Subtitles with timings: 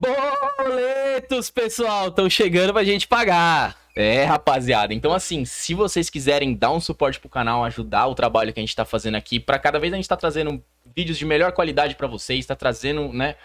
[0.00, 3.76] Boletos, pessoal, estão chegando pra gente pagar.
[3.96, 4.92] É, rapaziada.
[4.92, 8.62] Então, assim, se vocês quiserem dar um suporte pro canal, ajudar o trabalho que a
[8.62, 10.62] gente tá fazendo aqui, para cada vez a gente tá trazendo
[10.96, 13.36] vídeos de melhor qualidade para vocês, tá trazendo, né,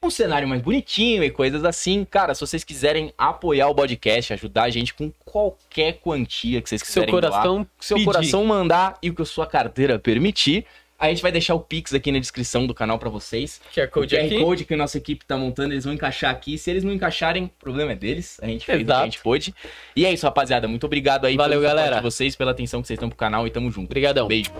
[0.00, 2.04] um cenário mais bonitinho e coisas assim.
[2.04, 6.82] Cara, se vocês quiserem apoiar o podcast, ajudar a gente com qualquer quantia que vocês
[6.82, 8.06] quiserem Seu coração doar, seu pedir.
[8.06, 10.64] coração mandar e o que a sua carteira permitir,
[10.98, 13.60] a gente vai deixar o Pix aqui na descrição do canal para vocês.
[13.74, 14.40] QR O Code QR aqui.
[14.40, 16.56] Code que a nossa equipe tá montando, eles vão encaixar aqui.
[16.56, 18.38] Se eles não encaixarem, o problema é deles.
[18.42, 19.54] A gente fez o que a gente pôde.
[19.94, 20.66] E é isso, rapaziada.
[20.66, 21.96] Muito obrigado aí Valeu, galera.
[21.96, 23.86] de vocês, pela atenção que vocês estão pro canal e tamo junto.
[23.86, 24.26] Obrigadão.
[24.26, 24.50] Beijo.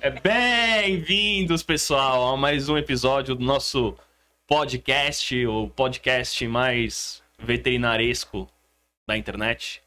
[0.00, 3.94] É bem-vindos, pessoal, a mais um episódio do nosso
[4.54, 8.46] podcast, o podcast mais veterinaresco
[9.06, 9.82] da internet.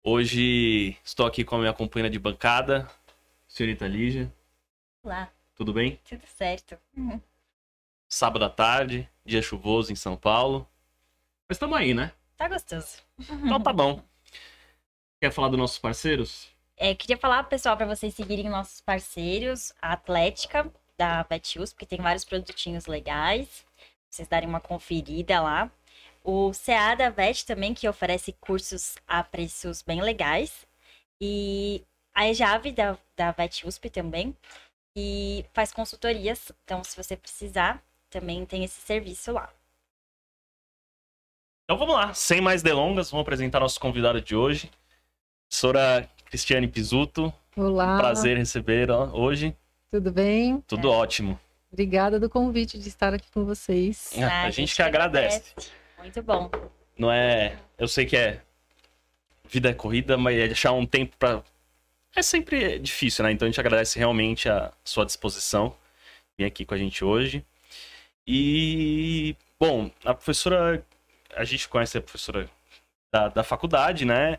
[0.00, 2.88] Hoje estou aqui com a minha companheira de bancada,
[3.48, 4.32] senhorita Lígia.
[5.02, 5.98] Olá, Tudo bem?
[6.08, 6.78] tudo certo.
[8.08, 10.64] Sábado à tarde, dia chuvoso em São Paulo.
[11.48, 12.12] Mas estamos aí, né?
[12.36, 12.98] Tá gostoso.
[13.18, 14.00] Então tá bom.
[15.20, 16.48] Quer falar dos nossos parceiros?
[16.76, 22.00] É, queria falar, pessoal, para vocês seguirem nossos parceiros, a Atlética da VetUs, porque tem
[22.00, 23.64] vários produtinhos legais.
[23.76, 25.70] pra Vocês darem uma conferida lá.
[26.24, 30.66] O CA da Vet também, que oferece cursos a preços bem legais.
[31.20, 31.82] E
[32.14, 34.36] a EJAV da, da VetUSP também,
[34.94, 36.52] que faz consultorias.
[36.64, 39.50] Então, se você precisar, também tem esse serviço lá.
[41.64, 44.70] Então vamos lá, sem mais delongas, vamos apresentar nosso convidado de hoje.
[45.50, 49.54] Professora Cristiane Pisuto, Olá, prazer receber hoje.
[49.90, 50.60] Tudo bem?
[50.66, 51.38] Tudo ótimo.
[51.72, 54.16] Obrigada do convite de estar aqui com vocês.
[54.16, 55.54] É, a gente que agradece.
[55.98, 56.50] Muito bom.
[56.96, 57.58] Não é.
[57.76, 58.42] Eu sei que é.
[59.48, 61.42] Vida é corrida, mas é deixar um tempo pra.
[62.16, 63.32] É sempre difícil, né?
[63.32, 65.74] Então a gente agradece realmente a sua disposição
[66.38, 67.44] vir aqui com a gente hoje.
[68.26, 69.36] E.
[69.58, 70.84] Bom, a professora.
[71.36, 72.48] A gente conhece a professora
[73.12, 74.38] da, da faculdade, né?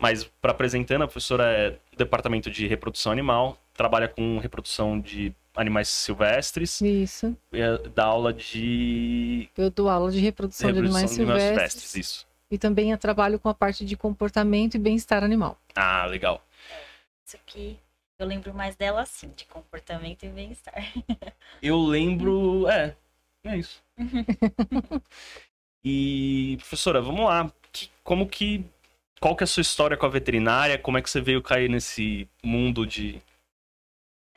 [0.00, 5.32] Mas, para apresentando, a professora é do departamento de reprodução animal, trabalha com reprodução de
[5.54, 7.36] animais silvestres, Isso.
[7.52, 12.26] e é- dá aula de Eu dou aula de reprodução, de animais silvestres, Isso.
[12.50, 15.58] e também eu trabalho com a parte de comportamento e bem-estar animal.
[15.76, 16.42] Ah, legal.
[17.26, 17.78] Isso que
[18.18, 20.74] eu lembro mais dela assim, de comportamento e bem-estar.
[21.62, 22.66] Eu lembro.
[22.68, 22.94] É,
[23.44, 23.82] é isso.
[25.84, 27.52] e, professora, vamos lá.
[27.72, 28.64] Que- como que.
[29.20, 30.78] Qual que é a sua história com a veterinária?
[30.78, 33.20] Como é que você veio cair nesse mundo de.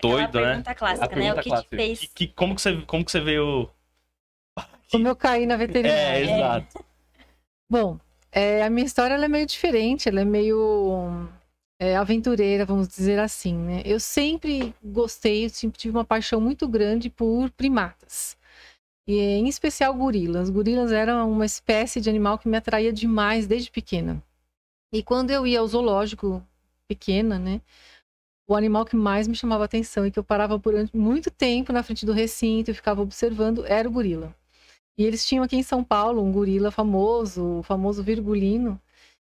[0.01, 0.49] Doido, Aquela né?
[0.51, 1.15] pergunta clássica, A né?
[1.15, 1.69] pergunta O que clássica.
[1.69, 3.69] te fez Que- que- como, que você, como que você veio.
[4.91, 6.25] Como eu caí na É, veterinária.
[6.25, 6.85] exato.
[7.71, 7.97] Bom,
[8.31, 11.27] é, a minha história ela é meio diferente, ela é meio
[11.79, 13.81] é, aventureira, vamos dizer assim, né?
[13.85, 18.37] Eu sempre gostei, eu sempre tive uma paixão muito grande por primatas.
[19.07, 20.49] E em especial gorilas.
[20.49, 24.21] Gorilas eram uma espécie de animal que me atraía demais desde pequena.
[24.93, 26.45] E quando eu ia ao zoológico
[26.87, 27.61] pequena, né?
[28.47, 31.81] O animal que mais me chamava atenção e que eu parava por muito tempo na
[31.81, 34.35] frente do recinto e ficava observando era o gorila.
[34.95, 38.79] E eles tinham aqui em São Paulo um gorila famoso, o famoso virgulino.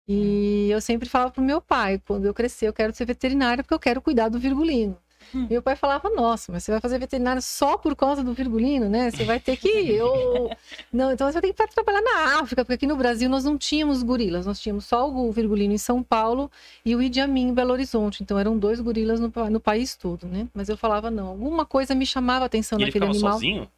[0.07, 3.75] E eu sempre falava pro meu pai, quando eu crescer, eu quero ser veterinária porque
[3.75, 4.97] eu quero cuidar do virgulino.
[5.49, 9.09] Meu pai falava, nossa, mas você vai fazer veterinária só por causa do virgulino, né?
[9.11, 9.67] Você vai ter que.
[9.91, 10.49] Eu...
[10.91, 13.57] Não, então você vai ter que trabalhar na África, porque aqui no Brasil nós não
[13.57, 16.51] tínhamos gorilas, nós tínhamos só o virgulino em São Paulo
[16.85, 18.23] e o Idi Amin em Belo Horizonte.
[18.23, 20.47] Então eram dois gorilas no, no país todo, né?
[20.53, 23.33] Mas eu falava, não, alguma coisa me chamava a atenção E ele naquele ficava animal.
[23.33, 23.71] sozinho?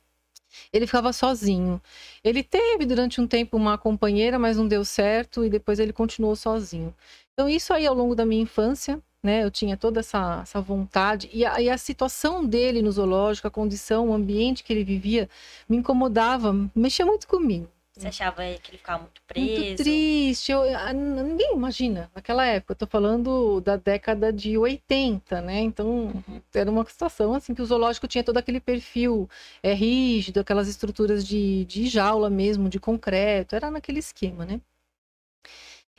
[0.72, 1.82] Ele ficava sozinho.
[2.24, 6.36] Ele teve durante um tempo uma companheira, mas não deu certo e depois ele continuou
[6.36, 6.94] sozinho.
[7.34, 9.44] Então, isso aí ao longo da minha infância, né?
[9.44, 11.30] Eu tinha toda essa, essa vontade.
[11.34, 15.30] E a, e a situação dele no zoológico, a condição, o ambiente que ele vivia,
[15.68, 17.68] me incomodava, mexia muito comigo.
[17.96, 19.46] Você achava que ele ficava muito preso?
[19.46, 20.52] Muito triste.
[20.52, 20.64] Eu,
[20.94, 22.10] ninguém imagina.
[22.14, 25.60] Naquela época, eu tô falando da década de 80, né?
[25.60, 26.12] Então,
[26.54, 29.30] era uma situação assim que o zoológico tinha todo aquele perfil
[29.62, 33.56] é, rígido, aquelas estruturas de, de jaula mesmo, de concreto.
[33.56, 34.60] Era naquele esquema, né?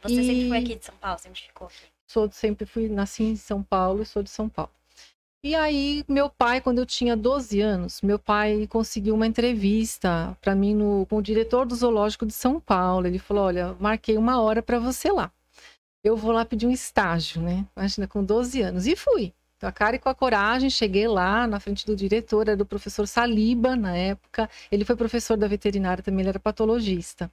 [0.03, 1.94] Você sempre foi E- aqui de São Paulo, sempre ficou aqui.
[2.15, 4.71] Sou, sempre fui, nasci em São Paulo e sou de São Paulo.
[5.43, 10.55] E aí, meu pai, quando eu tinha 12 anos, meu pai conseguiu uma entrevista para
[10.55, 13.09] mim no, com o diretor do Zoológico de São Paulo.
[13.09, 15.33] Ele falou: Olha, marquei uma hora para você lá.
[16.05, 17.67] Eu vou lá pedir um estágio, né?
[17.77, 18.87] Imagina, com 12 anos.
[18.87, 19.35] E fui.
[19.67, 23.07] A cara e com a coragem, cheguei lá na frente do diretor, era do professor
[23.07, 24.49] Saliba na época.
[24.71, 27.31] Ele foi professor da veterinária também, ele era patologista.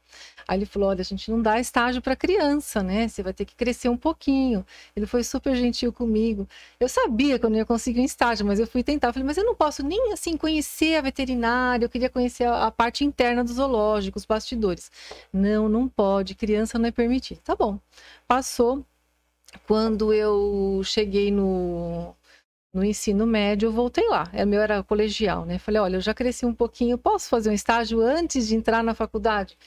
[0.47, 3.07] Aí ele falou: olha, a gente não dá estágio para criança, né?
[3.07, 4.65] Você vai ter que crescer um pouquinho.
[4.95, 6.47] Ele foi super gentil comigo.
[6.79, 9.09] Eu sabia que eu não ia conseguir um estágio, mas eu fui tentar.
[9.09, 12.67] Eu falei, mas eu não posso nem assim conhecer a veterinária, eu queria conhecer a,
[12.67, 14.91] a parte interna do zoológico, os bastidores.
[15.31, 17.39] Não, não pode, criança não é permitido.
[17.43, 17.79] Tá bom.
[18.27, 18.85] Passou.
[19.67, 22.15] Quando eu cheguei no,
[22.73, 24.29] no ensino médio, eu voltei lá.
[24.33, 25.59] É meu era colegial, né?
[25.59, 28.93] Falei, olha, eu já cresci um pouquinho, posso fazer um estágio antes de entrar na
[28.93, 29.57] faculdade?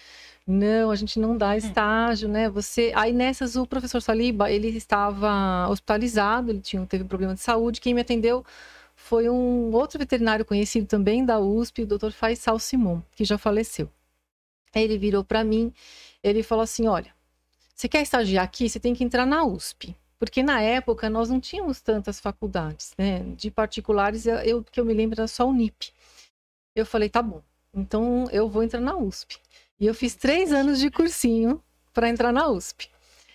[0.46, 2.48] Não, a gente não dá estágio, né?
[2.50, 7.40] Você, aí nessas o professor Saliba, ele estava hospitalizado, ele tinha teve um problema de
[7.40, 7.80] saúde.
[7.80, 8.44] Quem me atendeu
[8.94, 12.10] foi um outro veterinário conhecido também da USP, o Dr.
[12.10, 13.90] Faisal Simon, que já faleceu.
[14.74, 15.72] Ele virou para mim,
[16.22, 17.14] ele falou assim: "Olha,
[17.74, 18.68] você quer estagiar aqui?
[18.68, 19.96] Você tem que entrar na USP.
[20.24, 23.20] Porque na época nós não tínhamos tantas faculdades, né?
[23.36, 25.92] De particulares, eu que eu me lembro era só o NIP.
[26.74, 27.42] Eu falei, tá bom,
[27.74, 29.38] então eu vou entrar na USP.
[29.78, 31.62] E eu fiz três anos de cursinho
[31.92, 32.90] para entrar na USP.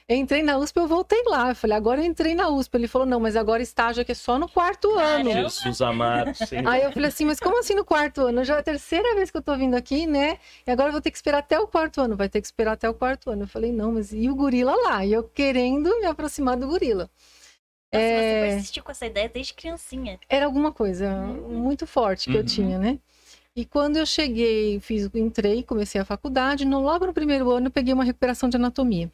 [0.09, 1.49] Eu entrei na USP, eu voltei lá.
[1.49, 2.73] Eu falei, agora eu entrei na USP.
[2.75, 5.31] Ele falou, não, mas agora estágio aqui é só no quarto ano.
[5.31, 6.33] Jesus amado.
[6.33, 6.65] Sim.
[6.65, 8.43] Aí eu falei assim, mas como assim no quarto ano?
[8.43, 10.39] Já é a terceira vez que eu tô vindo aqui, né?
[10.65, 12.15] E agora eu vou ter que esperar até o quarto ano.
[12.17, 13.43] Vai ter que esperar até o quarto ano.
[13.43, 15.05] Eu falei, não, mas e o gorila lá?
[15.05, 17.07] E eu querendo me aproximar do gorila.
[17.93, 18.41] Nossa, É.
[18.49, 20.19] Você persistiu com essa ideia desde criancinha.
[20.27, 21.53] Era alguma coisa Uhum.
[21.59, 22.45] muito forte que eu Uhum.
[22.47, 22.97] tinha, né?
[23.55, 27.71] E quando eu cheguei, fiz, entrei, comecei a faculdade, no, logo no primeiro ano eu
[27.71, 29.11] peguei uma recuperação de anatomia.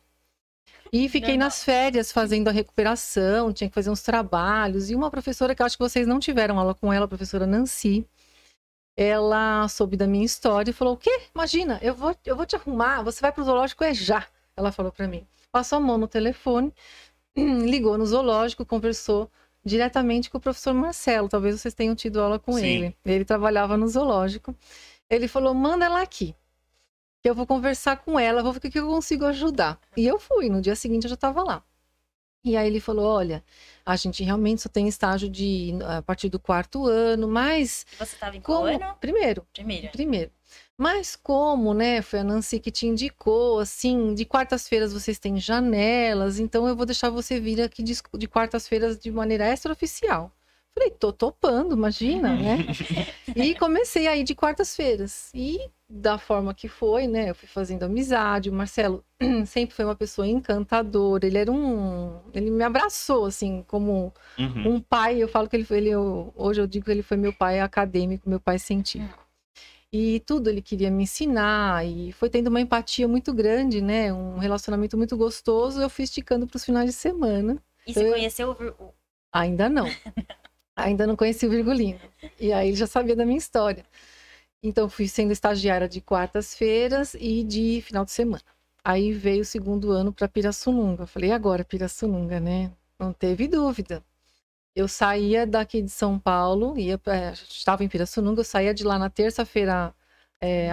[0.96, 4.90] E fiquei nas férias fazendo a recuperação, tinha que fazer uns trabalhos.
[4.90, 7.46] E uma professora que eu acho que vocês não tiveram aula com ela, a professora
[7.46, 8.08] Nancy,
[8.96, 11.24] ela soube da minha história e falou: O quê?
[11.36, 14.26] Imagina, eu vou, eu vou te arrumar, você vai pro zoológico é já.
[14.56, 15.28] Ela falou para mim.
[15.52, 16.74] Passou a mão no telefone,
[17.36, 19.30] ligou no zoológico, conversou
[19.66, 21.28] diretamente com o professor Marcelo.
[21.28, 22.66] Talvez vocês tenham tido aula com Sim.
[22.66, 22.98] ele.
[23.04, 24.56] Ele trabalhava no zoológico.
[25.10, 26.34] Ele falou: manda ela aqui.
[27.26, 29.80] Que eu vou conversar com ela, vou ver o que eu consigo ajudar.
[29.98, 31.64] E eu fui, no dia seguinte eu já estava lá.
[32.44, 33.44] E aí ele falou: olha,
[33.84, 38.38] a gente realmente só tem estágio de a partir do quarto ano, mas Você estava
[38.38, 38.76] em qual como.
[38.76, 38.96] ano?
[39.02, 39.90] Primeiro, Primeiro.
[39.92, 40.32] primeiro.
[40.78, 46.38] Mas como, né, foi a Nancy que te indicou, assim, de quartas-feiras vocês têm janelas,
[46.38, 50.32] então eu vou deixar você vir aqui de, de quartas-feiras de maneira extraoficial.
[50.78, 52.58] Falei, tô topando, imagina, né?
[53.34, 55.32] e comecei aí de quartas-feiras.
[55.34, 59.04] E da forma que foi, né, eu fui fazendo amizade, o Marcelo
[59.48, 62.20] sempre foi uma pessoa encantadora, ele era um...
[62.34, 64.76] ele me abraçou, assim, como Uhum.
[64.76, 67.16] um pai, eu falo que ele foi, ele, eu- hoje eu digo que ele foi
[67.16, 69.24] meu pai acadêmico, meu pai científico.
[69.94, 74.12] E tudo ele queria me ensinar, e foi tendo uma empatia muito grande, né?
[74.12, 75.82] Um relacionamento muito gostoso.
[75.82, 77.64] Eu fui esticando para os finais de semana.
[77.88, 78.94] E você Eu- conheceu o
[79.32, 79.86] Ainda não.
[80.76, 82.00] Ainda não conheci o Virgulino.
[82.40, 83.86] E aí ele já sabia da minha história.
[84.62, 88.44] Então fui sendo estagiária de quartas-feiras e de final de semana.
[88.84, 91.08] Aí veio o segundo ano para Pirassununga.
[91.08, 92.72] Falei, agora Pirassununga, né?
[93.00, 94.04] Não teve dúvida.
[94.76, 99.00] Eu saía daqui de São Paulo, ia pra, estava em Pirassununga, eu saía de lá
[99.00, 99.94] na terça-feira,
[100.42, 100.70] é,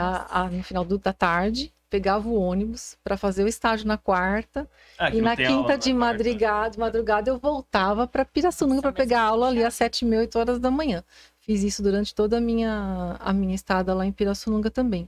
[0.50, 4.66] no final do- da tarde, pegava o ônibus para fazer o estágio na quarta,
[4.98, 5.94] Ah, e na tem aula quinta de quarta.
[6.16, 10.16] madrugada, de madrugada eu voltava para Pirassununga para pegar é aula ali às sete e
[10.16, 11.04] oito horas da manhã.
[11.38, 15.06] Fiz isso durante toda a minha, a minha estada lá em Pirassununga também.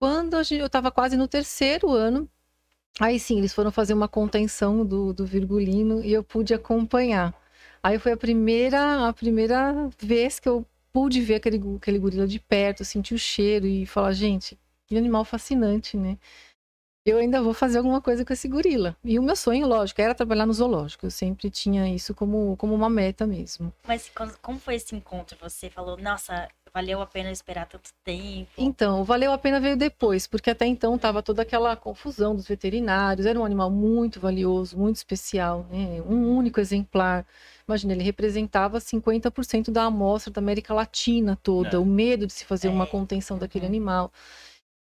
[0.00, 2.26] Quando a gente- eu estava quase no terceiro ano,
[2.98, 7.34] aí sim, eles foram fazer uma contenção do, do Virgulino e eu pude acompanhar.
[7.82, 12.38] Aí foi a primeira, a primeira vez que eu pude ver aquele, aquele gorila de
[12.40, 14.58] perto, sentir o cheiro e falar, gente,
[14.90, 16.18] que animal fascinante, né?
[17.06, 18.94] Eu ainda vou fazer alguma coisa com esse gorila.
[19.02, 21.06] E o meu sonho, lógico, era trabalhar no zoológico.
[21.06, 23.72] Eu sempre tinha isso como, como uma meta mesmo.
[23.86, 24.10] Mas
[24.42, 25.38] como foi esse encontro?
[25.40, 28.50] Você falou, nossa, valeu a pena esperar tanto tempo.
[28.58, 33.24] Então, valeu a pena veio depois, porque até então tava toda aquela confusão dos veterinários.
[33.26, 36.02] Era um animal muito valioso, muito especial, né?
[36.02, 37.24] Um único exemplar.
[37.66, 41.78] Imagina, ele representava 50% da amostra da América Latina toda, É.
[41.78, 42.86] o medo de se fazer uma É.
[42.88, 43.70] contenção daquele Uhum.
[43.70, 44.12] animal.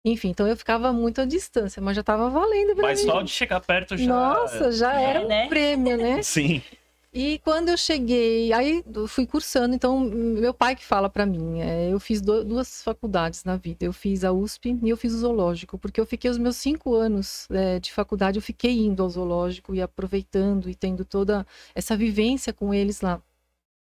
[0.05, 3.05] Enfim, então eu ficava muito à distância, mas já tava valendo pra Mas mim.
[3.05, 4.07] só de chegar perto já.
[4.07, 5.47] Nossa, já É, era um né?
[5.49, 6.21] prêmio, né?
[6.23, 6.61] Sim.
[7.11, 11.59] E quando eu cheguei, aí eu fui cursando, então meu pai que fala pra mim,
[11.59, 15.13] é, eu fiz do- duas faculdades na vida, eu fiz a USP e eu fiz
[15.15, 19.01] o zoológico, porque eu fiquei os meus cinco anos é, de faculdade, eu fiquei indo
[19.01, 23.19] ao zoológico e aproveitando e tendo toda essa vivência com eles lá.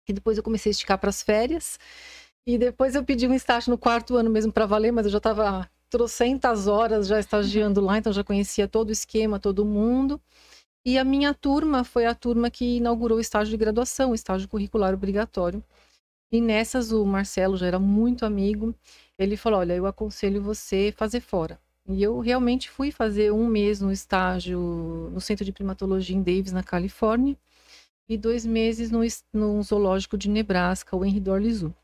[0.10, 1.80] E depois eu comecei a esticar para as férias,
[2.46, 5.20] e depois eu pedi um estágio no quarto ano mesmo para valer, mas eu já
[5.20, 10.20] estava trocentas horas já estagiando lá, então já conhecia todo o esquema, todo mundo.
[10.86, 14.48] E a minha turma foi a turma que inaugurou o estágio de graduação, o estágio
[14.48, 15.64] curricular obrigatório.
[16.32, 18.74] E nessas o Marcelo já era muito amigo.
[19.20, 21.60] Ele falou: Olha, eu aconselho você fazer fora.
[21.88, 24.60] E eu realmente fui fazer um mês no estágio
[25.14, 27.38] no Centro de Primatologia em Davis, na Califórnia,
[28.08, 29.02] e dois meses no,
[29.34, 31.76] no zoológico de Nebraska, o Henry Dorley Zoo.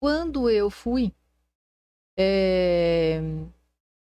[0.00, 1.12] Quando eu fui,
[2.20, 3.22] é,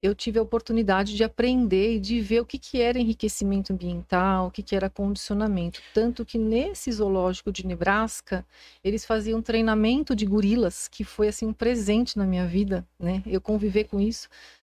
[0.02, 4.46] eu tive a oportunidade de aprender e de ver o que, que era enriquecimento ambiental,
[4.48, 5.80] o que, que era condicionamento.
[5.94, 8.44] Tanto que nesse zoológico de Nebraska,
[8.82, 13.22] eles faziam treinamento de gorilas, que foi assim um presente na minha vida, né?
[13.26, 14.28] Eu conviver com isso.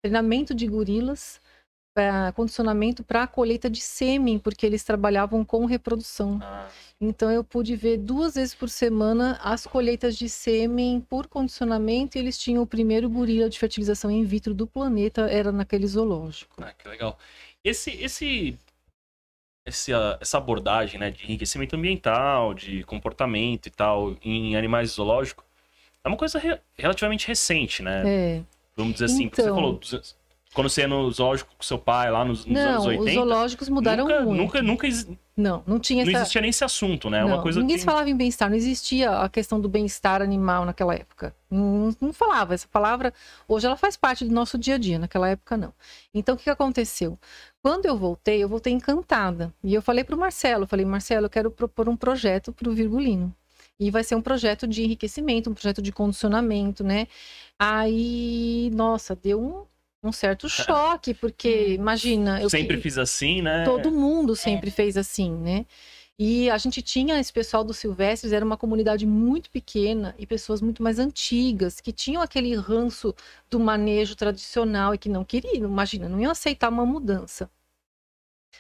[0.03, 1.41] Treinamento de gorilas,
[1.94, 6.40] pra, condicionamento para a colheita de sêmen, porque eles trabalhavam com reprodução.
[6.42, 6.68] Ah,
[7.00, 12.20] Então eu pude ver duas vezes por semana as colheitas de sêmen por condicionamento e
[12.20, 16.56] eles tinham o primeiro gorila de fertilização in vitro do planeta, era naquele zoológico.
[16.62, 17.16] ah, que legal.
[17.62, 18.58] Esse, esse,
[19.64, 25.44] esse, ah, essa abordagem, né, de enriquecimento ambiental, de comportamento e tal, em animais zoológicos,
[26.02, 28.02] é uma coisa re- relativamente recente, né?
[28.06, 28.42] É.
[28.76, 29.54] Vamos dizer assim, porque você Então.
[29.54, 30.14] falou, duze-
[30.54, 33.14] quando você ia no zoológico com seu pai lá nos, nos anos Não, 80, os
[33.14, 34.62] zoológicos mudaram nunca, muito.
[34.62, 34.88] nunca, nunca
[35.37, 36.20] Não, não tinha não essa.
[36.20, 37.18] existia nem esse assunto, né?
[37.18, 37.80] É Não, uma coisa ninguém que...
[37.80, 41.34] se falava em bem-estar, não existia a questão do bem-estar animal naquela época.
[41.50, 43.12] Não, não falava essa palavra.
[43.49, 45.75] Hoje ela faz parte do nosso dia a dia, naquela época não.
[46.14, 47.18] Então o que que aconteceu?
[47.61, 49.52] Quando eu voltei, eu voltei encantada.
[49.62, 52.73] E eu falei para o Marcelo, falei, Marcelo, eu quero propor um projeto para o
[52.73, 53.34] Virgulino.
[53.80, 57.08] E vai ser um projeto de enriquecimento, um projeto de condicionamento, né?
[57.58, 59.64] Aí, nossa, deu um,
[60.04, 63.64] um certo choque, porque imagina, eu Sempre que- fiz assim, né?
[63.64, 65.64] Todo mundo sempre fez assim, né?
[66.18, 70.61] E a gente tinha esse pessoal dos Silvestres, era uma comunidade muito pequena e pessoas
[70.61, 73.12] muito mais antigas, que tinham aquele ranço
[73.50, 77.50] do manejo tradicional e que não queriam, imagina, não iam aceitar uma mudança.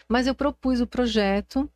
[0.08, 1.70] Mas eu propus o projeto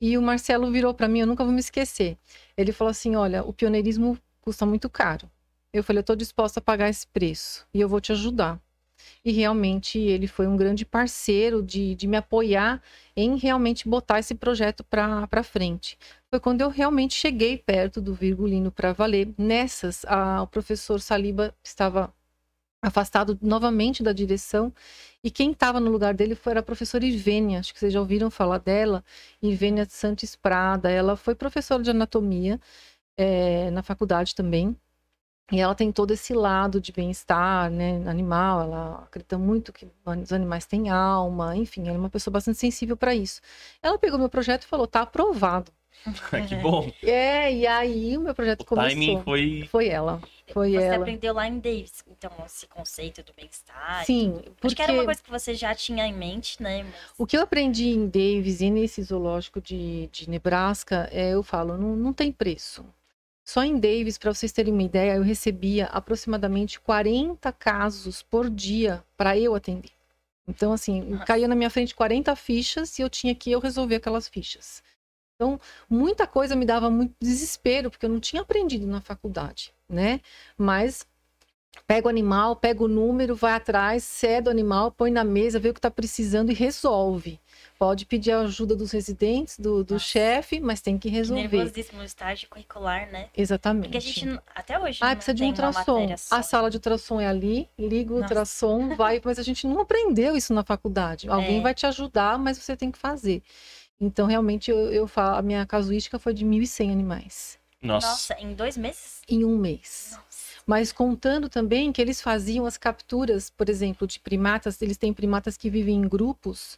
[0.00, 2.16] e o Marcelo virou para mim, eu nunca vou me esquecer.
[2.56, 5.30] Ele falou assim: Olha, o pioneirismo custa muito caro.
[5.72, 8.58] Eu falei: Eu estou disposta a pagar esse preço e eu vou te ajudar.
[9.24, 12.82] E realmente ele foi um grande parceiro de, de me apoiar
[13.16, 15.98] em realmente botar esse projeto para frente.
[16.30, 19.28] Foi quando eu realmente cheguei perto do Virgulino para valer.
[19.38, 22.12] Nessas, a- o professor Saliba estava
[22.82, 24.72] afastado novamente da direção
[25.22, 28.30] e quem estava no lugar dele foi a professora Ivênia, acho que vocês já ouviram
[28.30, 29.04] falar dela,
[29.42, 30.90] Ivênia Santos Prada.
[30.90, 32.60] Ela foi professora de anatomia
[33.18, 34.76] eh, na faculdade também.
[35.50, 38.60] E ela tem todo esse lado de bem-estar, né, animal.
[38.62, 42.96] Ela acredita muito que os animais têm alma, enfim, ela é uma pessoa bastante sensível
[42.96, 43.40] para isso.
[43.82, 45.72] Ela pegou meu projeto e falou: tá aprovado.
[46.48, 46.90] que bom.
[47.02, 48.90] É, e aí o meu projeto O começou.
[48.90, 49.68] timing foi...
[49.70, 50.20] Foi ela.
[50.52, 50.96] Foi Você ela.
[50.96, 54.04] aprendeu lá em Davis, então, esse conceito do bem-estar.
[54.04, 56.84] Sim, Acho porque que era uma coisa que você já tinha em mente, né?
[56.84, 56.94] Mas...
[57.18, 61.76] o que eu aprendi em Davis e nesse zoológico de, de Nebraska, é, eu falo,
[61.76, 62.84] não, não tem preço.
[63.48, 69.02] Só em Davis, para vocês terem uma ideia, eu recebia aproximadamente 40 casos por dia
[69.16, 69.90] para eu atender.
[70.46, 71.24] Então, assim, Nossa.
[71.24, 74.82] caía na minha frente 40 fichas e eu tinha que eu resolver aquelas fichas.
[75.34, 80.20] Então, muita coisa me dava muito desespero, porque eu não tinha aprendido na faculdade, né?
[80.54, 81.06] Mas
[81.86, 85.70] pega o animal, pega o número, vai atrás, cede o animal, põe na mesa, vê
[85.70, 87.40] o que está precisando e resolve.
[87.78, 91.42] Pode pedir a ajuda dos residentes, do, do chefe, mas tem que resolver.
[91.58, 93.28] Nervosíssimo estágio curricular, né?
[93.36, 93.84] Exatamente.
[93.84, 96.06] Porque a gente, não- até hoje, Ah, não precisa de um ultrassom.
[96.30, 98.24] A sala de ultrassom é ali, liga o Nossa.
[98.34, 101.28] ultrassom, vai, mas a gente não aprendeu isso na faculdade.
[101.28, 101.60] Alguém É.
[101.62, 103.42] vai te ajudar, mas você tem que fazer.
[104.00, 108.08] Então, realmente, eu, eu falo, a minha casuística foi de 1.100 animais Nossa.
[108.08, 109.22] Nossa, em dois meses?
[109.28, 110.10] em um mês.
[110.16, 110.38] Nossa.
[110.66, 115.56] Mas contando também que eles faziam as capturas, por exemplo, de primatas, eles têm primatas
[115.56, 116.76] que vivem em grupos,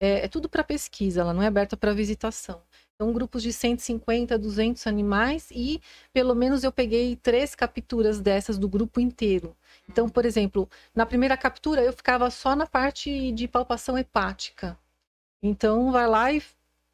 [0.00, 2.62] é, é tudo para pesquisa, ela não é aberta para visitação.
[2.94, 5.80] Então, grupos de 150, 200 animais e
[6.12, 9.56] pelo menos eu peguei três capturas dessas do grupo inteiro.
[9.88, 14.76] Então, por exemplo, na primeira captura eu ficava só na parte de palpação hepática.
[15.42, 16.42] Então, vai lá e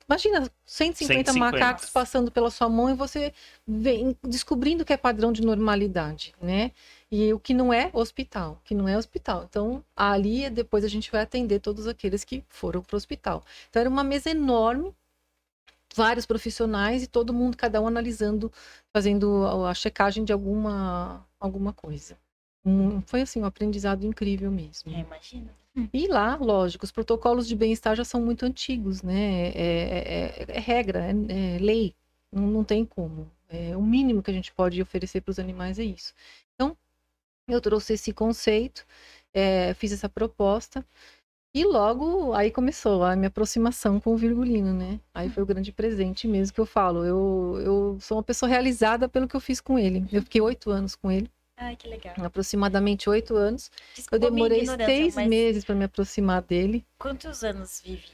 [0.09, 1.39] imagina 150, 150.
[1.39, 3.33] macacos passando pela sua mão e você
[3.67, 6.73] vem descobrindo que é padrão de normalidade, né?
[7.11, 9.45] E o que não é hospital, que não é hospital.
[9.49, 13.43] Então, ali depois a gente vai atender todos aqueles que foram para o hospital.
[13.71, 14.93] Então, era uma mesa enorme,
[15.95, 18.51] vários profissionais e todo mundo, cada um analisando,
[18.93, 22.19] fazendo a checagem de alguma, alguma coisa.
[22.65, 24.93] Um- foi assim, um aprendizado incrível mesmo.
[24.93, 25.55] É, imagina.
[25.93, 29.49] E lá, lógico, os protocolos de bem-estar já são muito antigos, né?
[29.49, 31.95] É, é- é- é regra, é, é lei,
[32.33, 33.29] não, não tem como.
[33.49, 36.15] É, o mínimo que a gente pode oferecer para os animais é isso.
[36.55, 36.77] Então,
[37.49, 38.87] eu trouxe esse conceito,
[39.77, 40.85] fiz essa proposta.
[41.55, 45.01] E logo aí começou a minha aproximação com o Virgulino, né?
[45.15, 47.05] Aí foi o grande presente mesmo que eu falo.
[47.05, 50.05] Eu, eu sou uma pessoa realizada pelo que eu fiz com ele.
[50.13, 51.31] Eu fiquei oito anos com ele,
[51.65, 52.15] Ai, que legal.
[52.19, 53.71] aproximadamente oito anos.
[53.95, 56.85] Desculpa Eu demorei seis mas meses para me aproximar dele.
[56.99, 58.13] Quantos anos vive?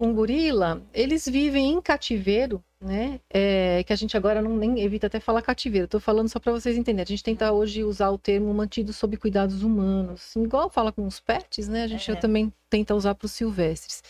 [0.00, 3.20] Um gorila, eles vivem em cativeiro, né?
[3.30, 5.86] É, que a gente agora não nem evita até falar cativeiro.
[5.86, 7.04] Tô falando só para vocês entenderem.
[7.04, 11.20] A gente tenta hoje usar o termo mantido sob cuidados humanos, igual fala com os
[11.20, 11.84] pets, né?
[11.84, 12.16] A gente É.
[12.16, 14.02] também tenta usar para os silvestres.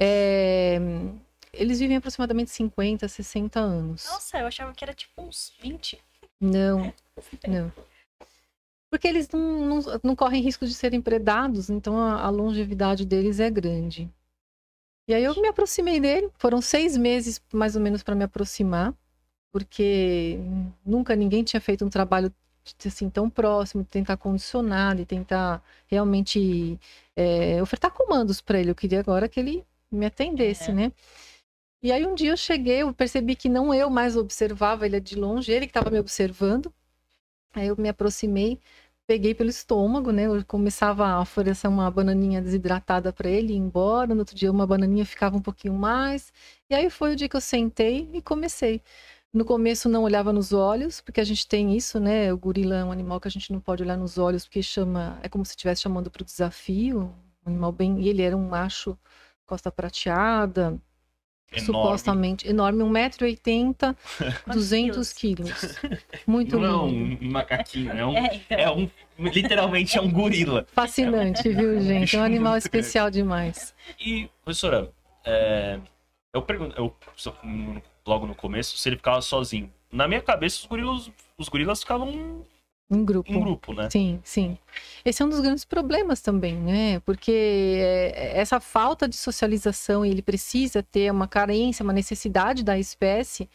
[0.00, 0.78] É,
[1.52, 4.06] eles vivem aproximadamente 50, 60 anos.
[4.06, 5.98] Nossa, eu achava que era tipo uns 20.
[6.40, 6.92] Não,
[7.48, 7.72] não.
[8.90, 13.38] Porque eles não, não, não correm risco de serem predados, então a, a longevidade deles
[13.38, 14.10] é grande.
[15.08, 18.94] E aí eu me aproximei dele, foram seis meses mais ou menos para me aproximar,
[19.52, 20.38] porque
[20.84, 22.32] nunca ninguém tinha feito um trabalho
[22.84, 26.78] assim tão próximo, tentar condicionar, de tentar realmente
[27.16, 28.70] é, ofertar comandos para ele.
[28.70, 30.74] Eu queria agora que ele me atendesse, É.
[30.74, 30.92] né?
[31.82, 35.16] E aí um dia eu cheguei, eu percebi que não eu mais observava ele de
[35.16, 36.72] longe, ele que estava me observando.
[37.52, 38.60] Aí eu me aproximei,
[39.06, 40.26] peguei pelo estômago, né?
[40.26, 44.14] Eu começava a oferecer uma bananinha desidratada para ele ir embora.
[44.14, 46.32] No outro dia uma bananinha ficava um pouquinho mais.
[46.70, 48.82] E aí foi o dia que eu sentei e comecei.
[49.32, 52.32] No começo não olhava nos olhos, porque a gente tem isso, né?
[52.32, 55.18] O gorila é um animal que a gente não pode olhar nos olhos, porque chama,
[55.22, 57.14] é como se estivesse chamando para o desafio.
[57.46, 58.98] Um animal bem, e ele era um macho
[59.46, 60.80] costa prateada,
[61.52, 61.66] Enorme.
[61.66, 63.96] supostamente enorme, 1,80m,
[64.46, 65.80] 200 quilos.
[66.24, 68.14] Muito Não é um macaquinho, é um.
[68.20, 68.58] É, então.
[68.58, 68.90] É um.
[69.18, 70.66] Literalmente é um gorila.
[70.72, 72.16] Fascinante, viu, gente?
[72.16, 73.74] É um animal especial demais.
[73.98, 74.92] E, professora,
[75.24, 75.78] é,
[76.32, 76.94] eu pergunto, eu,
[78.06, 79.70] logo no começo, se ele ficava sozinho.
[79.92, 82.46] Na minha cabeça, os gorilas, os gorilas ficavam
[82.90, 83.30] Em grupo.
[83.30, 83.88] em grupo, né?
[83.88, 84.58] Sim, sim.
[85.04, 86.98] Esse é um dos grandes problemas também, né?
[87.00, 92.76] Porque é, essa falta de socialização, e ele precisa ter uma carência, uma necessidade da
[92.76, 93.48] espécie,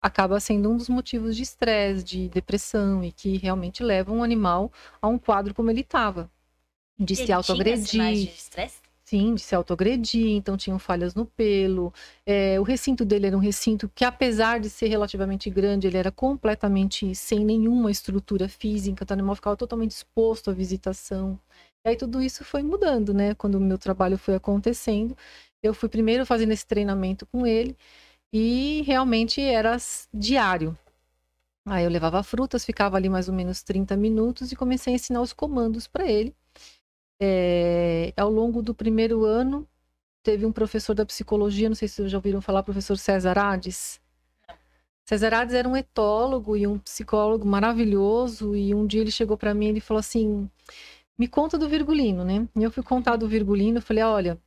[0.00, 4.72] acaba sendo um dos motivos de estresse, de depressão, e que realmente leva um animal
[5.02, 6.30] a um quadro como ele estava.
[6.98, 7.86] De Ele se tinha autoagredir.
[7.86, 8.87] sinais de estresse?
[9.08, 11.94] Sim, de se autoagredir, então tinham falhas no pelo.
[12.26, 16.12] É, o recinto dele era um recinto que, apesar de ser relativamente grande, ele era
[16.12, 21.40] completamente sem nenhuma estrutura física, então o animal ficava totalmente exposto à visitação.
[21.86, 23.34] E aí tudo isso foi mudando, né?
[23.34, 25.16] Quando o meu trabalho foi acontecendo,
[25.62, 27.74] eu fui primeiro fazendo esse treinamento com ele
[28.32, 29.76] e realmente era
[30.14, 30.76] diário.
[31.66, 35.22] Aí eu levava frutas, ficava ali mais ou menos 30 minutos e comecei a ensinar
[35.22, 36.34] os comandos para ele.
[37.20, 39.66] É, ao longo do primeiro ano,
[40.22, 44.00] teve um professor da psicologia, não sei se vocês já ouviram falar, professor César Ades.
[45.04, 49.54] César Ades era um etólogo e um psicólogo maravilhoso, e um dia ele chegou para
[49.54, 50.48] mim e ele falou assim:
[51.18, 52.46] me conta do Virgulino, né?
[52.56, 54.38] E eu fui contar do Virgulino, eu falei: olha,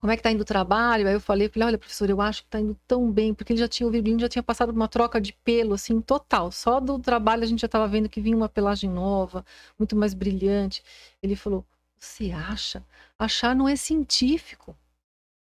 [0.00, 1.06] como é que tá indo o trabalho?
[1.06, 3.60] Aí eu falei, falei, olha, professor, eu acho que tá indo tão bem, porque ele
[3.60, 6.50] já tinha, o Virgulino já tinha passado uma troca de pelo, assim, total.
[6.50, 9.44] Só do trabalho a gente já tava vendo que vinha uma pelagem nova,
[9.78, 10.82] muito mais brilhante.
[11.22, 11.66] Ele falou,
[12.00, 12.82] você acha?
[13.18, 14.74] Achar não é científico.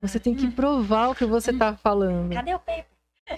[0.01, 2.35] Você tem que provar o que você tá falando.
[2.35, 2.87] Cadê o paper?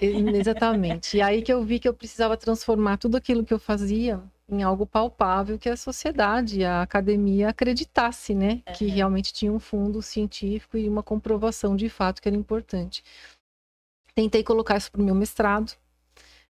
[0.01, 1.17] Exatamente.
[1.17, 4.63] E aí que eu vi que eu precisava transformar tudo aquilo que eu fazia em
[4.63, 8.61] algo palpável que a sociedade, a academia acreditasse, né?
[8.75, 13.03] Que realmente tinha um fundo científico e uma comprovação de fato que era importante.
[14.15, 15.73] Tentei colocar isso para o meu mestrado,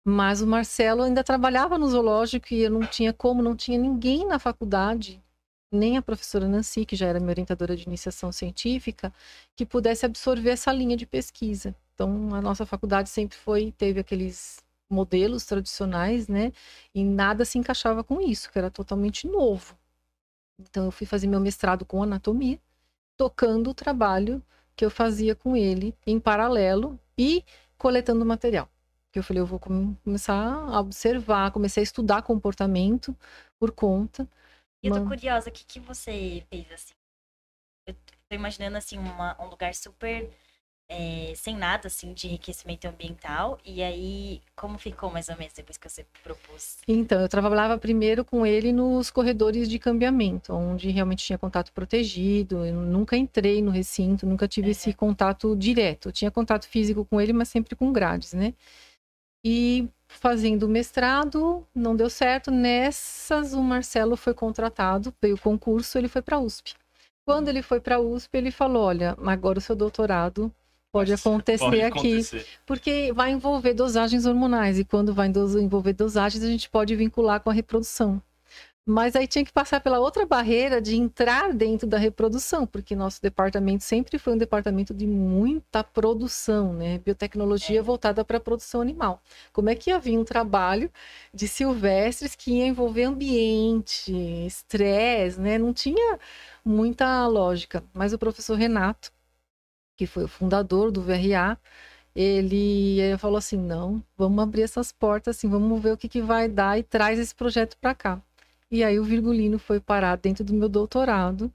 [0.04, 4.26] mas o Marcelo ainda trabalhava no zoológico e eu não tinha como, não tinha ninguém
[4.26, 5.22] na faculdade,
[5.76, 9.12] nem a professora Nancy, que já era minha orientadora de iniciação científica,
[9.54, 11.74] que pudesse absorver essa linha de pesquisa.
[11.94, 14.58] Então, a nossa faculdade sempre foi, teve aqueles
[14.90, 16.52] modelos tradicionais, né?
[16.94, 19.76] E nada se encaixava com isso, que era totalmente novo.
[20.58, 22.58] Então, eu fui fazer meu mestrado com anatomia,
[23.16, 24.42] tocando o trabalho
[24.74, 27.44] que eu fazia com ele em paralelo e
[27.78, 28.68] coletando material.
[29.12, 33.16] Que eu falei, eu vou come- começar a observar, comecei a estudar comportamento
[33.58, 34.28] por conta.
[34.82, 36.94] E eu tô curiosa, o que, que você fez assim?
[37.86, 37.94] Eu
[38.28, 40.30] tô imaginando assim, uma- um lugar super
[40.88, 43.58] é, sem nada assim de enriquecimento ambiental.
[43.64, 46.78] E aí, como ficou mais ou menos depois que você propôs?
[46.86, 52.64] Então, eu trabalhava primeiro com ele nos corredores de cambiamento, onde realmente tinha contato protegido.
[52.64, 56.08] Eu nunca entrei no recinto, nunca tive esse contato direto.
[56.08, 58.54] Eu tinha contato físico com ele, mas sempre com grades, né?
[59.44, 62.50] E fazendo o mestrado, não deu certo.
[62.50, 66.74] Nessas, o Marcelo foi contratado, veio o concurso, ele foi para a USP.
[67.24, 70.52] Quando ele foi para a USP, ele falou: Olha, agora o seu doutorado
[70.92, 72.46] pode acontecer Pode aqui acontecer.
[72.64, 77.50] porque vai envolver dosagens hormonais e quando vai envolver dosagens a gente pode vincular com
[77.50, 78.22] a reprodução.
[78.88, 83.20] Mas aí tinha que passar pela outra barreira de entrar dentro da reprodução, porque nosso
[83.20, 86.98] departamento sempre foi um departamento de muita produção, né?
[86.98, 87.82] Biotecnologia É.
[87.82, 89.20] voltada para a produção animal.
[89.52, 90.88] Como é que havia um trabalho
[91.34, 94.12] de silvestres que ia envolver ambiente,
[94.46, 95.58] estresse, né?
[95.58, 96.18] Não tinha
[96.64, 97.82] muita lógica.
[97.92, 99.12] Mas o professor Renato,
[99.96, 101.58] que foi o fundador do VRA,
[102.14, 106.22] ele eh, falou assim: não, vamos abrir essas portas, assim, vamos ver o que, que
[106.22, 108.22] vai dar e traz esse projeto para cá.
[108.70, 111.52] E aí o Virgulino foi parar dentro do meu doutorado.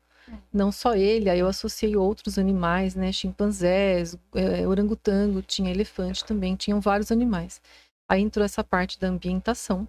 [0.54, 3.12] Não só ele, aí eu associei outros animais, né?
[3.12, 7.62] Chimpanzés, eh, orangotango, tinha elefante também, tinham vários animais.
[8.10, 9.88] Aí entrou essa parte da ambientação.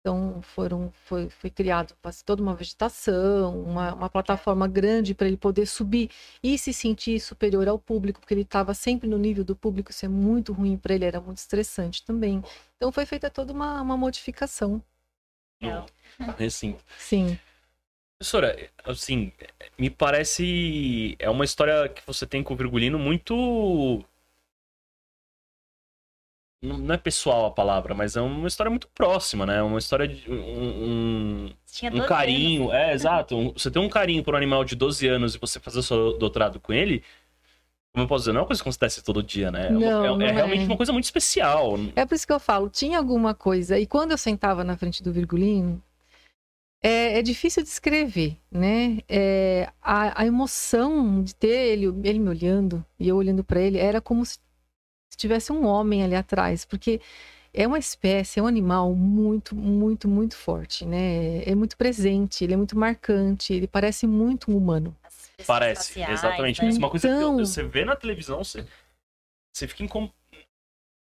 [0.00, 5.66] Então foram, foi, foi criado toda uma vegetação, uma, uma plataforma grande para ele poder
[5.66, 6.10] subir
[6.42, 10.06] e se sentir superior ao público, porque ele estava sempre no nível do público, isso
[10.06, 12.42] é muito ruim para ele, era muito estressante também.
[12.76, 14.82] Então foi feita toda uma, uma modificação.
[16.38, 16.82] Recinto.
[16.98, 17.38] Sim.
[18.18, 19.32] Professora, assim,
[19.78, 21.14] me parece.
[21.18, 24.04] É uma história que você tem com o Virgulino muito.
[26.60, 29.62] Não é pessoal a palavra, mas é uma história muito próxima, né?
[29.62, 30.28] Uma história de.
[30.28, 32.62] Um, um, um 12 carinho.
[32.70, 32.74] anos.
[32.74, 33.36] É, exato.
[33.36, 35.82] Um- você tem um carinho por um animal de 12 anos e você fazer o
[35.84, 37.04] seu doutorado com ele.
[37.98, 39.66] Como eu posso dizer, não é uma coisa que acontece todo dia, né?
[39.66, 40.32] É Não, é, não é é.
[40.32, 41.74] realmente uma coisa muito especial.
[41.96, 43.76] É por isso que eu falo, tinha alguma coisa.
[43.76, 45.82] E quando eu sentava na frente do Virgulino,
[46.80, 48.98] é, é difícil descrever, né?
[49.08, 53.78] É, a, a emoção de ter ele, ele me olhando e eu olhando para ele
[53.78, 54.38] era como se
[55.16, 57.00] tivesse um homem ali atrás, porque
[57.52, 61.42] é uma espécie, é um animal muito, muito, muito forte, né?
[61.42, 64.94] É muito presente, ele é muito marcante, ele parece muito um humano.
[65.46, 66.62] Parece, faciais, exatamente.
[66.62, 66.68] né?
[66.68, 68.66] Isso é uma coisa Então- que você vê na televisão, você,
[69.52, 70.12] você fica incômodo.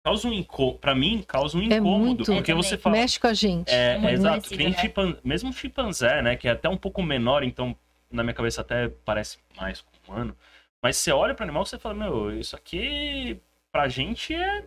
[0.03, 0.79] Causa um incômodo.
[0.79, 1.99] Pra mim, causa um É incômodo.
[2.05, 2.25] muito.
[2.25, 2.95] Porque você fala.
[2.97, 3.69] Mexe com a gente.
[3.69, 4.29] É, é exato.
[4.41, 4.77] parecido, Que nem né?
[4.79, 6.35] chipan- Mesmo chimpanzé, né?
[6.35, 7.75] Que é até um pouco menor, então
[8.09, 10.37] na minha cabeça até parece mais com um humano.
[10.81, 13.39] Mas você olha pro animal e você fala, meu, isso aqui
[13.71, 14.65] pra gente é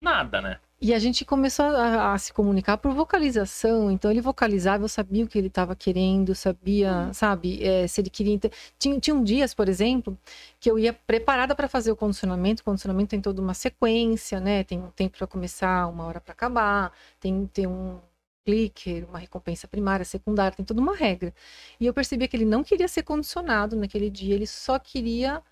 [0.00, 0.60] nada, né?
[0.82, 3.90] E a gente começou a, a se comunicar por vocalização.
[3.90, 8.08] Então ele vocalizava, eu sabia o que ele estava querendo, sabia, sabe, é, se ele
[8.08, 8.32] queria.
[8.34, 10.18] inter- Tinha, tinham dias, por exemplo,
[10.58, 12.60] que eu ia preparada para fazer o condicionamento.
[12.62, 14.64] O condicionamento tem toda uma sequência, né?
[14.64, 18.00] Tem um tempo para começar, uma hora para acabar, tem, tem um
[18.44, 21.34] clicker, uma recompensa primária, secundária, tem toda uma regra.
[21.78, 25.42] E eu percebia que ele não queria ser condicionado naquele dia, ele só queria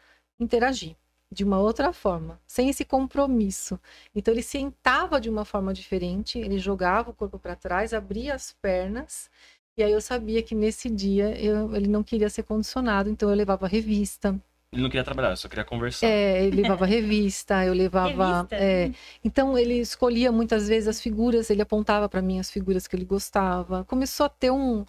[0.40, 0.96] interagir
[1.30, 3.78] de uma outra forma, sem esse compromisso.
[4.14, 8.52] Então ele sentava de uma forma diferente, ele jogava o corpo para trás, abria as
[8.62, 9.30] pernas,
[9.76, 13.36] e aí eu sabia que nesse dia eu- ele não queria ser condicionado, então eu
[13.36, 14.40] levava revista,
[14.72, 16.06] Ele não queria trabalhar, só queria conversar.
[16.06, 18.40] é, ele levava revista, eu levava.
[18.42, 18.54] Revista?
[18.56, 18.90] é,
[19.24, 23.04] então ele escolhia muitas vezes as figuras, ele apontava para mim as figuras que ele
[23.06, 23.84] gostava.
[23.84, 24.84] Começou a ter um,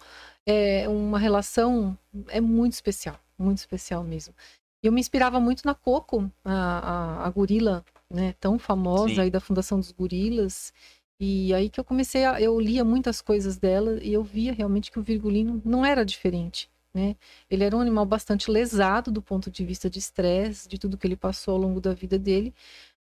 [0.46, 1.96] é, uma relação
[2.28, 4.34] é muito especial, muito especial mesmo.
[4.82, 9.20] E eu me inspirava muito na Coco, a, a, a gorila, né, tão famosa Sim.
[9.22, 10.72] aí da Fundação dos Gorilas.
[11.20, 14.90] E aí que eu comecei a, eu lia muitas coisas dela e eu via realmente
[14.90, 17.14] que o virgulino não era diferente, né?
[17.50, 21.06] Ele era um animal bastante lesado do ponto de vista de estresse, de tudo que
[21.06, 22.54] ele passou ao longo da vida dele,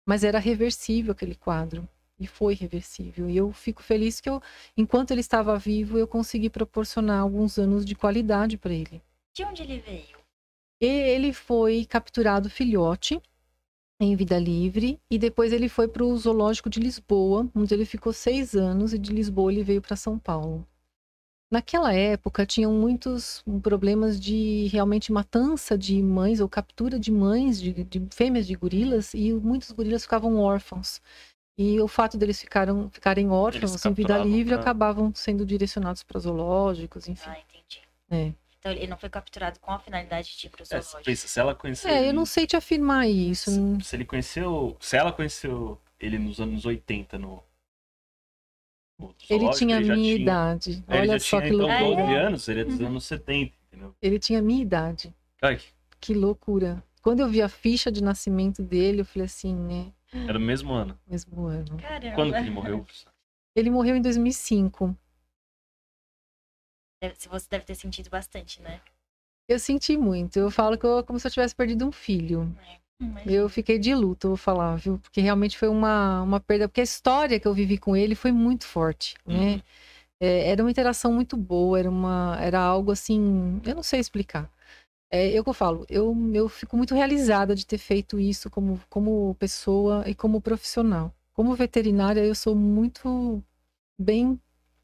[0.04, 1.88] mas era reversível aquele quadro.
[2.20, 3.30] E foi reversível.
[3.30, 4.40] E eu fico feliz que eu,
[4.76, 9.02] enquanto ele estava vivo, eu consegui proporcionar alguns anos de qualidade para ele.
[9.34, 10.21] De onde ele veio?
[10.82, 13.22] E ele foi capturado filhote
[14.00, 18.12] em vida livre e depois ele foi para o zoológico de Lisboa, onde ele ficou
[18.12, 20.66] seis anos e de Lisboa ele veio para São Paulo.
[21.52, 27.84] Naquela época tinham muitos problemas de realmente matança de mães ou captura de mães de,
[27.84, 31.00] de fêmeas de gorilas e muitos gorilas ficavam órfãos.
[31.56, 36.18] E o fato deles ficaram, ficarem órfãos em vida livre pra- acabavam sendo direcionados para
[36.18, 37.28] zoológicos, enfim.
[37.30, 37.82] Ah, entendi.
[38.10, 38.32] É.
[38.62, 41.02] Então ele não foi capturado com a finalidade de ir pro É, zoológico.
[41.04, 41.90] pensa, se ela conheceu.
[41.90, 43.50] É, eu ele- não sei te afirmar isso.
[43.50, 44.76] Se, se ele conheceu.
[44.78, 47.42] Se ela conheceu ele nos anos 80 no.
[49.00, 50.84] no Ele tinha a minha tinha- idade.
[50.86, 52.02] É, ele Olha já só tinha, que então, loucura.
[52.06, 53.94] 12 anos, ele é dos anos 70, entendeu?
[54.00, 55.12] Ele tinha a minha idade.
[55.42, 56.82] Ai, que- Que loucura.
[57.02, 59.92] Quando eu vi a ficha de nascimento dele, eu falei assim, né?
[60.12, 60.96] era no mesmo ano.
[61.08, 61.76] Mesmo ano.
[61.78, 62.14] Caramba.
[62.14, 62.86] Quando que ele morreu?
[63.56, 64.96] Ele morreu em 2005.
[67.16, 68.80] Se você deve ter sentido bastante, né?
[69.48, 70.38] Eu senti muito.
[70.38, 72.54] Eu falo que eu, como se eu tivesse perdido um filho.
[73.26, 74.98] Eu fiquei de luto, eu vou falar, viu?
[74.98, 76.68] Porque realmente foi uma, uma perda.
[76.68, 79.54] Porque a história que eu vivi com ele foi muito forte, né?
[79.54, 79.62] Uhum.
[80.20, 83.60] É, era uma interação muito boa, era, uma, era algo assim.
[83.64, 84.50] Eu não sei explicar.
[85.10, 88.80] É, eu que eu falo, eu, eu fico muito realizada de ter feito isso como,
[88.88, 91.12] como pessoa e como profissional.
[91.34, 93.42] Como veterinária, eu sou muito
[93.98, 94.40] bem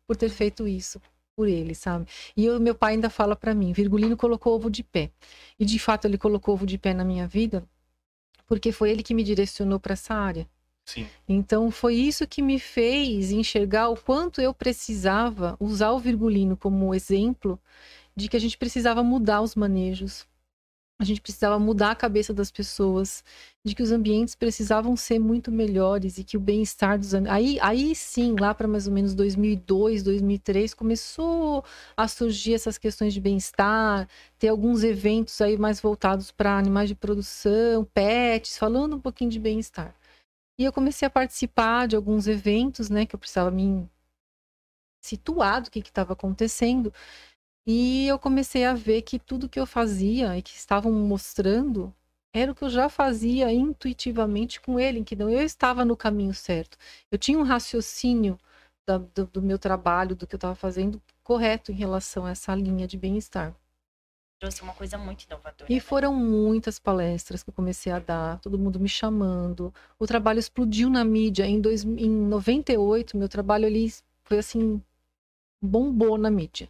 [0.06, 1.00] por ter feito isso.
[1.38, 2.04] Por ele, sabe?
[2.36, 5.12] E o meu pai ainda fala para mim, Virgulino colocou ovo de pé.
[5.56, 7.64] E de fato ele colocou ovo de pé na minha vida,
[8.44, 10.48] porque foi ele que me direcionou para essa área.
[10.84, 11.06] Sim.
[11.28, 16.92] Então foi isso que me fez enxergar o quanto eu precisava usar o Virgulino como
[16.92, 17.56] exemplo
[18.16, 20.26] de que a gente precisava mudar os manejos,
[21.00, 23.22] a gente precisava mudar a cabeça das pessoas,
[23.64, 27.94] de que os ambientes precisavam ser muito melhores e que o bem-estar dos aí aí
[27.94, 31.64] sim, lá para mais ou menos 2002, 2003 começou
[31.96, 34.08] a surgir essas questões de bem-estar,
[34.38, 39.38] ter alguns eventos aí mais voltados para animais de produção, pets, falando um pouquinho de
[39.38, 39.94] bem-estar.
[40.58, 43.88] E eu comecei a participar de alguns eventos, né, que eu precisava me
[45.00, 46.92] situar do que estava acontecendo.
[47.70, 51.94] E eu comecei a ver que tudo que eu fazia e que estavam mostrando
[52.32, 56.32] era o que eu já fazia intuitivamente com ele, que não eu estava no caminho
[56.32, 56.78] certo.
[57.12, 58.38] Eu tinha um raciocínio
[58.86, 62.54] da, do, do, meu trabalho, do que eu estava fazendo, correto em relação a essa
[62.54, 63.54] linha de bem-estar.
[64.40, 65.70] Trouxe uma coisa muito inovadora.
[65.70, 65.80] E né?
[65.80, 69.74] foram muitas palestras que eu comecei a dar, todo mundo me chamando.
[69.98, 71.44] O trabalho explodiu na mídia.
[71.44, 73.92] Em, dois, em 98, meu trabalho ali
[74.24, 74.82] foi assim,
[75.60, 76.66] bombou na mídia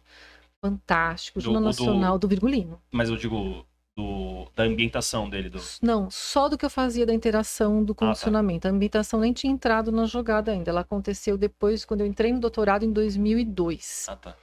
[0.61, 2.21] fantástico, Jornal Nacional do...
[2.21, 2.81] do Virgulino.
[2.91, 5.49] Mas eu digo do, da ambientação dele.
[5.49, 5.61] Do...
[5.81, 8.67] Não, só do que eu fazia da interação do condicionamento.
[8.67, 8.73] Ah, tá.
[8.73, 10.71] A ambientação nem tinha entrado na jogada ainda.
[10.71, 14.05] Ela aconteceu depois, quando eu entrei no doutorado em 2002.
[14.07, 14.35] Ah, tá.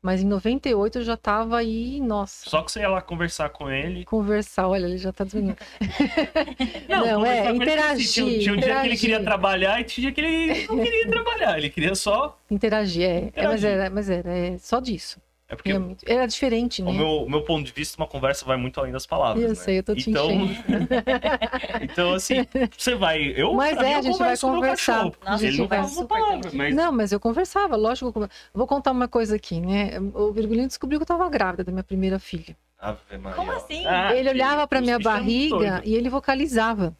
[0.00, 2.50] Mas em 98 eu já tava aí, nossa.
[2.50, 4.04] Só que você ia lá conversar com ele.
[4.04, 5.58] Conversar, olha, ele já tá desligando.
[6.88, 8.10] não, não é, interagir.
[8.10, 8.64] Tinha, tinha um interagir.
[8.64, 11.56] dia que ele queria trabalhar e tinha dia que ele não queria trabalhar.
[11.56, 12.36] Ele queria só.
[12.50, 13.18] Interagir, é.
[13.26, 13.44] Interagir.
[13.44, 15.20] é mas era, mas era é só disso.
[15.52, 15.70] É porque
[16.06, 16.90] era diferente, né?
[16.90, 19.42] O meu, meu ponto de vista, uma conversa vai muito além das palavras.
[19.42, 19.54] Eu né?
[19.54, 20.30] sei, eu tô te então,
[21.82, 23.34] então, assim, você vai.
[23.36, 25.12] Eu, mas é, mim, a gente vai conversar.
[25.22, 26.50] Nossa, ele não fala uma palavra.
[26.54, 26.74] Mas...
[26.74, 28.10] Não, mas eu conversava, lógico.
[28.18, 30.00] Eu Vou contar uma coisa aqui, né?
[30.14, 32.56] O Virgulino descobriu que eu tava grávida da minha primeira filha.
[32.78, 33.36] Ave Maria.
[33.36, 33.84] Como assim?
[33.86, 36.96] Ah, ele olhava pra minha barriga e ele vocalizava.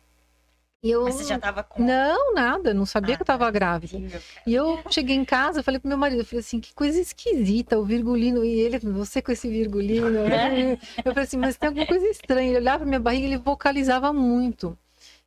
[0.83, 1.05] Eu...
[1.05, 1.81] Mas você já tava com.
[1.81, 3.99] Não, nada, não sabia ah, que eu tava grávida.
[3.99, 4.09] Sim,
[4.45, 7.79] e eu cheguei em casa, falei pro meu marido, eu falei assim, que coisa esquisita,
[7.79, 10.18] o virgulino, e ele, você com esse virgulino.
[10.18, 10.73] É?
[11.05, 12.49] Eu falei assim, mas tem alguma coisa estranha.
[12.49, 14.77] Ele olhava pra minha barriga e ele vocalizava muito.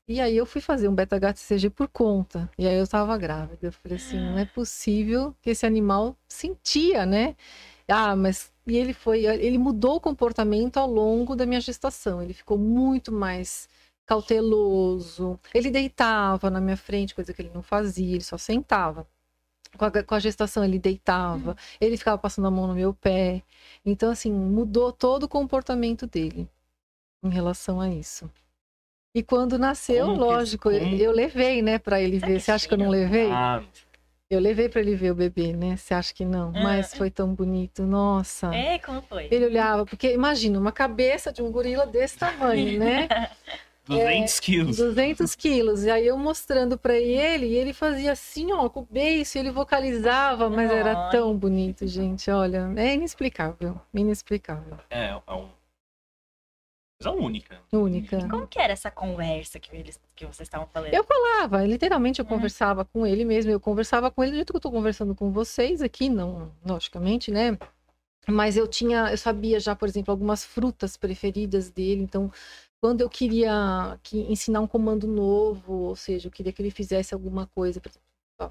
[0.07, 2.49] E aí eu fui fazer um beta-HCG por conta.
[2.57, 3.67] E aí eu tava grávida.
[3.67, 7.35] Eu falei assim, não é possível que esse animal sentia, né?
[7.87, 12.21] Ah, mas e ele foi, ele mudou o comportamento ao longo da minha gestação.
[12.21, 13.67] Ele ficou muito mais
[14.05, 15.39] cauteloso.
[15.53, 19.07] Ele deitava na minha frente, coisa que ele não fazia, ele só sentava.
[19.77, 21.55] Com a, com a gestação, ele deitava, uhum.
[21.81, 23.43] ele ficava passando a mão no meu pé.
[23.85, 26.47] Então, assim, mudou todo o comportamento dele
[27.21, 28.29] em relação a isso.
[29.13, 30.75] E quando nasceu, como lógico, como...
[30.75, 32.39] eu, levei, né, para ele ver.
[32.39, 33.29] Você acha que eu não levei?
[33.31, 33.63] Ah.
[34.29, 35.77] Eu levei para ele ver o bebê, né?
[35.77, 36.51] Você acha que não?
[36.55, 36.63] Ah.
[36.63, 38.53] Mas foi tão bonito, nossa.
[38.53, 39.27] É, como foi?
[39.29, 43.07] Ele olhava, porque imagina, uma cabeça de um gorila desse tamanho, né?
[43.87, 44.77] 200 é, quilos.
[44.77, 45.83] 200 quilos.
[45.83, 49.51] E aí eu mostrando para ele, e ele fazia assim, ó, com o beiço, ele
[49.51, 50.79] vocalizava, mas Ai.
[50.79, 52.29] era tão bonito, gente.
[52.31, 53.79] Olha, é inexplicável.
[53.93, 54.77] Inexplicável.
[54.89, 55.49] É, é um...
[56.99, 57.59] coisa única.
[57.71, 58.17] Única.
[58.17, 60.91] E como que era essa conversa que, eles, que vocês estavam falando?
[60.91, 62.29] Eu falava, literalmente eu hum.
[62.29, 65.31] conversava com ele mesmo, eu conversava com ele do jeito que eu tô conversando com
[65.31, 67.55] vocês aqui, não, logicamente, né?
[68.27, 72.31] Mas eu tinha, eu sabia já, por exemplo, algumas frutas preferidas dele, então
[72.85, 77.15] quando eu queria que, ensinar um comando novo, ou seja, eu queria que ele fizesse
[77.15, 77.81] alguma coisa,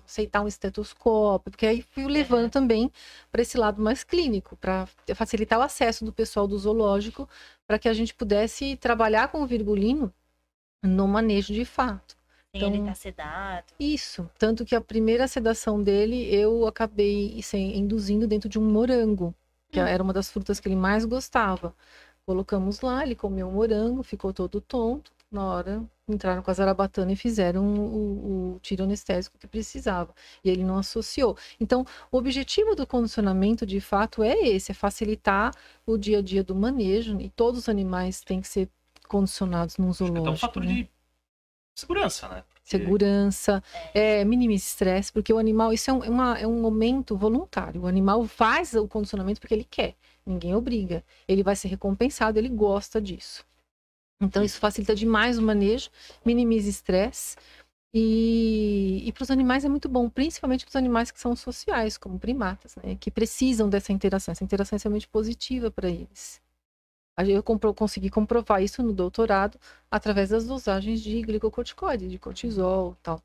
[0.04, 2.90] aceitar um estetoscópio, porque aí fui levando também
[3.30, 7.28] para esse lado mais clínico, para facilitar o acesso do pessoal do zoológico,
[7.64, 10.12] para que a gente pudesse trabalhar com o virgulino
[10.82, 12.16] no manejo de fato.
[12.52, 13.66] Então, ele tá sedado.
[13.78, 14.28] Isso.
[14.36, 19.32] Tanto que a primeira sedação dele eu acabei induzindo dentro de um morango,
[19.70, 19.86] que hum.
[19.86, 21.72] era uma das frutas que ele mais gostava.
[22.26, 25.12] Colocamos lá, ele comeu o morango, ficou todo tonto.
[25.30, 30.14] Na hora, entraram com a zarabatana e fizeram o, o, tiro anestésico que precisava.
[30.44, 31.36] E ele não associou.
[31.58, 35.52] Então, o objetivo do condicionamento, de fato, é esse: é facilitar
[35.84, 37.20] o dia a dia do manejo.
[37.20, 38.68] E todos os animais têm que ser
[39.08, 40.22] condicionados num zoológico.
[40.22, 40.72] Então, um fator né?
[40.72, 40.90] de
[41.74, 42.44] segurança, né?
[42.64, 47.82] segurança, é, minimize estresse, porque o animal, isso é um, uma, é um momento voluntário.
[47.82, 49.94] O animal faz o condicionamento porque ele quer,
[50.26, 51.04] ninguém obriga.
[51.26, 53.44] Ele vai ser recompensado, ele gosta disso.
[54.20, 55.90] Então, isso facilita demais o manejo,
[56.24, 57.36] minimiza estresse.
[57.92, 61.96] E, e para os animais é muito bom, principalmente para os animais que são sociais,
[61.96, 62.96] como primatas, né?
[62.98, 64.32] Que precisam dessa interação.
[64.32, 66.42] Essa interação é extremamente positiva para eles.
[67.28, 69.58] Eu consegui comprovar isso no doutorado
[69.88, 73.22] através das dosagens de glicocorticoide, de cortisol tal.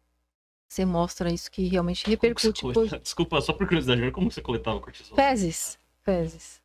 [0.70, 2.62] Você mostra isso que realmente repercute.
[2.62, 5.16] Você Desculpa, só por curiosidade, como você coletava cortisol?
[5.16, 5.80] Fezes.
[6.04, 6.62] Fezes.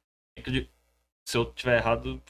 [1.25, 2.20] Se eu tiver errado,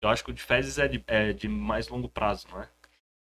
[0.00, 2.68] eu, acho que o de fezes é de, é de mais longo prazo, não é?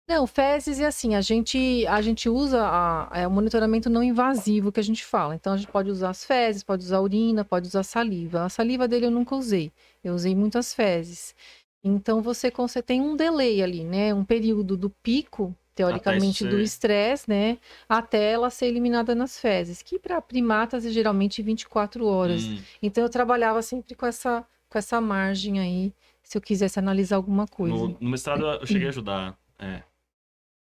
[0.06, 4.70] Não, fezes é assim, a gente, a gente usa a- é, o monitoramento não invasivo
[4.70, 5.34] que a gente fala.
[5.34, 8.44] Então a gente pode usar as fezes, pode usar a urina, pode usar a saliva.
[8.44, 9.72] A saliva dele eu nunca usei.
[10.02, 11.34] Eu usei muitas fezes.
[11.82, 14.12] Então você, você tem um delay ali, né?
[14.12, 17.58] Um período do pico, teoricamente, do ser- estresse, né?
[17.88, 22.44] Até ela ser eliminada nas fezes, que para primatas é geralmente 24 horas.
[22.44, 27.16] Hum, Então eu trabalhava sempre com essa, com essa margem aí, se eu quisesse analisar
[27.16, 27.86] alguma coisa.
[27.88, 29.82] no, no mestrado eu cheguei a ajudar é,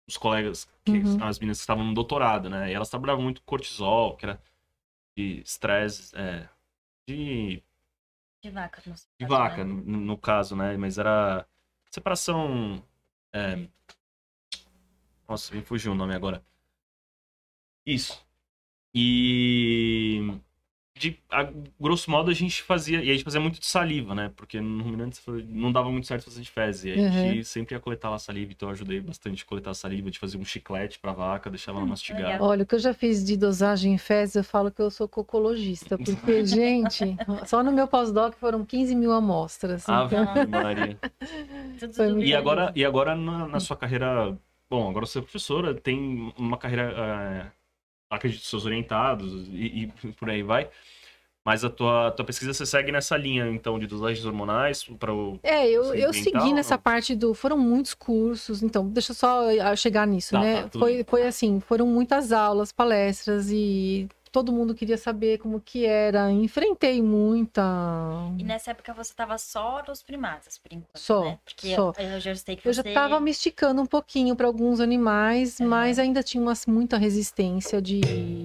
[0.07, 1.17] os colegas, que, Uhum.
[1.21, 2.71] as meninas que estavam no doutorado, né?
[2.71, 4.41] E elas trabalhavam muito com cortisol, que era
[5.17, 6.47] de estresse, é,
[7.07, 7.63] de
[8.43, 8.93] De vaca, sei.
[9.19, 10.77] De vaca, no, no caso, né?
[10.77, 11.45] Mas era
[11.91, 12.83] separação.
[13.33, 13.67] é,
[15.27, 16.43] Nossa, me fugiu o nome agora.
[17.85, 18.25] Isso.
[18.93, 20.21] E.
[20.97, 21.47] De, a
[21.79, 23.03] grosso modo, a gente fazia.
[23.03, 24.31] E a gente fazia muito de saliva, né?
[24.35, 26.85] Porque no ruminante não dava muito certo fazer de fezes.
[26.85, 30.09] E a gente sempre ia coletar lá saliva, então eu ajudei bastante a coletar saliva,
[30.09, 32.31] de fazer um chiclete pra vaca, deixava ela mastigar.
[32.31, 32.41] legal.
[32.41, 35.07] Olha, o que eu já fiz de dosagem em fezes, eu falo que eu sou
[35.07, 35.97] cocologista.
[36.03, 39.87] Porque, gente, só no meu pós-doc foram 15 mil amostras.
[39.87, 40.97] Ave Então, Maria.
[42.25, 44.35] E agora, e agora na, na sua carreira.
[44.69, 46.93] Bom, agora você é professora, tem uma carreira.
[47.51, 47.51] é,
[48.09, 50.69] acredito, seus orientados e, e por aí vai.
[51.45, 55.39] Mas a tua, tua pesquisa você segue nessa linha, então, de dosagens hormonais para o.
[55.41, 56.81] é, eu, eu segui nessa não?
[56.81, 57.33] parte do.
[57.33, 60.63] Foram muitos cursos, então, deixa eu só ah, chegar nisso, Tá, né?
[60.63, 61.05] tá, foi, bem.
[61.05, 66.31] foi assim: foram muitas aulas, palestras e todo mundo queria saber como que era.
[66.31, 67.63] Enfrentei muita.
[68.37, 71.39] E nessa época você tava só nos primatas, por enquanto, Só, né?
[71.43, 71.91] Porque só.
[71.97, 72.89] Eu, eu já sei que Eu já você...
[72.89, 75.69] estava me esticando um pouquinho para alguns animais, Aham.
[75.69, 78.01] mas ainda tinha umas, muita resistência de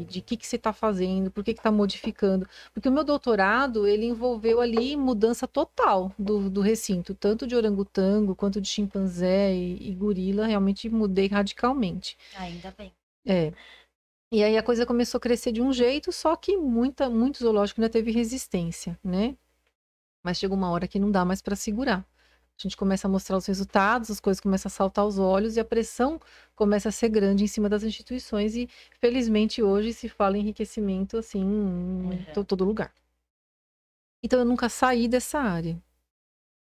[0.09, 2.49] de que que você está fazendo, por que está modificando.
[2.73, 8.35] Porque o meu doutorado, ele envolveu ali mudança total do, do recinto, tanto de orangotango
[8.35, 12.17] quanto de chimpanzé e, e gorila, realmente mudei radicalmente.
[12.35, 12.93] Ainda bem.
[13.27, 13.53] É.
[14.33, 17.81] E aí a coisa começou a crescer de um jeito, só que muita, muito zoológico
[17.81, 19.37] ainda teve resistência, né?
[20.25, 22.07] Mas chegou uma hora que não dá mais para segurar.
[22.59, 25.61] A gente começa a mostrar os resultados, as coisas começam a saltar aos olhos e
[25.61, 26.21] a pressão
[26.55, 28.69] começa a ser grande em cima das instituições e
[29.01, 32.93] felizmente hoje se fala em enriquecimento assim em to- todo lugar.
[34.23, 35.83] Então eu nunca saí dessa área.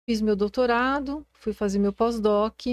[0.06, 2.68] Fiz meu doutorado, fui fazer meu pós-doc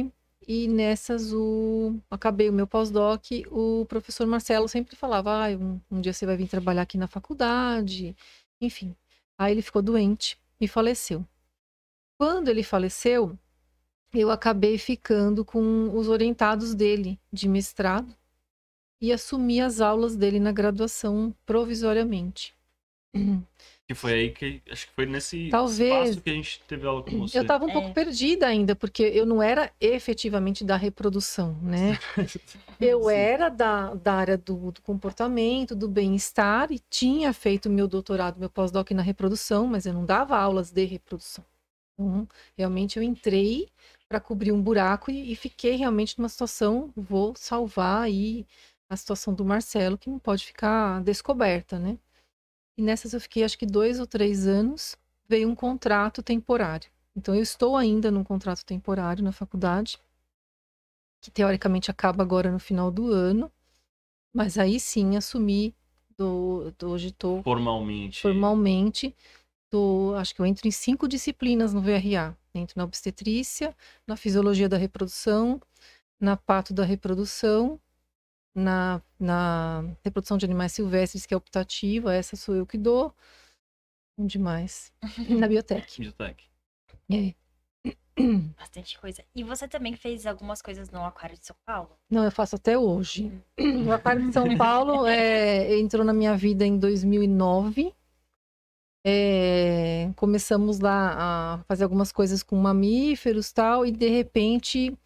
[0.47, 6.01] e nessas o acabei o meu pós-doc, o professor Marcelo sempre falava: ah, um, um
[6.01, 8.17] dia você vai vir trabalhar aqui na faculdade",
[8.61, 8.95] enfim.
[9.39, 11.27] Aí ele ficou doente e faleceu.
[12.19, 13.39] Quando ele faleceu,
[14.15, 18.15] eu acabei ficando com os orientados dele de mestrado
[19.01, 22.55] e assumi as aulas dele na graduação provisoriamente.
[23.95, 24.63] Que foi aí que.
[24.71, 25.81] Acho que foi nesse Talvez.
[26.09, 27.39] espaço que a gente teve aula com você.
[27.39, 27.73] Eu estava um É.
[27.73, 31.99] pouco perdida ainda, porque eu não era efetivamente da reprodução, né?
[32.81, 38.41] Eu era da, da área do, do comportamento, do bem-estar, e tinha feito meu doutorado,
[38.41, 41.45] meu pós-doc na reprodução, mas eu não dava aulas de reprodução.
[41.95, 42.27] Então,
[42.59, 43.69] realmente eu entrei
[44.09, 48.45] para cobrir um buraco e, e fiquei realmente numa situação, vou salvar aí
[48.91, 51.97] a situação do Marcelo, que não pode ficar descoberta, né?
[52.77, 54.97] E nessas eu fiquei acho que dois ou três anos,
[55.29, 56.91] veio um contrato temporário.
[57.15, 59.99] Então eu estou ainda num contrato temporário na faculdade,
[61.21, 63.51] que teoricamente acaba agora no final do ano,
[64.35, 65.75] mas aí sim assumi
[66.17, 68.21] do, do hoje estou Formalmente.
[68.21, 69.15] formalmente,
[69.71, 72.37] tô, acho que eu entro em cinco disciplinas no VRA.
[72.55, 73.75] Entro na obstetrícia,
[74.07, 75.61] na fisiologia da reprodução,
[76.21, 77.81] na pato da reprodução,
[78.55, 83.15] na, na reprodução de animais silvestres, que é optativa, essa sou eu que dou.
[84.19, 84.93] Onde mais?
[85.29, 86.01] Na biotec.
[86.01, 86.51] Biotech.
[87.11, 87.35] É.
[88.57, 89.25] Bastante coisa.
[89.35, 91.91] E você também fez algumas coisas no Aquário de São Paulo?
[92.11, 93.33] Não, eu faço até hoje.
[93.87, 97.93] O Aquário de São Paulo é, entrou na minha vida em 2009.
[99.05, 104.97] É, começamos lá a fazer algumas coisas com mamíferos e tal, e de repente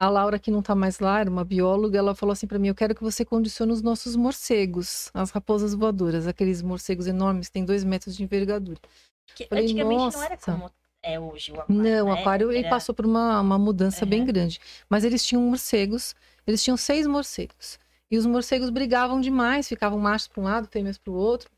[0.00, 2.68] a Laura, que não tá mais lá, era uma bióloga, ela falou assim para mim:
[2.68, 7.52] Eu quero que você condicione os nossos morcegos, as raposas voadoras, aqueles morcegos enormes que
[7.52, 8.78] têm dois metros de envergadura.
[9.34, 10.70] Que Falei, antigamente não era "Nossa." como
[11.02, 11.82] é hoje o aquário.
[11.82, 12.20] Não, o né?
[12.20, 14.32] aquário ele Era- passou por uma, uma mudança bem Aham.
[14.32, 14.58] grande.
[14.88, 16.14] Mas eles tinham morcegos,
[16.46, 17.78] eles tinham seis morcegos.
[18.10, 21.48] E os morcegos brigavam demais, ficavam machos para um lado, fêmeas para o outro.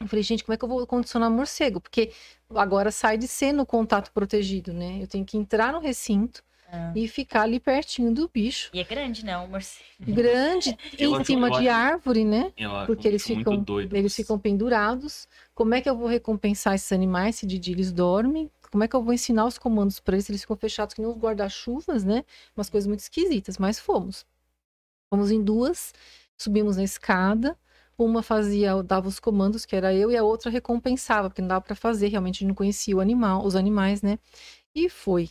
[0.00, 1.80] Eu falei, gente, como é que eu vou condicionar morcego?
[1.80, 2.12] Porque
[2.50, 5.02] agora sai de ser no contato protegido, né?
[5.02, 6.92] Eu tenho que entrar no recinto, Ah.
[6.94, 8.70] e ficar ali pertinho do bicho.
[8.74, 9.38] E é grande, né?
[9.38, 9.84] O morcego.
[10.00, 12.52] Grande, Eu em cima de árvore, né?
[12.58, 15.26] Acho Porque eles ficam, eles ficam pendurados.
[15.54, 18.50] Como é que eu vou recompensar esses animais se de dia eles dormem?
[18.70, 20.28] Como é que eu vou ensinar os comandos para eles?
[20.28, 22.22] Eles ficam fechados que nem os guarda-chuvas, né?
[22.54, 24.26] Umas coisas muito esquisitas, mas fomos.
[25.08, 25.94] Fomos em duas,
[26.36, 27.56] subimos na escada.
[27.96, 31.62] Uma fazia, dava os comandos, que era eu, e a outra recompensava, porque não dava
[31.62, 34.18] para fazer, realmente a gente não conhecia o animal, os animais, né?
[34.74, 35.30] E foi.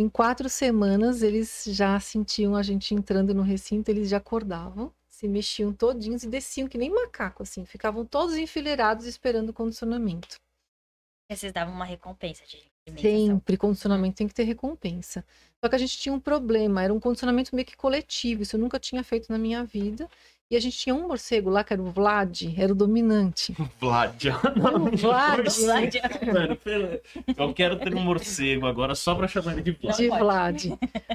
[0.00, 5.26] Em quatro semanas, eles já sentiam a gente entrando no recinto, eles já acordavam, se
[5.26, 7.64] mexiam todinhos e desciam que nem macaco, assim.
[7.64, 10.36] Ficavam todos enfileirados esperando o condicionamento.
[11.28, 12.62] Vocês davam uma recompensa de.
[12.96, 15.22] Sempre, condicionamento tem que ter recompensa.
[15.62, 18.60] Só que a gente tinha um problema, era um condicionamento meio que coletivo, isso eu
[18.60, 20.08] nunca tinha feito na minha vida.
[20.50, 23.54] E a gente tinha um morcego lá, que era o Vlad, era o dominante.
[23.78, 24.24] Vlad.
[24.64, 25.94] O Vlad,
[26.32, 27.02] Mano, pera-
[27.36, 29.96] eu quero ter um morcego agora só pra chamar ele de Vlad.
[29.96, 30.64] de Vlad.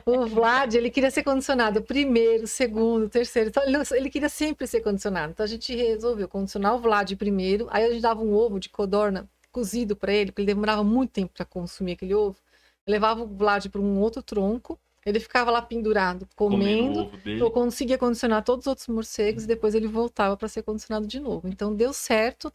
[0.06, 3.50] O Vlad, ele queria ser condicionado primeiro, segundo, terceiro.
[3.50, 5.32] Então, ele, ele queria sempre ser condicionado.
[5.32, 7.68] Então, a gente resolveu condicionar o Vlad primeiro.
[7.72, 11.10] Aí, a gente dava um ovo de codorna cozido para ele, porque ele demorava muito
[11.12, 12.38] tempo para consumir aquele ovo.
[12.86, 14.80] Eu levava o Vlad para um outro tronco.
[15.06, 17.51] Ele ficava lá pendurado, Comendo comendo.
[17.51, 21.47] conseguia condicionar todos os outros morcegos e depois ele voltava para ser condicionado de novo.
[21.47, 22.51] Então deu certo.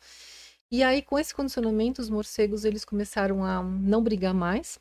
[0.71, 4.79] E aí com esse condicionamento os morcegos eles começaram a não brigar mais,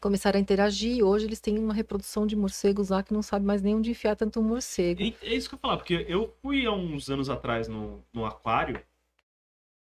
[0.00, 0.96] começaram a interagir.
[0.98, 3.90] E hoje eles têm uma reprodução de morcegos lá que não sabe mais nem onde
[3.90, 5.02] enfiar tanto um morcego.
[5.02, 8.24] É é isso que eu falar, porque eu fui há uns anos atrás no, no
[8.26, 8.80] aquário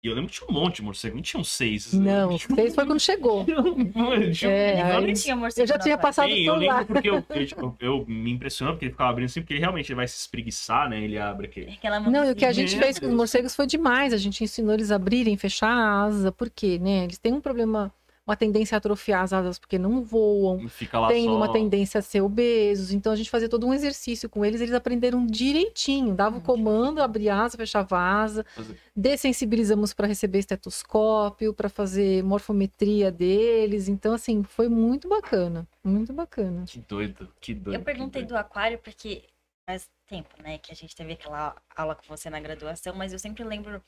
[0.04, 1.94] e eu lembro que tinha um monte de morcego, não tinha uns seis.
[1.94, 3.46] Não, Tinha seis foi quando chegou.
[4.34, 7.24] Tinha É, Eu aí- tinha morcego Eu já tinha passado Sim, eu lembro porque eu,
[7.30, 10.06] eu, tipo, eu me impressionou porque ele ficava abrindo assim, porque ele realmente ele vai
[10.06, 11.00] se espreguiçar, né?
[11.02, 11.72] Ele abre aquele.
[11.72, 14.12] Aquela Não, e o que a gente fez com os morcegos foi demais.
[14.12, 17.04] A gente ensinou eles a abrirem, fechar a asa, porque, né?
[17.04, 17.90] Eles têm um problema,
[18.26, 20.66] uma tendência a atrofiar as asas porque não voam.
[20.68, 21.36] Fica lá tem só.
[21.36, 22.90] uma tendência a ser obesos.
[22.92, 26.14] Então a gente fazia todo um exercício com eles, eles aprenderam direitinho.
[26.14, 28.44] Dava o comando, abria asa, fechava a asa.
[28.54, 33.88] Fazer- Dessensibilizamos para receber estetoscópio, para fazer morfometria deles.
[33.88, 35.66] Então, assim, foi muito bacana.
[35.82, 36.64] Muito bacana.
[36.66, 37.78] Que doido, que doido.
[37.78, 39.24] Eu perguntei que do aquário porque
[39.68, 43.18] faz tempo, né, que a gente teve aquela aula com você na graduação, mas eu
[43.18, 43.82] sempre lembro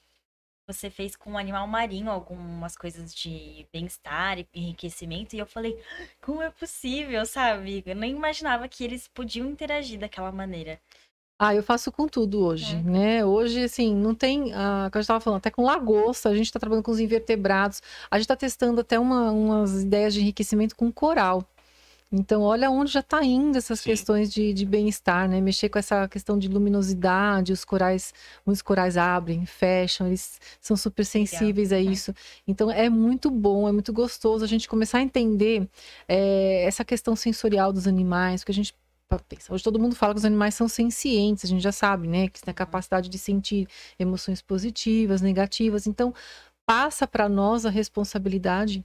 [0.66, 5.78] você fez com o animal marinho algumas coisas de bem-estar e enriquecimento, e eu falei,
[6.20, 7.84] como é possível, sabe?
[7.86, 10.80] Eu nem imaginava que eles podiam interagir daquela maneira.
[11.38, 12.82] Ah, eu faço com tudo hoje, É.
[12.82, 13.24] né?
[13.24, 14.52] Hoje, assim, não tem.
[14.54, 16.98] Ah, que a gente estava falando, até com lagosta, a gente está trabalhando com os
[16.98, 21.44] invertebrados, a gente está testando até uma- umas ideias de enriquecimento com coral.
[22.10, 23.90] Então, olha onde já está indo essas Sim.
[23.90, 25.40] questões de, de bem-estar, né?
[25.40, 31.04] Mexer com essa questão de luminosidade, os corais, muitos corais abrem, fecham, eles são super
[31.04, 32.14] sensíveis a isso.
[32.46, 35.68] Então, é muito bom, é muito gostoso a gente começar a entender
[36.08, 38.74] eh, essa questão sensorial dos animais, porque a gente
[39.28, 42.28] pensa, hoje todo mundo fala que os animais são sencientes, a gente já sabe, né?
[42.28, 43.66] Que tem a capacidade de sentir
[43.98, 45.86] emoções positivas, negativas.
[45.88, 46.14] Então,
[46.64, 48.84] passa para nós a responsabilidade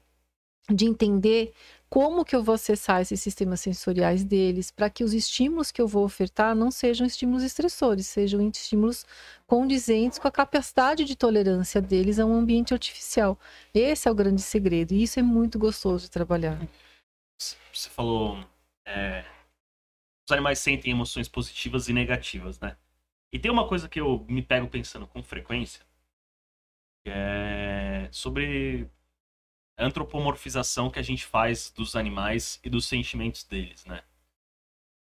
[0.69, 1.53] de entender
[1.89, 5.87] como que eu vou acessar esses sistemas sensoriais deles, para que os estímulos que eu
[5.87, 9.05] vou ofertar não sejam estímulos estressores, sejam estímulos
[9.45, 13.37] condizentes com a capacidade de tolerância deles a um ambiente artificial.
[13.73, 16.57] Esse é o grande segredo, e isso é muito gostoso de trabalhar.
[17.37, 18.41] Você falou.
[18.85, 19.25] é,
[20.29, 22.77] os animais sentem emoções positivas e negativas, né?
[23.33, 25.85] E tem uma coisa que eu me pego pensando com frequência,
[27.05, 28.89] é sobre
[29.81, 34.01] antropomorfização que a gente faz dos animais e dos sentimentos deles, né?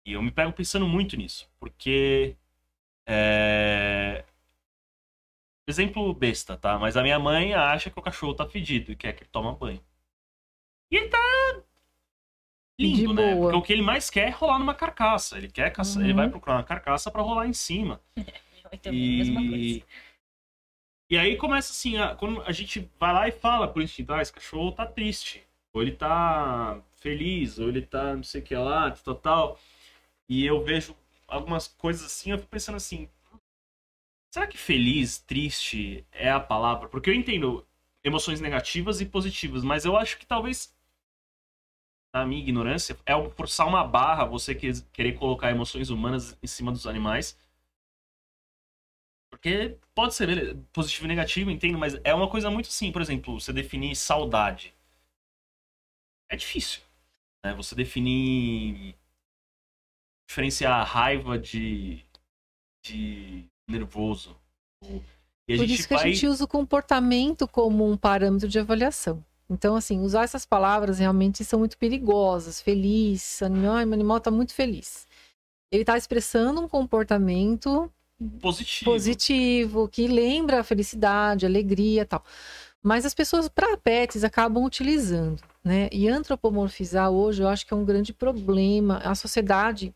[0.07, 2.37] E eu me pego pensando muito nisso, porque.
[3.07, 4.25] É...
[5.69, 6.79] Exemplo besta, tá?
[6.79, 9.55] Mas a minha mãe acha que o cachorro tá fedido e quer que ele tome
[9.59, 9.85] banho.
[10.91, 11.63] E ele tá
[12.81, 13.35] lindo, né?
[13.37, 15.37] Porque o que ele mais quer é rolar numa carcaça.
[15.37, 16.17] Ele quer caçar, ele Uhum.
[16.17, 18.01] vai procurar uma carcaça pra rolar em cima.
[18.71, 19.57] Então, mesma coisa.
[19.57, 19.85] E...
[21.11, 24.23] e aí começa assim, a- quando a gente vai lá e fala por instinto, ah,
[24.23, 25.43] esse cachorro tá triste,
[25.73, 29.61] ou ele tá feliz, ou ele tá não sei o que lá, tal, tal.
[30.29, 30.97] E eu vejo
[31.29, 33.09] algumas coisas assim, eu fico pensando assim,
[34.31, 36.89] será que feliz, triste é a palavra?
[36.89, 37.67] Porque eu entendo
[38.03, 40.75] emoções negativas e positivas, mas eu acho que talvez
[42.13, 46.73] na minha ignorância, é forçar uma barra você que- querer colocar emoções humanas em cima
[46.73, 47.37] dos animais.
[49.39, 53.41] Porque pode ser positivo e negativo, entendo, mas é uma coisa muito assim, por exemplo,
[53.41, 54.75] você definir saudade.
[56.29, 56.83] É difícil.
[57.45, 57.55] Né?
[57.55, 58.97] Você definir.
[60.29, 62.05] diferenciar raiva de.
[62.85, 64.37] de nervoso.
[65.49, 66.13] E a Por isso que a vai.
[66.13, 69.25] gente usa o comportamento como um parâmetro de avaliação.
[69.49, 72.61] Então, assim, usar essas palavras realmente são muito perigosas.
[72.61, 75.07] Feliz, animal, meu animal está muito feliz.
[75.71, 77.91] Ele está expressando um comportamento
[78.41, 78.91] Positivo.
[78.91, 82.25] positivo, que lembra a felicidade, alegria tal.
[82.83, 85.89] Mas as pessoas, para pets, acabam utilizando, né?
[85.93, 88.99] E antropomorfizar hoje, eu acho que é um grande problema.
[88.99, 89.95] A sociedade,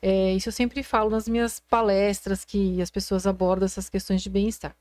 [0.00, 4.30] é, isso eu sempre falo nas minhas palestras, que as pessoas abordam essas questões de
[4.30, 4.74] bem-estar.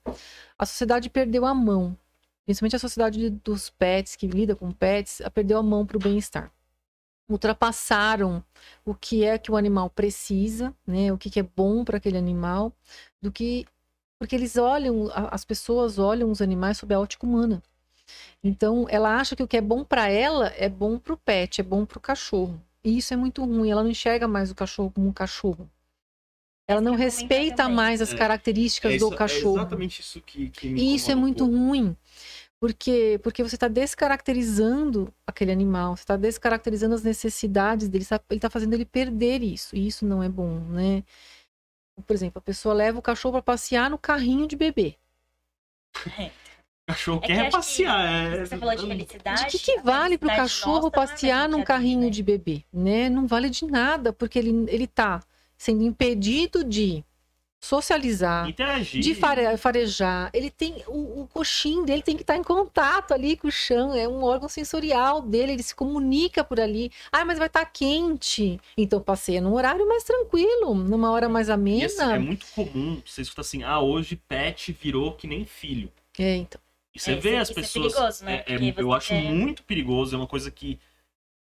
[0.58, 1.98] A sociedade perdeu a mão,
[2.46, 6.52] principalmente a sociedade dos pets, que lida com pets, perdeu a mão para o bem-estar
[7.30, 8.44] ultrapassaram
[8.86, 11.12] o que é que o animal precisa, né?
[11.12, 12.72] O que, que é bom para aquele animal,
[13.22, 13.66] do que
[14.18, 17.62] porque eles olham, as pessoas olham os animais sob a ótica humana.
[18.44, 21.60] Então, ela acha que o que é bom para ela é bom para o pet,
[21.60, 22.62] é bom para o cachorro.
[22.84, 23.70] E isso é muito ruim.
[23.72, 25.70] Ela não enxerga mais o cachorro como um cachorro.
[26.68, 29.58] Ela não respeita mais as características É isso- do cachorro.
[29.58, 31.96] É exatamente isso que, que me E isso é um muito ruim.
[32.66, 38.24] Porque, porque você está descaracterizando aquele animal, você está descaracterizando as necessidades dele, sabe?
[38.28, 41.04] ele está fazendo ele perder isso, e isso não é bom, né?
[42.08, 44.98] Por exemplo, a pessoa leva o cachorro para passear no carrinho de bebê.
[45.96, 46.10] O
[46.90, 48.34] cachorro É que quer que passear.
[48.34, 48.46] É...
[48.48, 49.42] Você falou de felicidade.
[49.44, 53.10] De que, que vale para o cachorro é passear num carrinho de bebê, né?
[53.10, 55.22] Não vale de nada, porque ele, ele tá
[55.56, 57.06] sendo impedido de
[57.66, 59.02] socializar, Interagir.
[59.02, 60.30] de fare- farejar.
[60.34, 63.94] Ele tem o, o coxim dele tem que estar em contato ali com o chão,
[63.94, 66.92] é um órgão sensorial dele, ele se comunica por ali.
[67.12, 68.60] Ah, mas vai estar quente.
[68.78, 71.86] Então passeia num horário mais tranquilo, numa hora mais E amena.
[71.86, 75.92] assim, é muito comum você escuta assim, ah, hoje pet virou que nem filho.
[76.18, 76.62] É, então.
[76.96, 77.94] E você É, vê isso- as isso é pessoas.
[77.94, 78.44] perigoso, né?
[78.48, 80.80] é- é- eu acho muito perigoso, é uma coisa que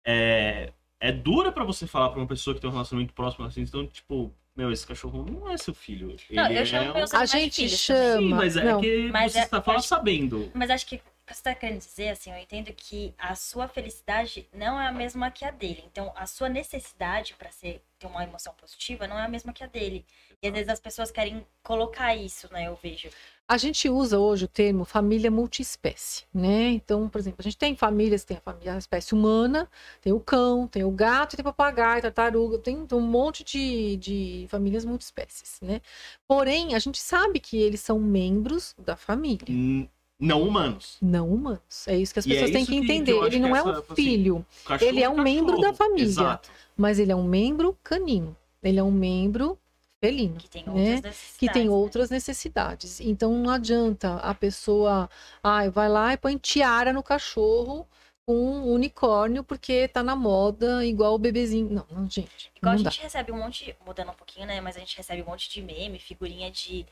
[0.06, 3.62] é, é dura pra você falar pra uma pessoa que tem um relacionamento próximo assim.
[3.62, 6.14] Então, tipo, meu, esse cachorro não é seu filho.
[6.30, 8.18] Não, Ele eu é chamo um- meus A gente filhos chama.
[8.20, 8.80] Sim, mas é não.
[8.80, 10.50] que Mas você é- está falando acho- sabendo.
[10.54, 14.78] Mas acho que você tá querendo dizer, assim, eu entendo que a sua felicidade não
[14.80, 15.82] é a mesma que a dele.
[15.86, 19.64] Então, a sua necessidade pra ser, ter uma emoção positiva não é a mesma que
[19.64, 20.04] a dele.
[20.42, 22.66] E às vezes as pessoas querem colocar isso, né?
[22.68, 23.08] Eu vejo.
[23.46, 26.70] A gente usa hoje o termo família multiespécie, né?
[26.70, 29.70] Então, por exemplo, a gente tem famílias, tem a família a espécie humana,
[30.00, 34.46] tem o cão, tem o gato, tem o papagaio, tartaruga, tem um monte de, de
[34.48, 35.80] famílias multiespécies, né?
[36.26, 39.90] Porém, a gente sabe que eles são membros da família, N-
[40.24, 40.96] Não humanos.
[41.02, 41.86] não humanos.
[41.86, 43.12] É isso que as é pessoas têm isso que que- que entender.
[43.12, 45.56] eu acho Ele que não é essa, um assim, filho, Cachorro Ele é um membro
[45.56, 45.72] cachorro.
[45.72, 46.04] da família.
[46.04, 46.50] Exato.
[46.76, 48.36] mas ele é um membro canino.
[48.62, 49.56] Ele é um membro
[50.00, 50.36] felino.
[50.36, 50.70] Que tem né?
[50.72, 51.36] outras necessidades.
[51.38, 51.70] que tem né?
[51.70, 53.00] outras necessidades.
[53.00, 55.08] Então não adianta a pessoa,
[55.42, 57.86] ai, vai lá e põe tiara no cachorro
[58.26, 61.68] com um unicórnio porque tá na moda igual o bebezinho.
[61.70, 62.50] Não, não, gente.
[62.56, 62.90] Igual não a dá.
[62.90, 64.60] gente recebe um monte, mudando um pouquinho, né?
[64.60, 66.84] Mas a gente recebe um monte de meme, figurinha de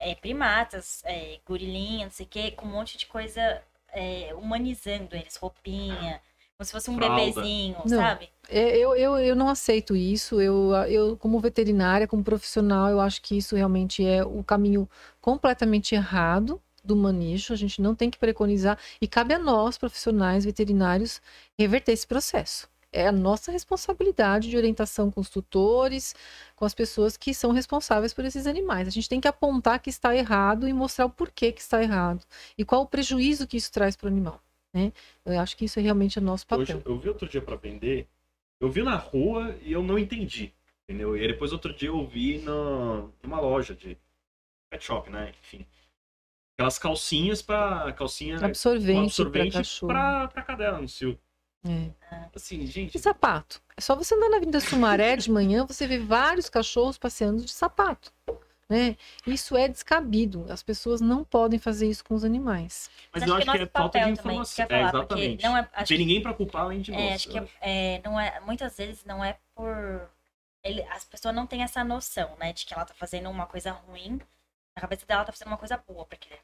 [0.00, 5.14] é, primatas, é, gorilinha, não sei o quê, com um monte de coisa é, humanizando
[5.14, 6.20] eles, roupinha,
[6.56, 7.16] como se fosse um Fralda.
[7.16, 7.98] bebezinho, Não.
[7.98, 8.28] sabe?
[8.48, 10.40] É, eu, eu, eu não aceito isso.
[10.40, 14.88] Eu, eu, como veterinária, como profissional, eu acho que isso realmente é o caminho
[15.20, 17.52] completamente errado do manejo.
[17.52, 18.78] A gente não tem que preconizar.
[19.00, 21.22] E cabe a nós, profissionais veterinários,
[21.58, 22.68] reverter esse processo.
[22.92, 26.14] É a nossa responsabilidade de orientação com os tutores,
[26.56, 28.88] com as pessoas que são responsáveis por esses animais.
[28.88, 32.24] A gente tem que apontar que está errado e mostrar o porquê que está errado
[32.58, 34.42] e qual o prejuízo que isso traz para o animal.
[34.74, 34.92] Né?
[35.24, 36.62] Eu acho que isso é realmente o nosso papel.
[36.62, 38.08] Hoje, eu vi outro dia pra vender,
[38.60, 40.52] eu vi na rua e eu não entendi,
[40.88, 41.16] entendeu?
[41.16, 43.96] E aí depois outro dia eu vi na, numa loja de
[44.70, 45.32] pet shop, né?
[45.40, 45.64] Enfim.
[46.56, 47.92] Aquelas calcinhas pra.
[47.92, 49.80] calcinha Absorvente, para absorvente
[50.34, 51.18] pra cadela no cio.
[51.64, 51.90] É.
[52.34, 52.96] Assim, gente.
[52.96, 53.60] E sapato.
[53.76, 57.50] É só você andar na Avenida Sumaré de manhã, você vê vários cachorros passeando de
[57.50, 58.12] sapato.
[58.68, 58.96] Né?
[59.26, 60.46] Isso é descabido.
[60.48, 62.88] As pessoas não podem fazer isso com os animais.
[63.12, 64.64] Mas Mas eu acho que é nosso falta de também, informação.
[64.64, 65.42] É, falar, porque exatamente.
[65.44, 67.00] não é- acho tem que- ninguém pra culpar além de nós.
[67.00, 70.08] É, acho que é, é, não é, muitas vezes não é por.
[70.62, 72.52] Ele, as pessoas não têm essa noção, né?
[72.52, 74.20] De que ela tá fazendo uma coisa ruim.
[74.76, 76.38] Na cabeça dela ela tá fazendo uma coisa boa pra aquele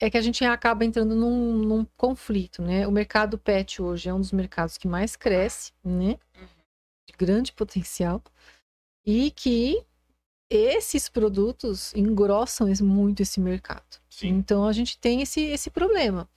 [0.00, 2.86] É que a gente acaba entrando num, num conflito, né?
[2.86, 6.18] O mercado pet hoje é um dos mercados que mais cresce, né?
[7.08, 8.22] De grande potencial.
[9.06, 9.82] E que
[10.50, 14.00] esses produtos engrossam muito esse mercado.
[14.10, 14.28] Sim.
[14.28, 16.28] Então a gente tem esse, esse problema.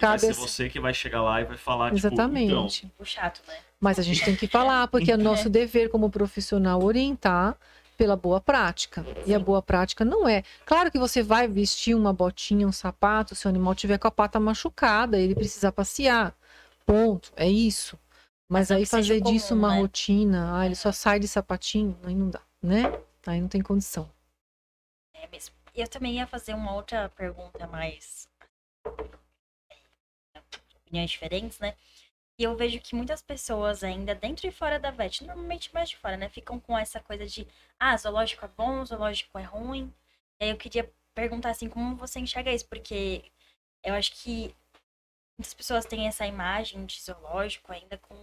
[0.00, 2.92] Vai Cabe ser essa- você que vai chegar lá e vai falar, tipo, então, Exatamente.
[2.98, 3.56] O chato, né?
[3.80, 5.16] Mas a gente tem que falar, porque é
[5.48, 7.56] nosso dever como profissional orientar
[8.02, 9.04] pela boa prática.
[9.24, 10.42] E a boa prática não é.
[10.66, 14.10] Claro que você vai vestir uma botinha, um sapato, se o animal tiver com a
[14.10, 16.34] pata machucada, ele precisa passear.
[16.84, 17.32] Ponto.
[17.36, 17.96] É isso.
[18.50, 19.80] Mas Não aí fazer comum, disso uma né?
[19.80, 22.82] rotina, ah, ele só sai de sapatinho, aí não dá, né?
[23.24, 24.10] Aí não tem condição.
[25.14, 25.54] É mesmo.
[25.72, 28.28] Eu também ia fazer uma outra pergunta mais.
[30.84, 31.76] opiniões diferentes, né?
[32.42, 35.96] E eu vejo que muitas pessoas ainda, dentro e fora da VET, normalmente mais de
[35.96, 36.28] fora, né?
[36.28, 37.46] Ficam com essa coisa de,
[37.78, 39.94] ah, zoológico é bom, zoológico é ruim.
[40.40, 42.66] E aí eu queria perguntar, assim, como você enxerga isso?
[42.66, 43.22] Porque
[43.84, 44.52] eu acho que
[45.38, 48.16] muitas pessoas têm essa imagem de zoológico ainda com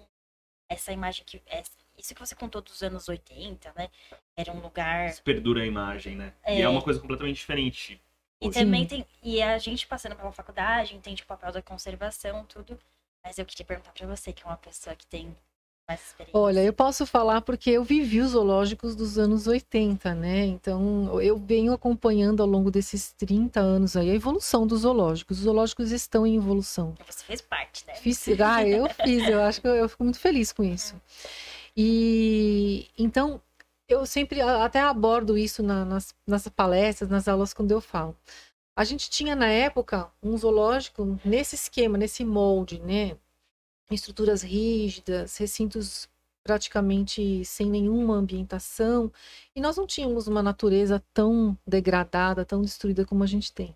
[0.67, 1.41] essa imagem que...
[1.45, 1.63] É,
[1.97, 3.89] isso que você contou dos anos 80, né?
[4.35, 5.13] Era um lugar...
[5.21, 6.33] Perdura a imagem, né?
[6.43, 6.59] É...
[6.59, 8.01] E é uma coisa completamente diferente.
[8.41, 8.59] E hoje.
[8.59, 9.05] também tem...
[9.23, 12.77] E a gente passando pela faculdade, entende o papel da conservação, tudo...
[13.23, 15.35] Mas eu queria perguntar para você, que é uma pessoa que tem
[15.87, 16.39] mais experiência.
[16.39, 20.45] Olha, eu posso falar porque eu vivi os zoológicos dos anos 80, né?
[20.45, 25.39] Então, eu venho acompanhando ao longo desses 30 anos aí a evolução dos zoológicos.
[25.39, 26.95] Os zoológicos estão em evolução.
[27.07, 27.95] Você fez parte, né?
[27.95, 30.95] Fiz, ah, eu fiz, eu acho que eu, eu fico muito feliz com isso.
[31.75, 33.41] E então,
[33.87, 38.15] eu sempre até abordo isso na, nas, nas palestras, nas aulas, quando eu falo.
[38.79, 43.17] A gente tinha na época um zoológico nesse esquema, nesse molde, né?
[43.91, 46.07] Estruturas rígidas, recintos
[46.45, 49.11] praticamente sem nenhuma ambientação,
[49.53, 53.75] e nós não tínhamos uma natureza tão degradada, tão destruída como a gente tem.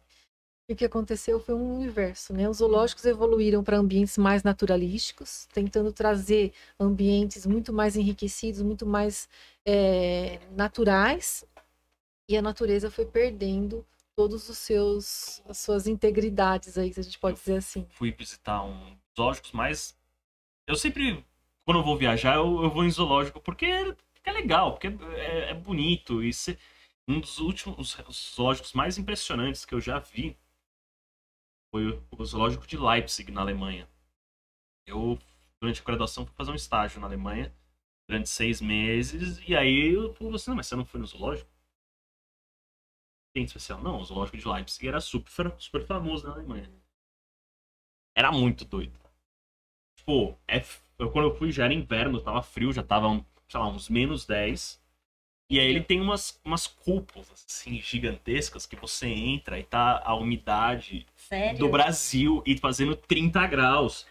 [0.70, 2.48] E o que aconteceu foi um inverso, né?
[2.48, 9.28] Os zoológicos evoluíram para ambientes mais naturalísticos, tentando trazer ambientes muito mais enriquecidos, muito mais
[9.66, 11.44] é, naturais,
[12.30, 13.86] e a natureza foi perdendo
[14.16, 17.86] todos os seus as suas integridades aí, se a gente pode eu dizer assim.
[17.90, 19.98] Fui visitar um zoológicos mais
[20.68, 21.26] eu sempre
[21.66, 23.66] quando eu vou viajar, eu, eu vou em zoológico porque
[24.24, 26.58] é legal, porque é, é bonito e se,
[27.08, 30.38] um dos últimos zoológicos mais impressionantes que eu já vi
[31.72, 33.88] foi o, o zoológico de Leipzig na Alemanha.
[34.86, 35.18] Eu
[35.62, 37.54] durante a graduação fui fazer um estágio na Alemanha
[38.08, 41.50] durante seis meses e aí eu falei assim, não, mas você não foi no zoológico?
[43.34, 43.82] Tem especial.
[43.82, 46.70] Não, o zoológico de Leipzig era super, super famoso na Alemanha.
[48.16, 48.98] Era muito doido.
[49.98, 50.64] Tipo, é,
[51.00, 54.26] eu, quando eu fui já era inverno, tava frio, já tava, sei lá, uns menos
[54.26, 54.82] 10.
[55.50, 60.16] E aí ele tem umas, umas cúpulas, assim, gigantescas que você entra e tá a
[60.16, 61.60] umidade Sério?
[61.60, 64.06] do Brasil e fazendo 30 graus.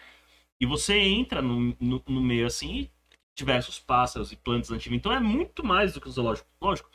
[0.61, 2.89] E você entra no, no, no meio assim,
[3.35, 4.97] diversos pássaros e plantas nativas.
[4.97, 6.49] Então é muito mais do que o zoológico.
[6.61, 6.91] Lógico,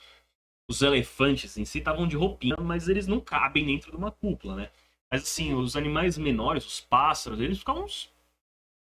[0.69, 4.55] os elefantes em si estavam de roupinha, mas eles não cabem dentro de uma cúpula,
[4.55, 4.71] né?
[5.11, 7.85] Mas assim, os animais menores, os pássaros, eles ficavam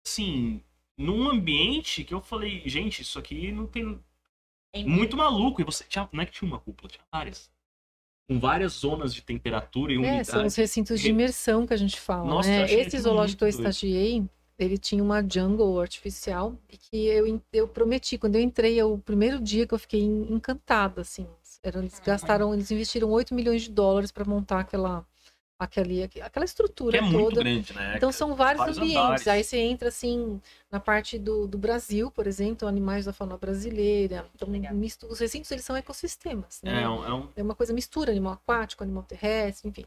[0.06, 0.62] assim,
[0.98, 3.98] num ambiente que eu falei, gente, isso aqui não tem
[4.74, 5.60] é muito maluco.
[5.60, 7.50] E você tinha, não é que tinha uma cúpula, tinha várias.
[8.28, 10.20] Com várias zonas de temperatura e umidade.
[10.20, 12.72] É, são os recintos de imersão que a gente fala, Nossa, né?
[12.72, 14.24] Esse zoológico que eu estagiei,
[14.58, 18.96] ele tinha uma jungle artificial e que eu, eu prometi, quando eu entrei, é o
[18.96, 21.26] primeiro dia que eu fiquei encantada, assim,
[21.64, 25.06] eles gastaram, eles investiram 8 milhões de dólares para montar aquela,
[25.58, 27.20] aquele, aquela estrutura que é toda.
[27.20, 27.94] Muito grande, né?
[27.96, 29.04] Então são vários, vários ambientes.
[29.04, 29.28] Andares.
[29.28, 30.40] Aí você entra assim
[30.70, 34.26] na parte do, do Brasil, por exemplo, animais da fauna brasileira.
[34.34, 36.60] Então, misto, os recintos eles são ecossistemas.
[36.62, 36.82] Né?
[36.82, 37.28] É, um, é, um...
[37.36, 39.84] é uma coisa mistura, animal aquático, animal terrestre, enfim.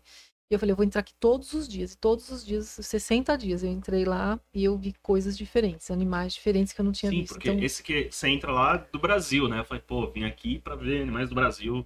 [0.49, 1.93] E eu falei, eu vou entrar aqui todos os dias.
[1.93, 6.33] E todos os dias, 60 dias, eu entrei lá e eu vi coisas diferentes, animais
[6.33, 7.29] diferentes que eu não tinha Sim, visto.
[7.29, 7.63] Sim, porque então...
[7.63, 9.59] esse que você entra lá do Brasil, né?
[9.59, 11.85] Eu falei, pô, vim aqui para ver animais do Brasil,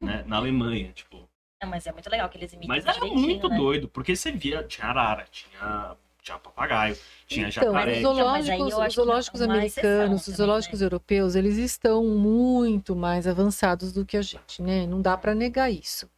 [0.00, 0.22] né?
[0.26, 1.28] Na Alemanha, tipo.
[1.62, 3.56] Não, mas é muito legal que eles imitam Mas era muito né?
[3.56, 7.96] doido, porque você via, tinha arara, tinha tinha papagaio, tinha então, jacaré.
[7.96, 14.16] Os zoológicos, os zoológicos americanos, os zoológicos europeus, eles estão muito mais avançados do que
[14.16, 14.86] a gente, né?
[14.86, 16.08] Não dá para negar isso.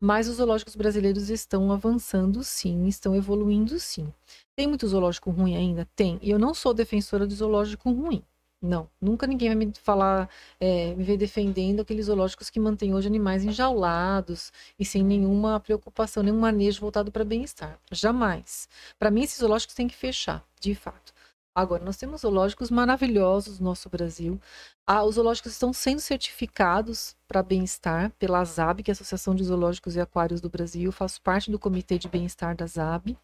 [0.00, 4.10] Mas os zoológicos brasileiros estão avançando sim, estão evoluindo sim.
[4.56, 5.86] Tem muito zoológico ruim ainda?
[5.94, 6.18] Tem.
[6.22, 8.24] E eu não sou defensora de zoológico ruim.
[8.62, 10.28] Não, nunca ninguém vai me falar,
[10.58, 16.22] é, me ver defendendo aqueles zoológicos que mantêm hoje animais enjaulados e sem nenhuma preocupação,
[16.22, 17.78] nenhum manejo voltado para bem-estar.
[17.90, 18.68] Jamais.
[18.98, 21.12] Para mim, esses zoológicos têm que fechar, de fato.
[21.54, 24.40] Agora, nós temos zoológicos maravilhosos no nosso Brasil.
[24.86, 29.44] Ah, os zoológicos estão sendo certificados para bem-estar pela ZAB, que é a Associação de
[29.44, 30.84] Zoológicos e Aquários do Brasil.
[30.84, 33.16] Eu faço parte do Comitê de Bem-Estar da ZAB.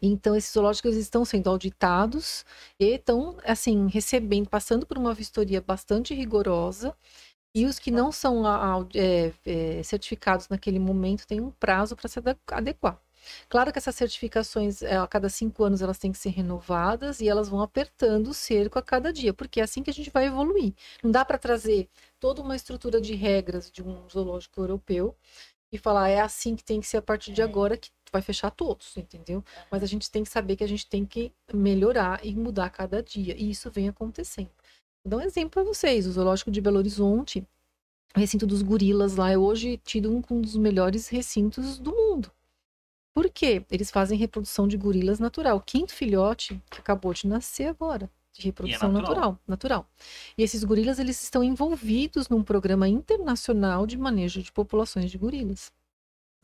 [0.00, 2.44] Então, esses zoológicos estão sendo auditados
[2.78, 6.94] e estão, assim, recebendo, passando por uma vistoria bastante rigorosa.
[7.54, 8.42] E os que não são
[8.94, 12.18] é, é, certificados naquele momento têm um prazo para se
[12.50, 12.98] adequar.
[13.48, 17.28] Claro que essas certificações, eh, a cada cinco anos, elas têm que ser renovadas e
[17.28, 20.26] elas vão apertando o cerco a cada dia, porque é assim que a gente vai
[20.26, 20.72] evoluir.
[21.02, 21.88] Não dá para trazer
[22.20, 25.16] toda uma estrutura de regras de um zoológico europeu
[25.72, 27.44] e falar é assim que tem que ser a partir de é.
[27.44, 29.42] agora que vai fechar todos, entendeu?
[29.70, 32.70] Mas a gente tem que saber que a gente tem que melhorar e mudar a
[32.70, 34.50] cada dia, e isso vem acontecendo.
[35.02, 37.46] Vou dar um exemplo para vocês: o Zoológico de Belo Horizonte,
[38.14, 42.30] o recinto dos gorilas lá, é hoje tido um dos melhores recintos do mundo.
[43.14, 43.64] Por quê?
[43.70, 45.56] Eles fazem reprodução de gorilas natural.
[45.58, 49.14] O quinto filhote que acabou de nascer agora, de reprodução natural.
[49.14, 49.90] natural, natural.
[50.36, 55.70] E esses gorilas eles estão envolvidos num programa internacional de manejo de populações de gorilas.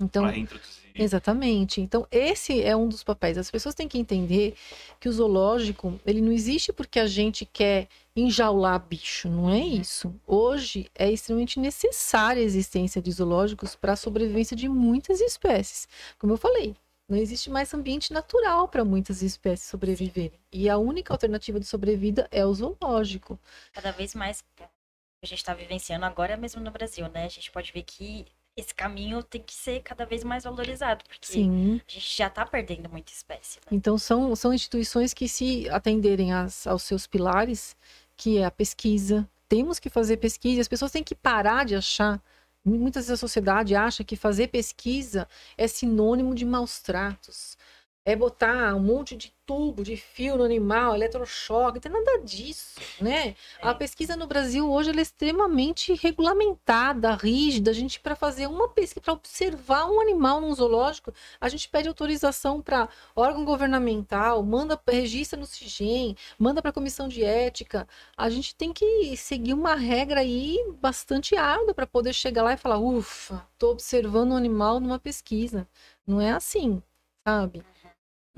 [0.01, 0.25] Então.
[0.95, 1.81] Exatamente.
[1.81, 3.39] Então, esse é um dos papéis.
[3.39, 4.55] As pessoas têm que entender
[4.99, 10.13] que o zoológico, ele não existe porque a gente quer enjaular bicho, não é isso.
[10.27, 15.89] Hoje é extremamente necessária a existência de zoológicos para a sobrevivência de muitas espécies.
[16.19, 16.75] Como eu falei,
[17.09, 20.39] não existe mais ambiente natural para muitas espécies sobreviverem.
[20.53, 23.39] E a única alternativa de sobrevida é o zoológico.
[23.73, 27.25] Cada vez mais que a gente está vivenciando agora mesmo no Brasil, né?
[27.25, 28.27] A gente pode ver que
[28.59, 31.81] esse caminho tem que ser cada vez mais valorizado, porque Sim.
[31.87, 33.59] a gente já tá perdendo muita espécie.
[33.61, 33.67] Né?
[33.73, 37.77] Então, são, são instituições que, se atenderem às- aos seus pilares,
[38.17, 42.21] que é a pesquisa, temos que fazer pesquisa, as pessoas têm que parar de achar.
[42.65, 47.57] Muitas vezes a sociedade acha que fazer pesquisa é sinônimo de maus tratos.
[48.05, 52.79] É botar um monte de tubo, de fio no animal, eletrochoque, não tem nada disso,
[53.01, 53.35] né?
[53.63, 53.75] A É.
[53.75, 57.71] pesquisa no Brasil hoje é extremamente regulamentada, rígida.
[57.71, 61.89] A gente, para fazer uma pesquisa, para observar um animal num zoológico, a gente pede
[61.89, 67.89] autorização para órgão governamental, manda registra no CIGEM, manda para a comissão de ética.
[68.19, 72.59] A gente tem que seguir uma regra aí bastante árdua para poder chegar lá e
[72.59, 75.67] falar: ufa, estou observando um animal numa pesquisa.
[76.07, 76.83] Não é assim,
[77.27, 77.63] sabe?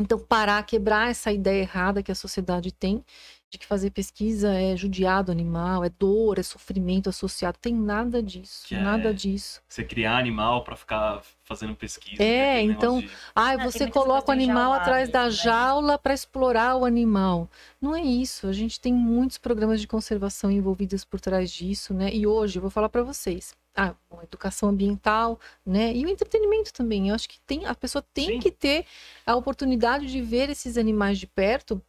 [0.01, 3.05] Então, parar, quebrar essa ideia errada que a sociedade tem
[3.51, 7.59] de que fazer pesquisa é judiar do animal, é dor, é sofrimento associado.
[7.61, 9.61] Tem nada disso, Que é- nada disso.
[9.69, 12.23] Você criar animal pra ficar fazendo pesquisa.
[12.23, 12.59] É, né?
[12.61, 15.31] Aquele então- de- Ah, você coloca o animal atrás da né?
[15.31, 17.51] jaula para explorar o animal.
[17.81, 18.47] Não é isso.
[18.47, 22.09] A gente tem muitos programas de conservação envolvidos por trás disso, né?
[22.15, 23.53] E hoje eu vou falar para vocês.
[23.75, 25.95] Ah, bom, educação ambiental, né?
[25.95, 27.09] E o entretenimento também.
[27.09, 28.39] Eu acho que tem, a pessoa tem Sim.
[28.41, 28.85] que ter
[29.25, 31.81] a oportunidade de ver esses animais de perto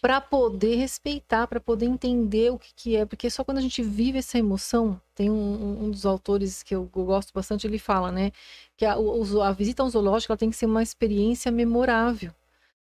[0.00, 3.82] para poder respeitar, para poder entender o que, que é, porque só quando a gente
[3.82, 8.30] vive essa emoção, tem um, um- dos autores que eu, gosto bastante, ele fala, né,
[8.76, 12.32] que a, a visita ao zoológico ela tem que ser uma experiência memorável,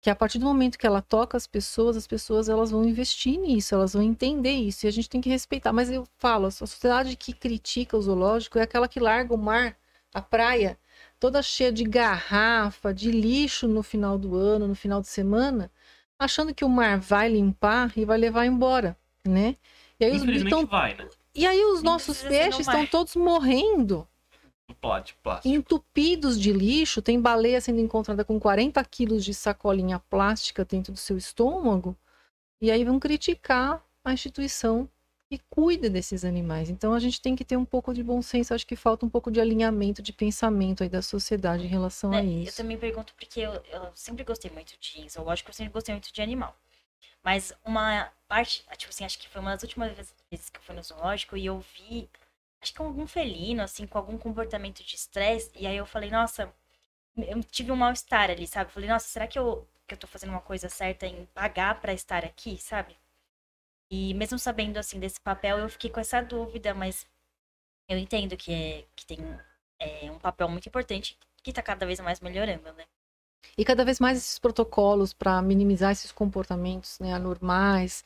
[0.01, 3.39] que a partir do momento que ela toca as pessoas, as pessoas elas vão investir
[3.39, 5.73] nisso, elas vão entender isso, e a gente tem que respeitar.
[5.73, 9.77] Mas eu falo, a sociedade que critica o zoológico é aquela que larga o mar,
[10.15, 10.79] a praia,
[11.19, 15.71] toda cheia de garrafa, de lixo no final do ano, no final de semana,
[16.19, 18.97] achando que o mar vai limpar e vai levar embora,
[19.27, 19.57] né?
[19.99, 21.07] E aí os, então, vai, né?
[21.35, 24.09] e aí os nossos peixes estão todos morrendo,
[24.75, 25.21] Plástico.
[25.45, 27.01] entupidos de lixo.
[27.03, 31.97] Tem baleia sendo encontrada com 40 quilos de sacolinha plástica dentro do seu estômago.
[32.61, 34.89] E aí vão criticar a instituição
[35.31, 36.69] que cuida desses animais.
[36.71, 38.53] Então a gente tem que ter um pouco de bom senso.
[38.53, 42.21] Acho que falta um pouco de alinhamento de pensamento aí da sociedade em relação a
[42.23, 42.57] Né, Eu isso.
[42.57, 46.21] também pergunto porque eu, eu sempre gostei muito de zoológico, eu sempre gostei muito de
[46.21, 46.57] animal.
[47.23, 50.63] Mas uma parte, tipo assim, acho que foi uma das últimas vezes- vezes que eu
[50.63, 52.09] fui no zoológico e eu vi,
[52.61, 55.51] acho que algum felino, assim, com algum comportamento de estresse.
[55.57, 56.53] E aí eu falei, nossa,
[57.17, 58.71] eu tive um mal-estar ali, sabe?
[58.73, 61.93] Falei, nossa, será que eu, que eu tô fazendo uma coisa certa em pagar pra
[61.93, 62.97] estar aqui, sabe?
[63.91, 67.07] E mesmo sabendo, assim, desse papel, eu fiquei com essa dúvida, mas
[67.89, 69.19] eu entendo que, é, que tem
[69.81, 72.85] é, um papel muito importante que tá cada vez mais melhorando, né?
[73.57, 78.05] E cada vez mais esses protocolos para minimizar esses comportamentos né, anormais.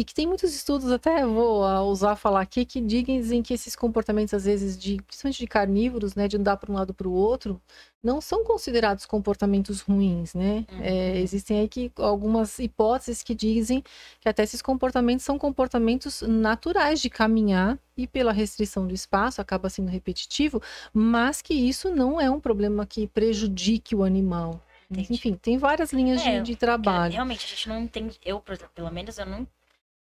[0.00, 3.76] E que tem muitos estudos, até vou ah, usar falar aqui, que dizem que esses
[3.76, 7.12] comportamentos, às vezes, de, principalmente de carnívoros, né, de andar para um lado para o
[7.12, 7.60] outro,
[8.02, 10.64] não são considerados comportamentos ruins, né?
[10.72, 10.80] Uhum.
[10.80, 13.84] É, existem aí que, algumas hipóteses que dizem
[14.18, 19.68] que até esses comportamentos são comportamentos naturais de caminhar e pela restrição do espaço acaba
[19.68, 20.62] sendo repetitivo,
[20.94, 24.62] mas que isso não é um problema que prejudique o animal.
[24.90, 25.12] Entendi.
[25.12, 27.12] enfim, tem várias linhas É, de, de trabalho.
[27.12, 29.46] realmente, a gente não entende, eu, por exemplo, pelo menos, eu não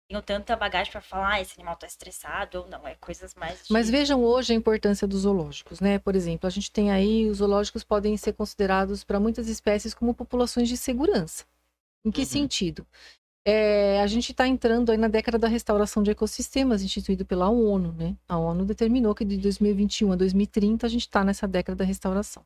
[0.10, 3.68] tenho tanta bagagem pra falar, ah, esse animal tá estressado ou não, é coisas mais
[3.68, 3.72] de...
[3.72, 6.00] Mas vejam hoje a importância dos zoológicos, né?
[6.00, 10.14] Por exemplo, a gente tem aí, os zoológicos podem ser considerados para muitas espécies como
[10.14, 11.46] populações de segurança.
[12.04, 12.26] Em que Uhum.
[12.26, 12.88] sentido?
[13.46, 17.94] É, a gente está entrando aí na década da restauração de ecossistemas, instituído pela ONU,
[17.94, 18.16] né?
[18.28, 22.44] A ONU determinou que de 2021 a 2030 a gente está nessa década da restauração.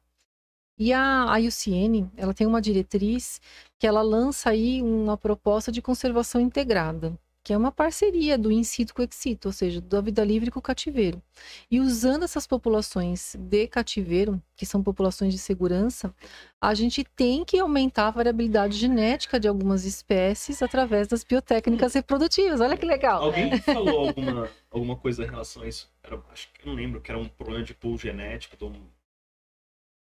[0.78, 3.40] E a IUCN, ela tem uma diretriz
[3.80, 8.64] que ela lança aí uma proposta de conservação integrada, que é uma parceria do in
[8.64, 11.22] situ com ex situ, ou seja, da vida livre com o cativeiro.
[11.70, 16.16] E usando essas populações de cativeiro, que são populações de segurança,
[16.62, 22.62] a gente tem que aumentar a variabilidade genética de algumas espécies através das biotécnicas reprodutivas.
[22.62, 23.24] Olha que legal.
[23.24, 25.92] Alguém falou alguma, alguma coisa em relação a isso?
[26.02, 28.56] Era, acho que eu não lembro, que era um problema de pool genético.
[28.56, 28.88] de um-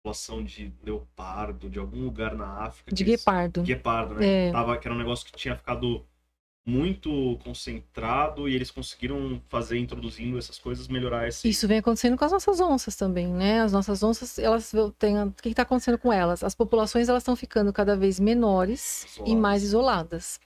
[0.04, 2.92] população de leopardo, de algum lugar na África.
[2.94, 3.62] De guepardo.
[3.62, 4.48] Guepardo, né?
[4.48, 4.52] É.
[4.52, 6.04] Tava, que era um negócio que tinha ficado
[6.66, 11.49] muito concentrado e eles conseguiram fazer, introduzindo essas coisas, melhorar esse.
[11.49, 13.62] Isso vem acontecendo com as nossas onças também, né?
[13.62, 15.22] As nossas onças, elas têm.
[15.24, 16.43] O que está acontecendo com elas?
[16.43, 19.36] As populações elas estão ficando cada vez menores e Isoladas.
[19.41, 20.39] mais isoladas.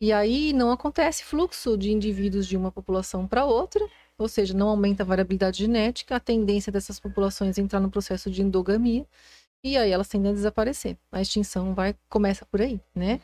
[0.00, 3.84] E aí não acontece fluxo de indivíduos de uma população para outra,
[4.16, 8.30] ou seja, não aumenta a variabilidade genética, a tendência dessas populações é entrar no processo
[8.30, 9.04] de endogamia,
[9.64, 10.96] e aí elas tendem a desaparecer.
[11.10, 13.20] A extinção vai começa por aí, né?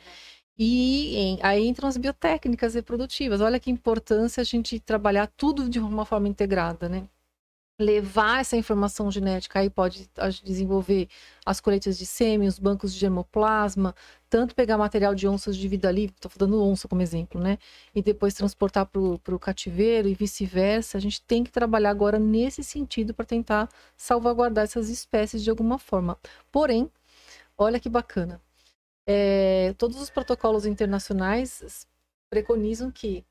[0.59, 3.41] E em- aí entram as biotécnicas reprodutivas.
[3.41, 7.09] Olha que importância a gente trabalhar tudo de uma forma integrada, né?
[7.81, 10.09] Levar essa informação genética aí pode
[10.45, 11.09] desenvolver
[11.47, 13.95] as colheitas de sêmen, os bancos de germoplasma,
[14.31, 17.59] tanto pegar material de onças de vida livre, estou dando onça como exemplo, né?
[17.95, 19.01] E depois transportar para
[19.35, 20.99] o cativeiro e vice-versa.
[20.99, 25.79] A gente tem que trabalhar agora nesse sentido para tentar salvaguardar essas espécies de alguma
[25.79, 26.19] forma.
[26.53, 26.91] Porém,
[27.59, 28.41] olha que bacana.
[29.07, 31.87] É, todos os protocolos internacionais
[32.31, 33.25] preconizam que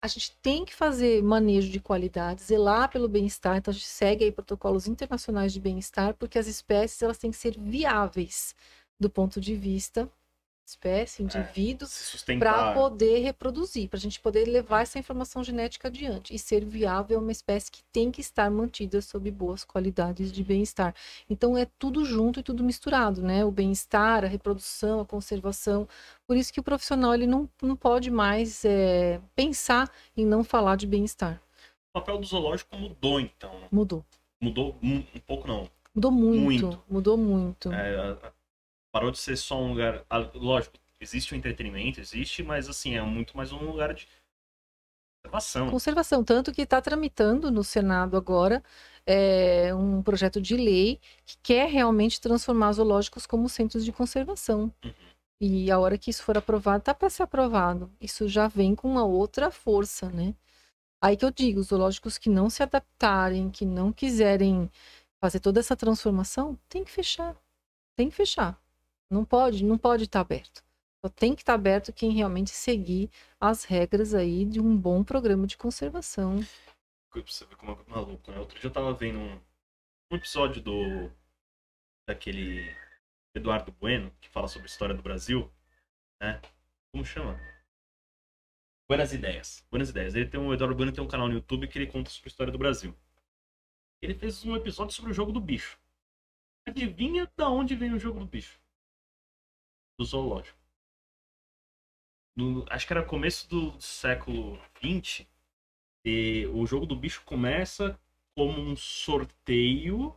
[0.00, 3.56] a gente tem que fazer manejo de qualidade, zelar pelo bem-estar.
[3.56, 7.36] Então a gente segue aí protocolos internacionais de bem-estar, porque as espécies elas têm que
[7.36, 8.54] ser viáveis
[8.98, 10.08] do ponto de vista
[10.68, 16.34] espécie, indivíduo, se para poder reproduzir, para a gente poder levar essa informação genética adiante.
[16.34, 20.44] E ser viável é uma espécie que tem que estar mantida sob boas qualidades de
[20.44, 20.94] bem-estar.
[21.28, 23.44] Então é tudo junto e tudo misturado, né?
[23.44, 25.88] O bem-estar, a reprodução, a conservação.
[26.26, 30.76] Por isso que o profissional ele não, não pode mais é, pensar em não falar
[30.76, 31.40] de bem-estar.
[31.90, 33.52] O papel do zoológico mudou, então.
[33.72, 34.04] Mudou.
[34.40, 35.68] Mudou um, um pouco, não.
[35.94, 36.42] Mudou muito.
[36.42, 36.82] Muito.
[36.88, 37.72] Mudou muito.
[37.72, 38.16] É,
[38.92, 40.04] parou de ser só um lugar.
[40.34, 44.08] Lógico, existe o entretenimento, existe, mas assim, é muito mais um lugar de
[45.24, 45.70] observação.
[45.70, 48.62] Conservação, tanto que está tramitando no Senado agora
[49.06, 54.72] é, um projeto de lei que quer realmente transformar zoológicos como centros de conservação.
[54.84, 54.92] Uhum.
[55.40, 57.90] E a hora que isso for aprovado, tá para ser aprovado.
[58.00, 60.34] Isso já vem com uma outra força, né?
[61.00, 64.68] Aí que eu digo, os zoológicos que não se adaptarem, que não quiserem
[65.20, 67.36] fazer toda essa transformação, tem que fechar.
[67.96, 68.60] Tem que fechar.
[69.10, 70.62] Não pode, não pode estar aberto.
[71.00, 75.46] Só tem que estar aberto quem realmente seguir as regras aí de um bom programa
[75.46, 76.40] de conservação.
[77.14, 78.38] Você ver como é maluco, né?
[78.38, 79.40] Outro dia eu tava vendo um,
[80.12, 81.10] um episódio do.
[82.06, 82.74] daquele
[83.34, 85.50] Eduardo Bueno, que fala sobre a história do Brasil,
[86.20, 86.40] né?
[86.92, 87.38] Como chama?
[88.88, 89.66] Buenas Ideias.
[89.70, 90.14] Buenas Ideias.
[90.14, 92.28] Ele tem um, o Eduardo Bueno tem um canal no YouTube que ele conta sobre
[92.28, 92.94] a história do Brasil.
[94.02, 95.78] Ele fez um episódio sobre o jogo do bicho.
[96.66, 98.60] Adivinha da onde vem o jogo do bicho?
[99.98, 100.56] Do zoológico.
[102.36, 105.26] No- acho que era começo do século XX.
[106.04, 107.98] E o jogo do bicho começa
[108.36, 110.16] como um sorteio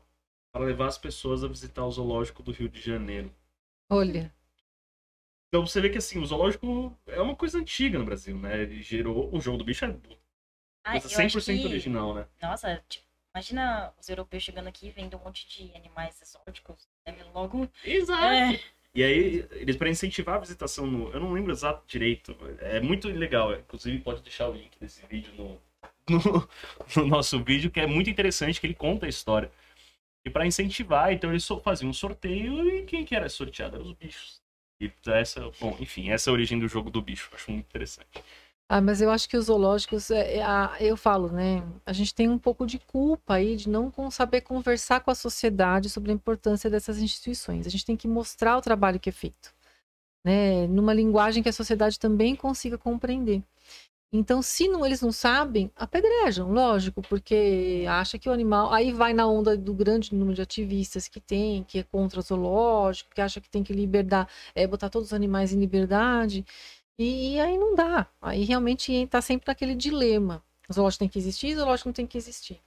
[0.54, 3.34] para levar as pessoas a visitar o zoológico do Rio de Janeiro.
[3.90, 4.34] Olha,
[5.48, 8.62] Então você vê que assim, o zoológico é uma coisa antiga no Brasil, né?
[8.62, 9.34] Ele gerou.
[9.36, 9.90] O jogo do bicho é
[10.84, 12.28] Ah, coisa eu acho 100% que- original, né?
[12.42, 13.06] Nossa, tipo,
[13.36, 16.88] imagina os europeus chegando aqui e vendo um monte de animais exóticos.
[17.06, 17.68] Deve logo.
[17.84, 18.24] Exato.
[18.26, 18.60] É,
[18.94, 21.10] E aí, eles para incentivar a visitação no.
[21.12, 22.36] Eu não lembro exato direito.
[22.60, 23.54] É muito legal.
[23.54, 25.62] Inclusive, pode deixar o link desse vídeo no,
[26.10, 26.50] no,
[26.98, 29.52] no nosso vídeo, que é muito interessante, que ele conta a história.
[30.26, 33.78] E para incentivar, então eles faziam um sorteio e quem que era sorteado?
[33.78, 34.42] Eram os bichos.
[34.80, 37.30] E essa, bom, enfim, essa é a origem do jogo do bicho.
[37.34, 38.08] Acho muito interessante.
[38.74, 40.44] Ah, mas eu acho que os zoológicos, é, é,
[40.80, 41.62] eu falo, né?
[41.86, 45.90] A gente tem um pouco de culpa aí de não saber conversar com a sociedade
[45.90, 47.68] sobre a importância dessas instituições.
[47.68, 49.54] A gente tem que mostrar o trabalho que é feito,
[50.26, 50.68] né?
[50.68, 53.44] Numa linguagem que a sociedade também consiga compreender.
[54.14, 58.74] Então, se não, eles não sabem, apedrejam, lógico, porque acha que o animal.
[58.74, 62.24] Aí vai na onda do grande número de ativistas que tem, que é contra o
[62.24, 66.46] zoológico, que acha que tem que liberdar, é, botar todos os animais em liberdade.
[67.00, 68.08] E, aí não dá.
[68.22, 70.44] Aí realmente está sempre naquele dilema.
[70.70, 72.62] O zoológico tem que existir, o zoológico não tem que existir.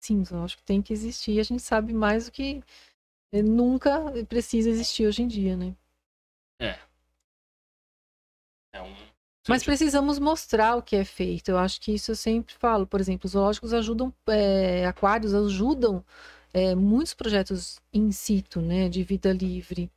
[0.00, 1.38] Sim, o zoológico tem que existir.
[1.40, 2.62] A gente sabe mais do que
[3.32, 5.76] eh, nunca precisa existir hoje em dia, né?
[8.72, 8.94] É um.
[9.48, 11.50] Mas precisamos mostrar o que é feito.
[11.50, 12.86] Eu acho que isso eu sempre falo.
[12.86, 16.04] Por exemplo, os zoológicos ajudam, é, aquários ajudam
[16.52, 19.90] é, muitos projetos in situ, né, de vida livre.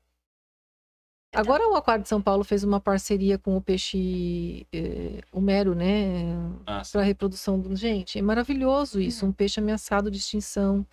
[1.33, 5.73] Agora o Aquário de São Paulo fez uma parceria com o peixe é, o mero,
[5.73, 6.23] né,
[6.65, 8.19] Ah, para reprodução do gente.
[8.19, 10.85] É maravilhoso isso, um peixe ameaçado de extinção.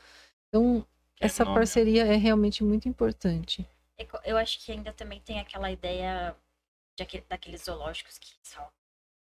[0.49, 0.87] Então
[1.17, 1.61] Que é essa enorme.
[1.61, 3.67] parceria é realmente muito importante.
[3.99, 6.35] é eu acho que ainda também tem aquela ideia
[6.97, 8.71] de aque- daqueles zoológicos que falam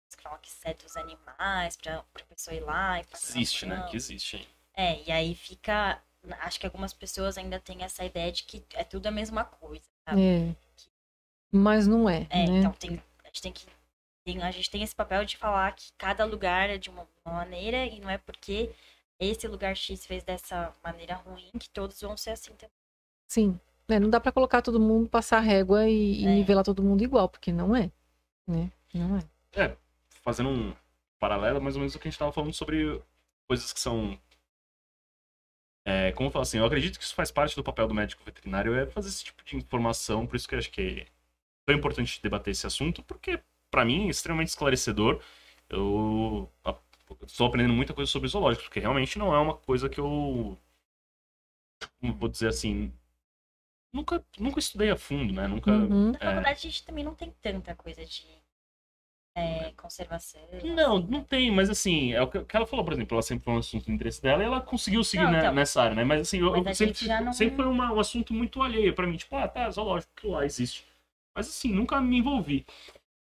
[0.09, 3.87] que, falam que cede os animais pra, pra pessoa ir lá e passar Existe, né?
[3.89, 4.37] Que existe.
[4.37, 4.47] hein?
[4.75, 6.01] É, e aí fica
[6.41, 9.85] acho que algumas pessoas ainda têm essa ideia de que é tudo a mesma coisa,
[10.07, 10.21] sabe?
[10.21, 10.55] É.
[11.51, 12.59] Mas não é, É, né?
[12.59, 13.65] então tem, a gente tem que.
[14.23, 17.35] tem- a gente tem esse papel de falar que cada lugar é de uma, uma
[17.35, 18.71] maneira e não é porque
[19.19, 22.75] esse lugar X fez dessa maneira ruim que todos vão ser assim também.
[23.27, 23.59] Sim.
[23.87, 26.29] É, não dá pra colocar todo mundo, passar régua e, e É.
[26.29, 27.91] nivelar todo mundo igual, porque não é.
[28.47, 28.71] Né?
[28.93, 29.75] Não é.
[30.21, 30.75] Fazendo um
[31.19, 33.01] paralelo, mais ou menos o que a gente tava falando sobre
[33.47, 34.19] coisas que são.
[35.85, 38.23] É, como eu falo assim, eu acredito que isso faz parte do papel do médico
[38.23, 41.07] veterinário, é fazer esse tipo de informação, por isso que eu acho que é
[41.69, 43.39] tão importante debater esse assunto, porque
[43.71, 45.21] pra mim é extremamente esclarecedor.
[45.69, 46.51] Eu
[47.23, 50.57] estou aprendendo muita coisa sobre zoológicos, porque realmente não é uma coisa que eu.
[51.99, 52.91] Como vou dizer assim.
[53.93, 55.47] Nunca, nunca estudei a fundo, né?
[55.47, 55.71] Nunca.
[55.71, 56.11] Uhum.
[56.11, 58.23] Na faculdade a gente também não tem tanta coisa de
[59.35, 60.41] é, conservação.
[60.63, 63.45] Não, assim, não tem, mas assim, é o que ela falou, por exemplo, ela sempre
[63.45, 65.53] foi um assunto de interesse dela e ela conseguiu seguir Não, né, então.
[65.53, 66.03] nessa área, né?
[66.03, 69.07] Mas assim, eu, Mas eu sempre, não- sempre foi uma- um assunto muito alheio pra
[69.07, 70.85] mim, tipo, ah, tá, zoológico, que lá existe.
[71.35, 72.65] Mas assim, nunca me envolvi.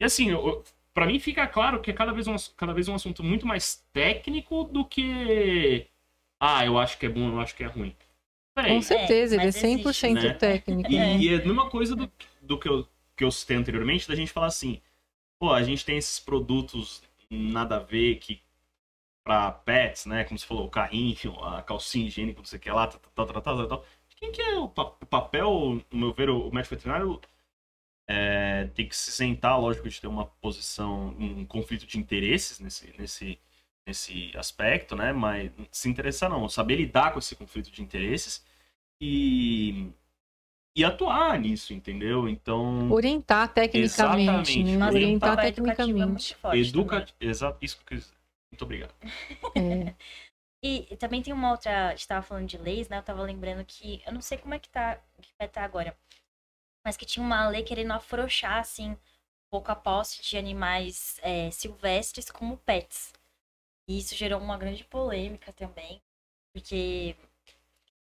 [0.01, 0.29] E assim,
[0.93, 3.85] pra mim fica claro que é cada vez, um, cada vez um assunto muito mais
[3.93, 5.87] técnico do que.
[6.41, 7.95] Ah, eu acho que é bom, eu acho que é ruim.
[8.55, 10.33] Peraí, Com certeza, ele é mas existe, 100% né?
[10.35, 10.91] técnico.
[10.91, 11.19] e, né?
[11.19, 12.87] e é a mesma coisa do, do que, eu,
[13.17, 14.81] que eu citei anteriormente, da gente falar assim,
[15.41, 18.41] pô, a gente tem esses produtos nada a ver que
[19.25, 20.23] pra pets, né?
[20.25, 23.43] Como você falou, o carrinho, a calcinha higiênica, não sei o que lá, tal, tal,
[23.43, 23.85] tal, tal.
[24.17, 27.21] Quem que é o papel, no meu ver, o médico veterinário
[28.09, 32.93] é, tem que se sentar, lógico, de ter uma posição, um conflito de interesses nesse,
[32.99, 33.39] nesse,
[33.87, 35.13] nesse aspecto, né?
[35.13, 38.45] Mas se interessar não, saber lidar com esse conflito de interesses
[39.01, 39.91] e,
[40.77, 42.29] e atuar nisso, entendeu?
[42.29, 44.65] Então, Orientar tecnicamente, Exatamente.
[44.65, 44.87] né?
[44.87, 46.35] Orientar o papel educativo é tecnicamente.
[46.37, 47.07] forte educa...
[47.21, 48.17] Exato, isso que eu quis dizer.
[48.53, 48.95] Muito obrigado.
[49.57, 49.95] É.
[50.67, 51.89] E também tem uma outra.
[51.89, 52.97] A gente tava falando de leis, né?
[52.97, 54.03] Eu tava lembrando que.
[54.07, 54.99] Eu não sei como é que tá.
[55.21, 55.95] Que vai estar agora.
[56.85, 58.99] Mas que tinha uma lei querendo afrouxar, assim, um
[59.51, 63.13] pouco a posse de animais é, silvestres como pets.
[63.89, 66.03] E isso gerou uma grande polêmica também.
[66.53, 67.17] Porque.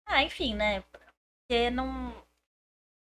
[0.08, 0.82] Ah, enfim, né?
[1.48, 2.14] Porque não.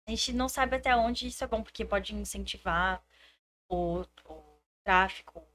[0.07, 3.03] A gente não sabe até onde isso é bom, porque pode incentivar
[3.71, 5.47] o, o tráfico.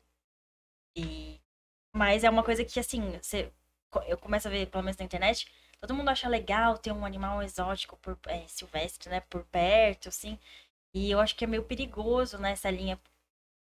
[0.96, 1.40] E
[1.94, 3.52] mas é uma coisa que, assim, você,
[4.08, 5.52] eu começo a ver, pelo menos na internet,
[5.82, 10.40] todo mundo acha legal ter um animal exótico por, é, silvestre, né, por perto, assim.
[10.94, 13.00] E eu acho que é meio perigoso nessa linha.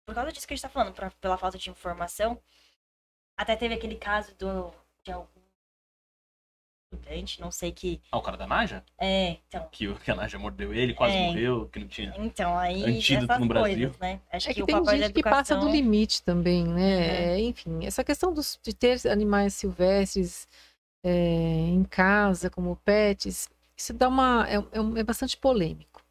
[0.05, 2.39] Por causa disso que a gente tá falando, pra- pela falta de informação.
[3.37, 4.71] Até teve aquele caso do,
[5.03, 5.27] de algum
[6.93, 7.99] estudante, não sei que.
[8.11, 8.83] Ah, o cara da Naja?
[8.99, 9.67] É, então.
[9.71, 11.25] Que, o- que a Naja mordeu ele, quase É.
[11.27, 12.13] morreu, que não tinha.
[12.17, 12.83] Então, aí.
[12.83, 13.75] Antídoto essas no Brasil.
[13.89, 14.21] coisas, né?
[14.31, 17.33] Acho É que, que o tem gente que passa do educação- limite também, né?
[17.35, 20.47] É, enfim, essa questão dos- de ter animais silvestres
[21.03, 21.09] é,
[21.67, 24.47] em casa, como pets, isso dá uma.
[24.49, 26.01] É, é é bastante polêmico.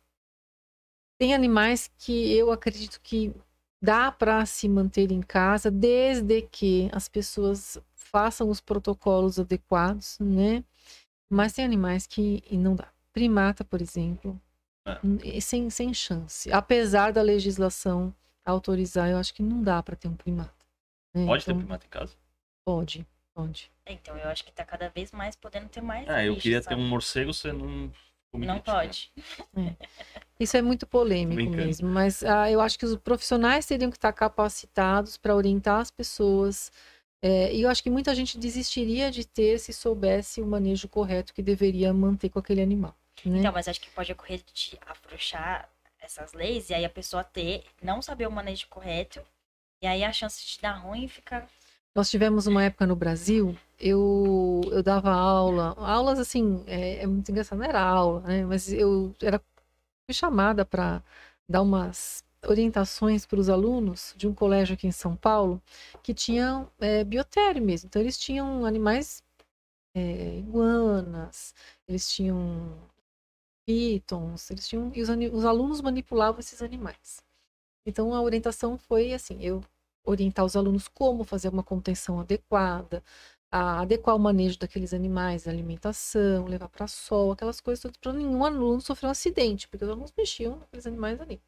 [1.19, 3.33] Tem animais que eu acredito que
[3.81, 10.65] dá para se manter em casa, desde que as pessoas façam os protocolos adequados, né?
[11.31, 12.89] Mas tem animais que não dá.
[13.13, 14.41] Primata, por exemplo,
[14.87, 15.41] É.
[15.41, 16.53] sem, sem chance.
[16.53, 18.15] Apesar da legislação
[18.45, 20.53] autorizar, eu acho que não dá para ter um primata.
[21.15, 21.27] né?
[21.27, 22.15] Pode ter Então, primata em casa?
[22.65, 23.72] Pode, pode.
[23.87, 26.09] Então, eu acho que tá cada vez mais podendo ter mais.
[26.09, 26.81] Ah, eu queria ter sabe?
[26.81, 27.93] um morcego, você não.
[28.35, 29.13] Não pode.
[30.41, 34.13] Isso é muito polêmico mesmo, mas ah, eu acho que os profissionais teriam que estar
[34.13, 36.73] capacitados para orientar as pessoas.
[37.21, 41.33] é, e eu acho que muita gente desistiria de ter se soubesse o manejo correto
[41.33, 42.97] que deveria manter com aquele animal.
[43.25, 43.39] Né?
[43.39, 45.69] Então, mas acho que pode ocorrer de afrouxar
[46.01, 49.23] essas leis e aí a pessoa ter, não saber o manejo correto,
[49.81, 51.47] e aí a chance de dar ruim fica.
[51.95, 57.31] Nós tivemos uma época no Brasil, eu, eu dava aula, aulas assim, é, é muito
[57.31, 58.47] engraçado, não era aula, né?
[58.47, 59.39] Mas eu era
[60.07, 61.03] fui chamada para
[61.49, 65.63] dar umas orientações para os alunos de um colégio aqui em São Paulo
[66.03, 67.89] que tinham é, biotério mesmo.
[67.89, 69.23] Então eles tinham animais
[69.95, 71.55] é, iguanas,
[71.89, 72.77] eles tinham
[73.67, 77.23] pitons, eles tinham e os, os alunos manipulavam esses animais.
[77.87, 79.63] Então a orientação foi assim, eu
[80.05, 83.03] orientar os alunos como fazer uma contenção adequada,
[83.51, 88.81] adequar o manejo daqueles animais, alimentação, levar para sol, aquelas coisas todas, para nenhum aluno
[88.81, 91.41] sofrer um acidente, porque os alunos mexiam naqueles animais ali.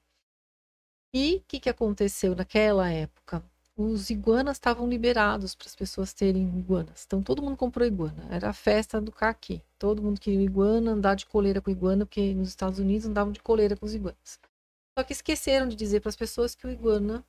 [1.15, 3.43] E o que, que aconteceu naquela época?
[3.77, 7.05] Os iguanas estavam liberados para as pessoas terem iguanas.
[7.07, 8.27] Então todo mundo comprou iguana.
[8.31, 9.63] Era a festa do caqui.
[9.79, 13.41] Todo mundo queria iguana, andar de coleira com iguana, porque nos Estados Unidos andavam de
[13.41, 14.39] coleira com os iguanas.
[14.97, 17.25] Só que esqueceram de dizer para as pessoas que o iguana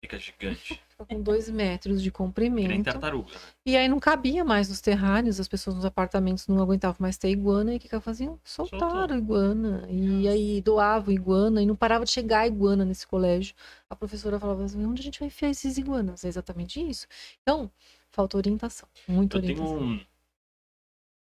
[0.00, 0.80] Fica gigante.
[1.08, 2.84] Com dois metros de comprimento.
[2.84, 3.40] tartaruga, né?
[3.64, 7.30] E aí não cabia mais nos terrários, as pessoas nos apartamentos não aguentavam mais ter
[7.30, 8.38] iguana, e o que que elas faziam?
[8.44, 9.14] Soltaram Soltou.
[9.14, 9.86] a iguana.
[9.90, 13.54] E aí doavam iguana, e não parava de chegar a iguana nesse colégio.
[13.88, 16.22] A professora falava assim, onde a gente vai enfiar esses iguanas?
[16.22, 17.06] É exatamente isso.
[17.42, 17.70] Então,
[18.10, 19.82] falta orientação, muita Eu tenho orientação.
[19.82, 20.00] um.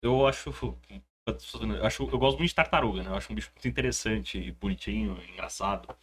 [0.03, 0.51] Eu acho.
[1.27, 3.11] Eu, acho, eu gosto muito de tartaruga, né?
[3.11, 5.95] Eu acho um bicho muito interessante, bonitinho, engraçado.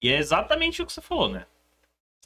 [0.00, 1.46] E é exatamente o que você falou, né?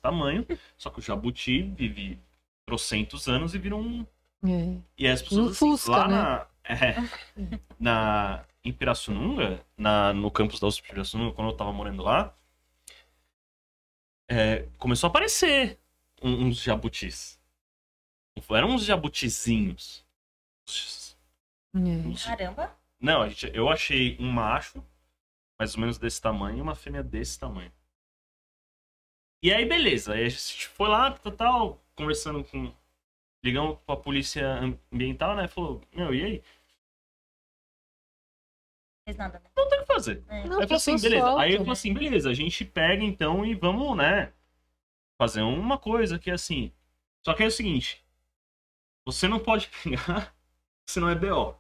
[0.07, 0.47] Tamanho.
[0.77, 2.19] Só que o jabuti vive
[2.65, 4.07] trocentos anos e vira um.
[4.45, 4.77] É.
[4.99, 6.15] E as pessoas Um assim, fusca, lá né?
[6.17, 6.47] na.
[6.65, 6.97] É,
[7.79, 8.45] na.
[8.65, 12.35] Em Pirassununga, na, no campus da USP de Pirassununga, quando eu tava morando lá,
[14.29, 15.79] é, começou a aparecer
[16.21, 17.39] uns jabutis.
[18.51, 20.05] Eram uns jabutizinhos.
[21.75, 21.79] É.
[21.79, 22.77] Uns- Caramba.
[23.01, 24.83] Não, a gente, eu achei um macho,
[25.59, 27.71] mais ou menos desse tamanho, e uma fêmea desse tamanho.
[29.43, 30.15] E aí, beleza.
[30.15, 32.73] Aí a gente foi lá, tal, tal, conversando com.
[33.45, 34.61] Ligamos pra polícia
[34.93, 35.47] ambiental, né?
[35.47, 36.43] Falou, meu, e aí?
[39.07, 39.51] Fez nada, né?
[39.57, 40.25] Não tem o que fazer.
[40.29, 40.49] É.
[40.49, 41.39] Não, Aí eu falei assim, beleza.
[41.39, 41.65] Aí eu né?
[41.65, 44.33] falei assim, beleza, a gente pega então e vamos, né?
[45.17, 46.73] Fazer uma coisa que é assim.
[47.25, 48.05] Só que é o seguinte:
[49.05, 50.35] você não pode pegar,
[50.89, 51.57] se não é BO.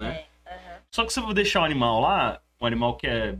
[0.00, 0.26] Né?
[0.46, 0.82] Aham.
[0.90, 3.38] Só que se eu vou deixar o animal lá, um animal que é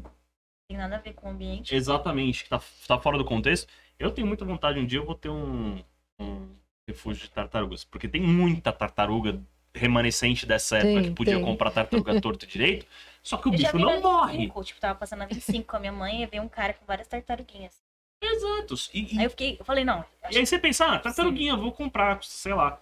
[0.68, 1.74] Tem nada a ver com o ambiente.
[1.74, 5.14] exatamente, que tá, tá fora do contexto, eu tenho muita vontade um dia eu vou
[5.14, 5.82] ter um,
[6.18, 6.48] um
[6.88, 7.84] refúgio de tartarugas.
[7.84, 9.40] Porque tem muita tartaruga
[9.74, 11.44] remanescente dessa época Tem, que podia tem.
[11.44, 12.86] comprar tartaruga torto e direito.
[13.22, 14.32] Só que o Eu já bicho vi não morre.
[14.38, 16.84] 25, tipo, tava passando na 25 com a minha mãe e veio um cara com
[16.86, 17.82] várias tartaruguinhas.
[18.22, 18.90] Exatos.
[18.94, 20.02] E, e- Aí eu fiquei, eu falei, não.
[20.30, 22.80] E aí você pensa, ah, tartaruguinha, vou comprar, sei lá.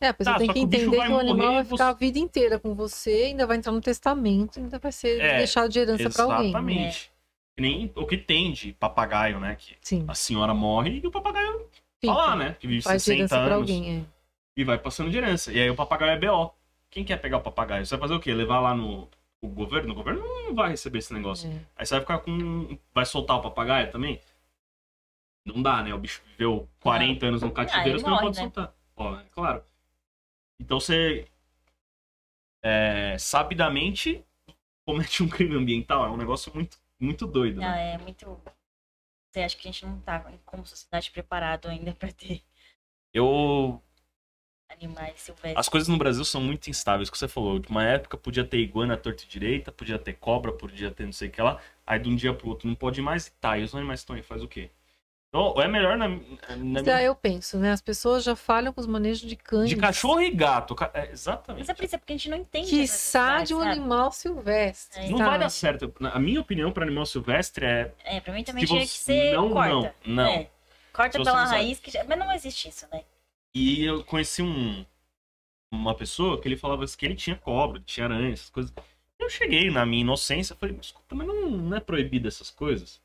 [0.00, 1.36] É, a pessoa Tá, tem só que que o bicho entender vai que o animal
[1.38, 4.78] morrer, vai ficar você- a vida inteira com você, ainda vai entrar no testamento, ainda
[4.78, 6.52] vai ser É, deixado de herança pra alguém.
[6.52, 6.92] né?
[7.56, 9.54] Que Nem o que tem de papagaio, né?
[9.56, 11.68] Que Sim, a senhora morre e o papagaio
[12.00, 12.12] fica.
[12.12, 12.56] tá lá, né?
[12.58, 14.04] Que vive Faz de 60 herança pra anos alguém, é.
[14.56, 15.52] e vai passando de herança.
[15.52, 16.52] E aí o papagaio é BO.
[16.90, 17.84] Quem quer pegar o papagaio?
[17.86, 18.32] Você vai fazer o quê?
[18.34, 19.08] Levar lá no
[19.40, 19.92] o governo?
[19.92, 21.48] O governo não vai receber esse negócio.
[21.50, 21.60] é.
[21.76, 22.78] Aí você vai ficar com.
[22.92, 24.20] Vai soltar o papagaio também?
[25.46, 25.92] Não dá, né?
[25.94, 28.42] O bicho viveu 40 anos no cativeiro, ele você não morre, pode né?
[28.42, 28.74] soltar.
[28.96, 29.62] Ó, é claro.
[30.60, 31.28] Então você.
[32.62, 34.24] É, sabidamente
[34.86, 36.06] comete um crime ambiental.
[36.06, 37.94] É um negócio muito, muito doido, Não, né?
[37.94, 38.40] é muito.
[39.30, 42.42] Você acha que a gente não tá, como sociedade, preparado ainda pra ter
[43.12, 43.82] Eu.
[44.70, 45.56] animais silvestres.
[45.58, 47.58] As coisas no Brasil são muito instáveis, que você falou.
[47.58, 51.12] De uma época podia ter iguana torta e direita, podia ter cobra, podia ter não
[51.12, 51.60] sei o que lá.
[51.86, 53.28] Aí de um dia pro outro não pode mais.
[53.40, 54.70] Tá, e os animais estão aí, faz o quê?
[55.34, 56.16] Então, é melhor na, na
[56.56, 57.72] Mas aí eu penso, né?
[57.72, 59.68] As pessoas já falham com os manejos de cães.
[59.68, 60.76] De cachorro e gato.
[60.76, 61.62] ca- é, exatamente.
[61.62, 62.68] Mas é por isso, é porque a gente não entende.
[62.70, 63.70] Quiçá essas de um sabe?
[63.72, 65.06] animal silvestre.
[65.06, 65.92] É, Não vai dar certo.
[66.12, 67.92] A minha opinião para animal silvestre é.
[68.04, 69.94] É, pra mim também tinha que ser não, corta.
[70.04, 70.30] não, não.
[70.30, 70.50] É,
[70.92, 73.02] corta pela raiz, que já- mas não existe isso, né?
[73.52, 74.86] E eu conheci um,
[75.72, 78.72] uma pessoa que ele falava que ele tinha cobra, tinha aranha, essas coisas.
[79.18, 83.02] Eu cheguei na minha inocência e falei, escuta, mas não, não é proibido essas coisas?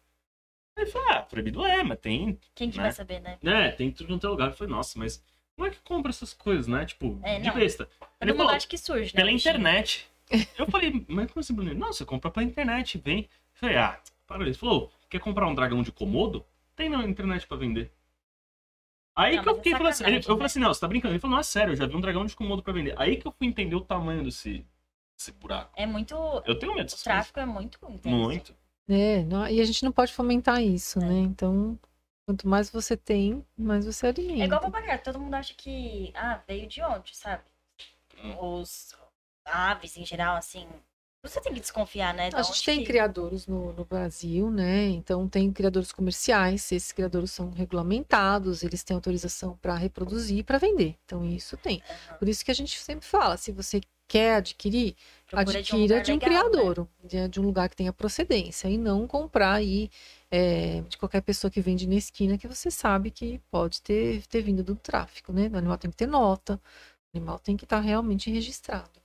[0.79, 2.83] Aí ele falou, ah, proibido é, mas tem, Quem que Né?
[2.83, 3.37] vai saber, né?
[3.41, 4.49] né, tem tudo no teu lugar.
[4.49, 5.21] Eu falei, nossa, mas
[5.55, 6.85] como é que compra essas coisas, né?
[6.85, 7.89] Tipo, É, de besta.
[8.21, 9.21] Ele falou, acha que surge, né?
[9.21, 10.07] pela internet.
[10.57, 11.73] Eu falei, mas como assim, Bruno?
[11.73, 13.21] Não, você compra pela internet, vem.
[13.23, 16.45] Eu falei, ah, para ele falou, quer comprar um dragão de Komodo?
[16.75, 17.91] Tem na internet pra vender.
[19.15, 20.45] Aí Não, que eu é fiquei falando assim, eu falei né?
[20.45, 21.13] assim, não, você tá brincando?
[21.13, 22.93] Ele falou, não, é sério, eu já vi um dragão de Komodo pra vender.
[22.97, 24.65] Aí que eu fui entender o tamanho desse,
[25.17, 25.73] desse buraco.
[25.75, 26.13] É muito.
[26.45, 27.03] Eu tenho medo O dessas coisas.
[27.03, 28.07] tráfico é muito intenso.
[28.07, 28.55] Muito.
[28.89, 31.05] É, não- e a gente não pode fomentar isso, É.
[31.05, 31.19] né?
[31.19, 31.77] Então,
[32.27, 34.41] quanto mais você tem, mais você alimenta.
[34.41, 36.11] É igual papagaio, todo mundo acha que.
[36.15, 37.43] Ah, veio de onde, sabe?
[38.41, 38.95] Os
[39.45, 40.67] aves em geral, assim.
[41.21, 42.27] Você tem que desconfiar, né?
[42.27, 44.85] A de gente onde tem que- criadores no, no Brasil, né?
[44.87, 50.57] Então tem criadores comerciais, esses criadores são regulamentados, eles têm autorização para reproduzir e para
[50.57, 50.95] vender.
[51.05, 51.83] Então isso tem.
[52.17, 54.95] Por isso que a gente sempre fala, se você quer adquirir,
[55.27, 56.49] Procura adquira de um, lugar legal, né?
[56.49, 59.89] criador, de, de um lugar que tenha procedência e não comprar aí
[60.31, 64.41] é, de qualquer pessoa que vende na esquina que você sabe que pode ter, ter
[64.41, 65.47] vindo do tráfico, né?
[65.53, 66.59] O animal tem que ter nota,
[67.13, 68.99] o animal tem que estar realmente registrado.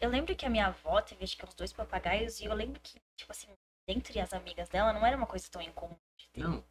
[0.00, 2.80] Eu lembro que a minha avó teve acho que uns dois papagaios e eu lembro
[2.82, 3.48] que, tipo assim,
[3.86, 6.40] dentre as amigas dela, não era uma coisa tão incomum de ter.
[6.40, 6.64] Não.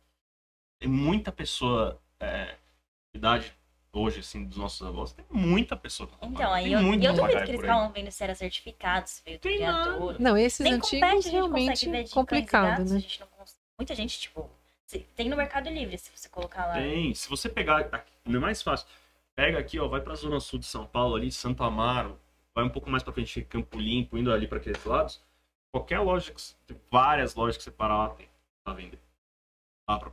[0.80, 2.58] Tem muita pessoa, é,
[3.14, 3.56] idade
[3.98, 6.10] hoje, assim, dos nossos avós, tem muita pessoa.
[6.22, 9.42] Então, aí eu, eu duvido que eles ficavam vendo se era certificado, se veio do
[9.42, 10.20] Tem criador.
[10.20, 12.98] Não, esses pet a antigos gente realmente consegue ver complicado, gatos, né?
[12.98, 13.28] a gente não
[13.80, 14.50] Muita gente, tipo,
[15.16, 16.74] tem no Mercado Livre, se você colocar lá.
[16.74, 17.14] Tem.
[17.14, 17.90] Se você pegar.
[18.26, 18.88] Não é mais fácil.
[19.36, 22.20] Pega aqui, ó, vai pra zona sul de São Paulo, ali, Santo Amaro,
[22.56, 25.22] vai um pouco mais pra frente, Campo Limpo, indo ali pra aqueles lados.
[25.72, 26.34] Qualquer loja,
[26.90, 28.28] várias lojas que você parar lá, tem
[28.64, 29.00] pra vender.
[29.88, 30.12] Dá pra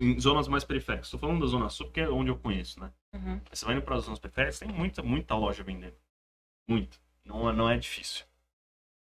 [0.00, 1.06] em zonas mais periféricas.
[1.06, 2.90] Estou falando da Zona Sul porque é onde eu conheço, né?
[3.14, 3.40] Uhum.
[3.52, 5.96] Você vai indo para as zonas periféricas, tem muita, muita loja vendendo.
[6.68, 6.96] Muita.
[7.24, 8.24] Não, é- não é difícil.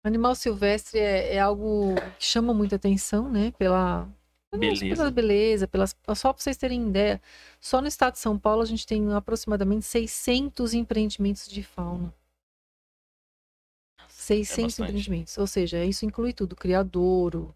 [0.04, 3.50] Animal silvestre é, é algo que chama muita atenção, né?
[3.58, 4.08] Pela
[4.54, 4.86] Beleza.
[4.96, 7.20] pela beleza, pelas, só para vocês terem ideia,
[7.60, 12.14] só no estado de São Paulo a gente tem aproximadamente 600 empreendimentos de fauna.
[14.08, 14.82] 600 bastante.
[14.88, 17.54] empreendimentos, ou seja, isso inclui tudo, criadouro,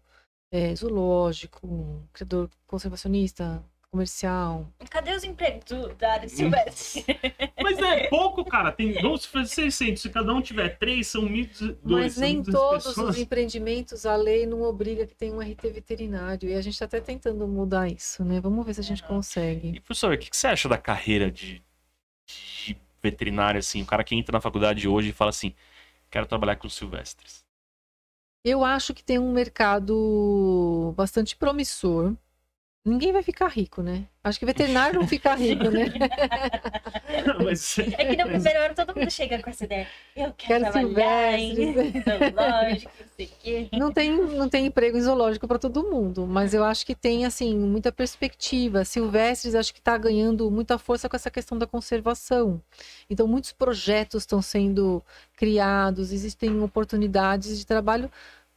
[0.51, 4.67] é, zoológico, criador conservacionista, comercial.
[4.89, 7.05] Cadê os empregos do- da área silvestre?
[7.61, 8.71] Mas é pouco, cara.
[8.71, 10.01] Tem, vamos fazer 600.
[10.01, 13.09] Se cada um tiver três, são 1.200 Mas são nem 1.200 todos pessoas.
[13.15, 16.49] os empreendimentos, a lei não obriga que tenha um RT veterinário.
[16.49, 18.39] E a gente está até tentando mudar isso, né?
[18.39, 19.69] Vamos ver se a gente consegue.
[19.75, 21.61] E, professor, o que que você acha da carreira de,
[22.25, 23.81] de veterinário, assim?
[23.81, 25.53] O cara que entra na faculdade hoje e fala assim,
[26.09, 27.43] quero trabalhar com silvestres.
[28.43, 32.15] Eu acho que tem um mercado bastante promissor.
[32.83, 34.07] Ninguém vai ficar rico, né?
[34.23, 35.85] Acho que veterinário não fica rico, né?
[37.43, 37.77] Mas...
[37.97, 39.87] É que no primeiro ano todo mundo chega com essa ideia.
[40.15, 42.03] Eu quero, Quero trabalhar em silvestres.
[42.03, 43.69] zoológico, não sei o quê.
[43.73, 47.23] Não tem, não tem emprego em zoológico para todo mundo, mas eu acho que tem,
[47.23, 48.83] assim, muita perspectiva.
[48.83, 52.59] Silvestres acho que está ganhando muita força com essa questão da conservação.
[53.09, 55.03] Então, muitos projetos estão sendo
[55.35, 58.11] criados, existem oportunidades de trabalho,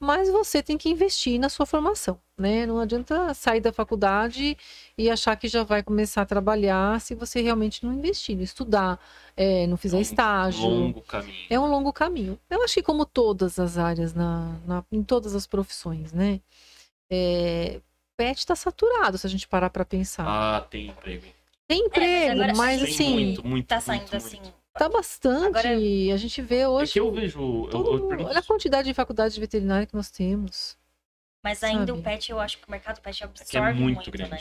[0.05, 2.67] mas você tem que investir na sua formação, né?
[2.67, 4.57] Não adianta sair da faculdade
[4.97, 9.01] e achar que já vai começar a trabalhar se você realmente não investir, não estudar,
[9.37, 10.69] é, não fizer É um estágio.
[10.69, 11.35] Longo caminho.
[11.51, 12.39] É um longo caminho.
[12.49, 16.41] Eu acho que como todas as áreas, na, na- em todas as profissões, né?
[17.11, 17.81] É,
[18.17, 20.27] pet está saturado, se a gente parar para pensar.
[20.27, 21.27] Ah, tem emprego.
[21.67, 24.17] Tem emprego, agora mas Tem assim, muito, muito, Tá muito, saindo muito.
[24.17, 24.41] assim.
[24.75, 25.47] Tá bastante.
[25.47, 26.93] Agora- A gente vê É hoje.
[26.93, 27.69] que eu vejo...
[27.73, 30.77] Eu, eu pergunto- olha a quantidade de faculdades de veterinária que nós temos.
[31.43, 31.93] Mas ainda Sabe?
[31.93, 34.31] o pet, eu acho que o mercado pet é absorve que é muito, muito, grande.
[34.31, 34.39] né?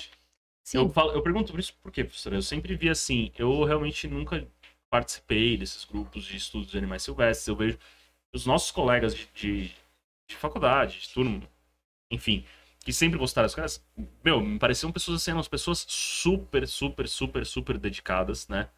[0.64, 2.32] Sim, Eu, falo, eu pergunto por isso por quê, professor?
[2.34, 4.48] Eu sempre vi assim, eu realmente nunca
[4.90, 7.48] participei desses grupos de estudos de animais silvestres.
[7.48, 7.78] Eu vejo
[8.34, 9.72] os nossos colegas de, de,
[10.28, 11.46] de faculdade, de turno,
[12.10, 12.46] enfim,
[12.80, 13.86] que sempre gostaram das coisas.
[14.24, 18.70] Meu, me pareciam pessoas assim, umas pessoas super, super, super, super dedicadas, né?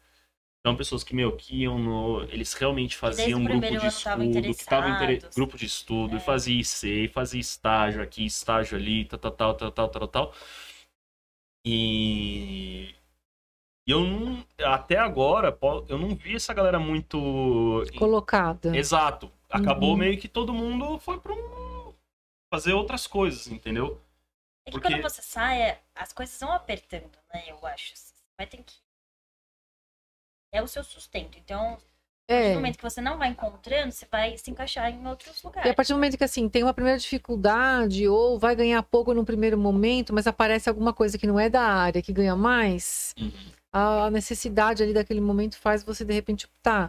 [0.66, 2.22] Então, pessoas que, meu, que iam no.
[2.24, 5.30] Eles realmente faziam grupo de estudo, que estavam inter...
[5.32, 6.18] grupo de estudo, É.
[6.18, 10.34] e fazia IC, fazia estágio aqui, estágio ali, tal, tal, tal, tal, tal, tal, tal.
[11.64, 12.92] E
[13.86, 14.44] e eu não.
[14.64, 15.56] Até agora,
[15.88, 17.84] eu não vi essa galera muito.
[17.96, 18.76] colocada.
[18.76, 19.30] Exato.
[19.48, 19.98] Acabou Uhum.
[19.98, 21.94] meio que todo mundo foi pra um...
[22.52, 24.00] fazer outras coisas, entendeu?
[24.66, 27.44] É que Porque- quando você sai, é- as coisas vão apertando, né?
[27.46, 27.96] Eu acho.
[27.96, 28.84] Você vai ter que.
[30.56, 31.38] É o seu sustento.
[31.38, 31.82] Então, a partir
[32.28, 32.52] É.
[32.52, 35.70] do momento que você não vai encontrando, você vai se encaixar em outros E lugares.
[35.70, 39.24] a partir do momento que assim tem uma primeira dificuldade ou vai ganhar pouco num
[39.24, 43.14] primeiro momento, mas aparece alguma coisa que não é da área que ganha mais,
[43.72, 46.88] a necessidade ali daquele momento faz você de repente optar.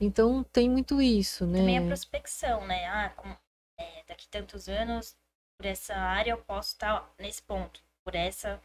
[0.00, 1.58] Então tem muito isso, né?
[1.58, 2.86] Também a prospecção, né?
[2.86, 3.36] Ah, com-
[3.78, 5.16] é, daqui tantos anos,
[5.58, 7.82] por essa área eu posso estar nesse ponto.
[8.04, 8.60] Por essa,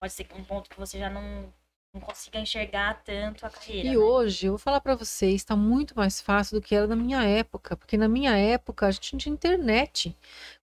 [0.00, 1.52] pode ser um ponto que você já não,
[1.98, 3.88] não consiga enxergar tanto a carreira.
[3.88, 3.98] E né?
[3.98, 7.22] hoje, eu vou falar pra vocês, está muito mais fácil do que era na minha
[7.24, 10.16] época, porque na minha época a gente não tinha internet.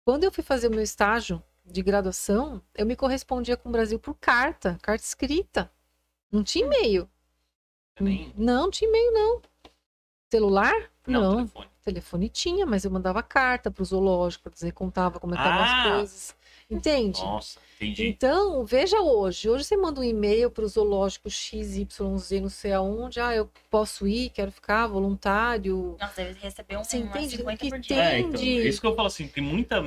[0.03, 3.99] Quando eu fui fazer o meu estágio de graduação, eu me correspondia com o Brasil
[3.99, 5.71] por carta, carta escrita.
[6.31, 7.09] Não tinha e-mail.
[7.99, 8.33] Nem...
[8.35, 9.41] Não, não tinha e-mail, não.
[10.31, 10.73] Celular?
[11.07, 11.35] Não, Não.
[11.37, 11.69] telefone.
[11.83, 15.83] Telefone tinha, mas eu mandava carta pro zoológico para dizer, contava como estavam Ah!
[15.83, 16.35] as coisas.
[16.69, 17.21] Entende?
[17.21, 18.07] Nossa, entendi.
[18.07, 19.47] Então, veja hoje.
[19.47, 21.87] Hoje você manda um e-mail para o zoológico XYZ,
[22.41, 23.19] não sei aonde.
[23.19, 25.95] Ah, eu posso ir, quero ficar voluntário.
[25.99, 28.03] Nossa, deve receber um Você entende 50 que por dia.
[28.03, 29.79] É, então, isso que eu falo assim, tem muita.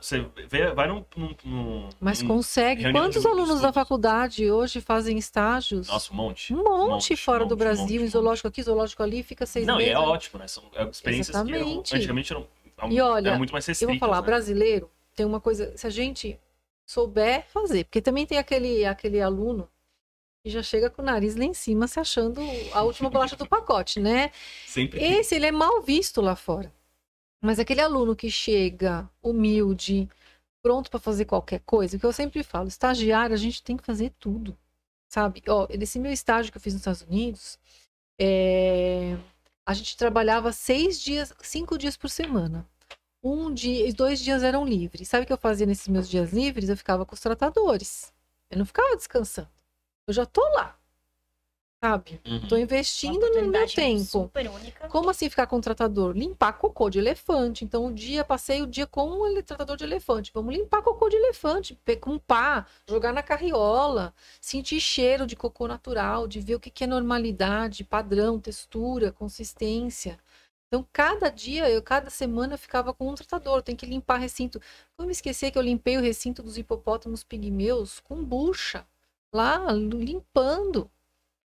[0.00, 1.04] Você vê, vai num.
[1.16, 2.84] num, num- Mas num- consegue.
[2.84, 5.88] de Quantos alunos da faculdade hoje fazem estágios?
[5.88, 6.54] Nossa, um monte.
[6.54, 8.10] um monte, monte, fora do monte, Brasil, monte, em monte.
[8.12, 9.94] zoológico aqui, zoológico ali, fica seis Não, e meses.
[9.94, 10.46] é ótimo, né?
[10.46, 11.96] São é, experiências que eu, Exatamente.
[11.96, 12.46] antigamente eram,
[12.88, 14.26] E olha, eram muito mais Eu vou falar, né?
[14.26, 16.38] brasileiro tem uma coisa, se a gente
[16.86, 19.68] souber fazer, porque também tem aquele, aquele aluno
[20.44, 22.40] que já chega com o nariz lá em cima se achando
[22.72, 24.32] a última bolacha do pacote, né?
[24.66, 26.72] Sempre Esse, ele é mal visto lá fora.
[27.40, 30.08] Mas aquele aluno que chega humilde,
[30.62, 33.84] pronto para fazer qualquer coisa, o que eu sempre falo, estagiário, a gente tem que
[33.84, 34.56] fazer tudo,
[35.08, 35.42] sabe?
[35.48, 37.58] Ó, nesse meu estágio que eu fiz nos Estados Unidos,
[38.20, 39.16] é,
[39.66, 42.68] a gente trabalhava seis dias, cinco dias por semana.
[43.22, 45.08] Um dia, e dois dias eram livres.
[45.08, 46.68] Sabe o que eu fazia nesses meus dias livres?
[46.68, 48.12] Eu ficava com os tratadores.
[48.50, 49.48] Eu não ficava descansando.
[50.06, 50.76] Eu já tô lá.
[51.84, 52.20] sabe?
[52.24, 52.46] Uhum.
[52.46, 54.04] Tô investindo no meu tempo.
[54.04, 54.88] super única.
[54.88, 56.16] Como assim ficar com o tratador?
[56.16, 57.64] Limpar cocô de elefante.
[57.64, 60.30] Então, o dia, passei o dia com um ele- tratador de elefante.
[60.32, 66.28] Vamos limpar cocô de elefante, com pá, jogar na carriola, sentir cheiro de cocô natural,
[66.28, 70.18] de ver o que que é normalidade, padrão, textura, consistência.
[70.72, 73.60] Então, cada dia, eu, cada semana, eu ficava com um tratador.
[73.60, 74.58] Tem que limpar recinto.
[74.96, 78.86] Eu me esqueci que eu limpei o recinto dos hipopótamos pigmeus com bucha.
[79.34, 80.90] Lá, limpando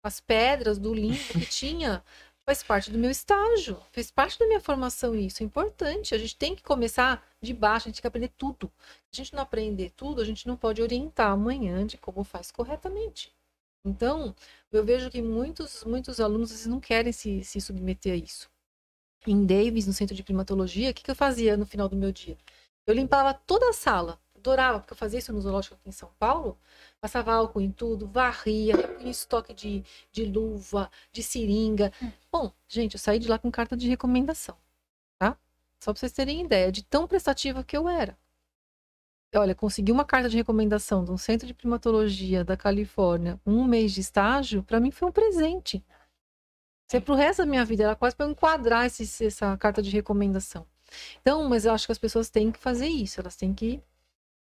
[0.04, 2.04] as pedras do limpo que tinha
[2.46, 6.14] faz parte do meu estágio, fez parte da minha formação isso, é importante.
[6.14, 8.72] A gente tem que começar de baixo, a gente tem que aprender tudo.
[9.12, 12.52] Se a gente não aprender tudo, a gente não pode orientar amanhã de como faz
[12.52, 13.34] corretamente.
[13.84, 14.36] Então,
[14.72, 18.54] eu vejo que muitos, muitos alunos não querem se, se submeter a isso.
[19.28, 22.12] Em Davis, no centro de primatologia, o que, que eu fazia no final do meu
[22.12, 22.38] dia?
[22.86, 26.12] Eu limpava toda a sala, adorava, porque eu fazia isso no zoológico aqui em São
[26.20, 26.58] Paulo,
[27.02, 31.92] passava álcool em tudo, varria, repunha estoque de, de luva, de seringa.
[32.32, 34.56] Bom, gente, eu saí de lá com carta de recomendação,
[35.18, 35.38] tá?
[35.80, 38.16] Só pra vocês terem ideia de tão prestativa que eu era.
[39.36, 43.92] Olha, consegui uma carta de recomendação de um centro de primatologia da Califórnia, um mês
[43.92, 45.84] de estágio, para mim foi um presente.
[46.88, 49.82] Isso é pro resto da minha vida, era quase para eu enquadrar esse, essa carta
[49.82, 50.68] de recomendação.
[51.22, 53.82] Então, mas eu acho que as pessoas têm que fazer isso, elas têm que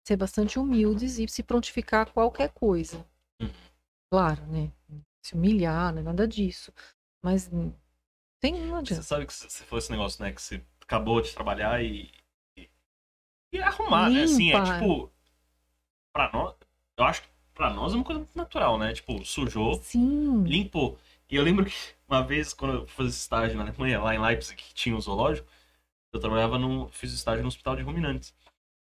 [0.03, 3.05] ser bastante humildes e se prontificar a qualquer coisa.
[3.39, 3.49] Uhum.
[4.11, 4.71] Claro, né?
[5.23, 6.73] Se humilhar, não é nada disso.
[7.23, 7.71] Mas hum,
[8.41, 10.31] tem, não Você sabe que você falou esse negócio, né?
[10.31, 12.11] Que você acabou de trabalhar e.
[12.57, 12.67] e,
[13.53, 14.23] e arrumar, né?
[14.23, 14.73] Assim, é Limpa.
[14.73, 15.11] tipo.
[16.11, 16.55] Pra nós.
[16.97, 18.93] Eu acho que pra nós é uma coisa muito natural, né?
[18.93, 20.43] Tipo, sujou, Sim.
[20.43, 20.97] limpou.
[21.29, 21.71] E eu lembro que
[22.11, 25.47] uma vez, quando eu fiz estágio na Alemanha, lá em Leipzig, que tinha um zoológico,
[26.13, 26.89] eu trabalhava no.
[26.89, 28.35] Fiz estágio no hospital de ruminantes.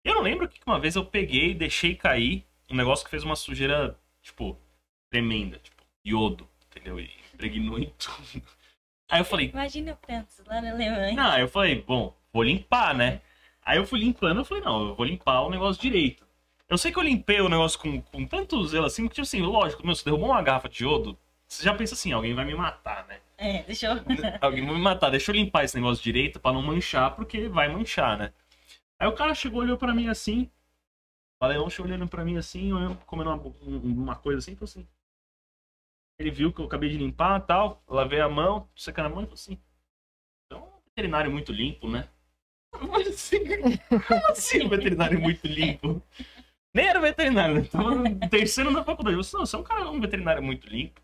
[0.05, 3.11] E eu não lembro que uma vez eu peguei e deixei cair um negócio que
[3.11, 4.59] fez uma sujeira, tipo,
[5.09, 6.99] tremenda, tipo, iodo, entendeu?
[6.99, 8.43] E impregnou em tudo.
[9.09, 11.13] Aí eu falei, Imagina eu penso lá na Alemanha.
[11.13, 13.21] não, eu falei, bom, vou limpar, né?
[13.65, 16.27] Aí eu fui limpando, eu falei, não, eu vou limpar o negócio direito.
[16.69, 19.43] Eu sei que eu limpei o negócio com, com tanto zelo assim, que tipo assim,
[19.43, 21.17] lógico, meu, se derrubou uma garrafa de iodo,
[21.53, 23.21] você já pensa assim, alguém vai me matar, né?
[23.37, 23.93] É, deixa eu.
[24.41, 27.69] Alguém vai me matar, deixa eu limpar esse negócio direito pra não manchar, porque vai
[27.69, 28.33] manchar, né?
[28.99, 30.51] Aí o cara chegou, olhou pra mim assim,
[31.43, 34.65] o Leão chegou olhando pra mim assim, olhando, comendo uma, um- uma coisa assim, falou
[34.71, 34.87] assim.
[36.19, 39.21] Ele viu que eu acabei de limpar e tal, lavei a mão, secando a mão
[39.21, 39.59] e falou assim.
[40.47, 42.09] Então, um veterinário muito limpo, né?
[42.73, 43.41] Eu falei assim,
[44.09, 46.03] como assim um veterinário muito limpo?
[46.75, 47.69] Nem era veterinário, né?
[47.71, 49.17] Tava no terceiro na faculdade.
[49.17, 51.01] Eu falei, não, você é um cara, um veterinário muito limpo.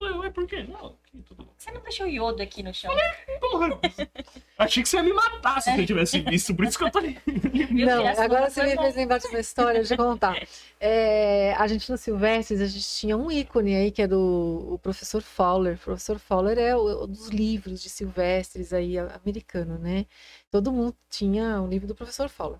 [0.00, 0.62] Eu falei, ué, por quê?
[0.62, 1.52] Não, aqui, tudo bom.
[1.58, 2.90] Você não deixou iodo aqui no chão?
[3.38, 3.78] Porra,
[4.56, 7.00] achei que você ia me matar se você tivesse visto, por isso que eu tô.
[7.02, 7.18] Viu,
[7.86, 10.40] Não, agora você me fez lembrar de uma história, deixa eu contar.
[10.82, 14.78] É, a gente no Silvestres, a gente tinha um ícone aí, que é do o
[14.78, 15.74] professor Fowler.
[15.74, 20.06] O professor Fowler é o, o dos livros de Silvestres aí, americano, né?
[20.50, 22.58] Todo mundo tinha um livro do professor Fowler.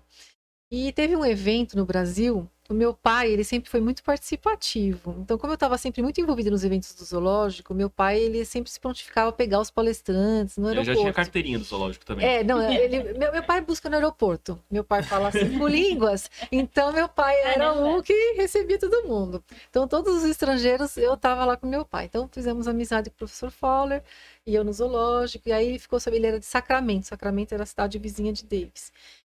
[0.69, 5.15] E teve um evento no Brasil, o meu pai, ele sempre foi muito participativo.
[5.19, 8.71] Então, como eu estava sempre muito envolvida nos eventos do zoológico, meu pai, ele sempre
[8.71, 10.93] se prontificava a pegar os palestrantes no aeroporto.
[10.93, 12.25] já tinha carteirinha do zoológico também.
[12.25, 14.59] É, não, ele, meu, meu pai busca no aeroporto.
[14.69, 16.29] Meu pai fala cinco línguas.
[16.51, 17.97] Então, meu pai era Caramba.
[17.97, 19.43] o que recebia todo mundo.
[19.69, 22.05] Então, todos os estrangeiros, eu tava lá com meu pai.
[22.05, 24.03] Então, fizemos amizade com o professor Fowler,
[24.45, 25.49] e eu no zoológico.
[25.49, 27.07] E aí, ele ficou sabendo, ele era de Sacramento.
[27.07, 28.91] Sacramento era a cidade vizinha de Davis.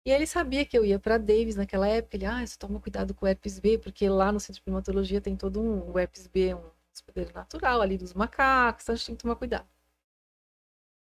[0.05, 2.17] E ele sabia que eu ia para Davis naquela época.
[2.17, 5.21] Ele, ah, você toma cuidado com o herpes B, porque lá no centro de primatologia
[5.21, 5.91] tem todo um.
[5.91, 6.63] O herpes B é um
[6.93, 9.67] hospedeiro natural ali dos macacos, então a gente tem que tomar cuidado.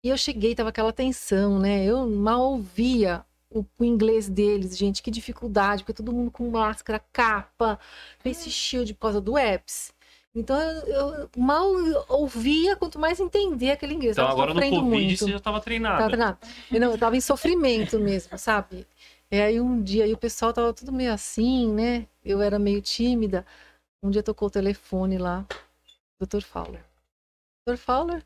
[0.04, 1.84] E eu cheguei, tava aquela tensão, né?
[1.86, 7.00] Eu mal ouvia o, o inglês deles, gente, que dificuldade, porque todo mundo com máscara,
[7.12, 7.80] capa,
[8.20, 9.94] face shield por causa do herpes.
[10.36, 11.66] Então eu, eu mal
[12.08, 14.16] ouvia, quanto mais entender aquele inglês.
[14.16, 15.26] Então agora no Covid muito.
[15.26, 15.98] você já tava treinado.
[15.98, 16.38] Tava treinado.
[16.72, 18.86] Eu, não, eu tava em sofrimento mesmo, sabe?
[19.32, 22.08] E aí um dia aí o pessoal tava tudo meio assim, né?
[22.24, 23.46] Eu era meio tímida.
[24.04, 25.46] Um dia tocou o telefone lá,
[26.22, 26.42] Dr.
[26.42, 26.84] Fowler.
[27.68, 27.76] Dr.
[27.76, 28.24] Fowler?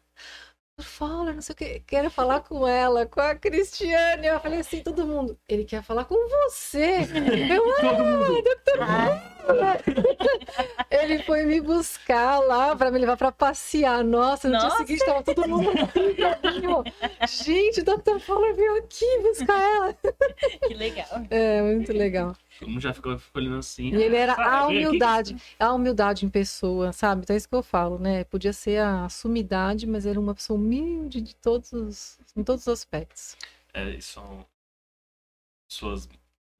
[0.78, 0.86] Dr.
[0.86, 4.28] Fowler, não sei o que, quero falar com ela, com a Cristiane.
[4.28, 7.00] Eu falei assim, todo mundo, ele quer falar com você.
[7.50, 8.78] Eu, ah, Dr.
[8.78, 9.43] Fowler.
[10.90, 14.04] Ele foi me buscar lá para me levar para passear.
[14.04, 14.68] Nossa, no Nossa.
[14.68, 15.72] dia seguinte tava todo mundo
[16.42, 16.84] caminho.
[17.28, 18.20] Gente, o Dr.
[18.20, 19.98] Fowler veio aqui buscar ela.
[20.68, 21.08] Que legal.
[21.30, 22.36] É, muito legal.
[22.60, 23.90] Todo mundo já ficou, olhando assim.
[23.90, 24.88] E ele era ah, a vem aqui.
[24.88, 27.22] humildade, a humildade em pessoa, sabe?
[27.24, 28.24] Então é isso que eu falo, né?
[28.26, 32.68] Podia ser a sumidade, mas era uma pessoa humilde de todos os, em todos os
[32.68, 33.36] aspectos.
[33.74, 34.46] É, e são
[35.68, 36.08] pessoas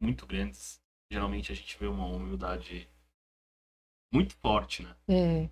[0.02, 0.83] muito grandes.
[1.14, 2.90] Geralmente a gente vê uma humildade
[4.12, 4.96] muito forte, né?
[5.08, 5.50] É,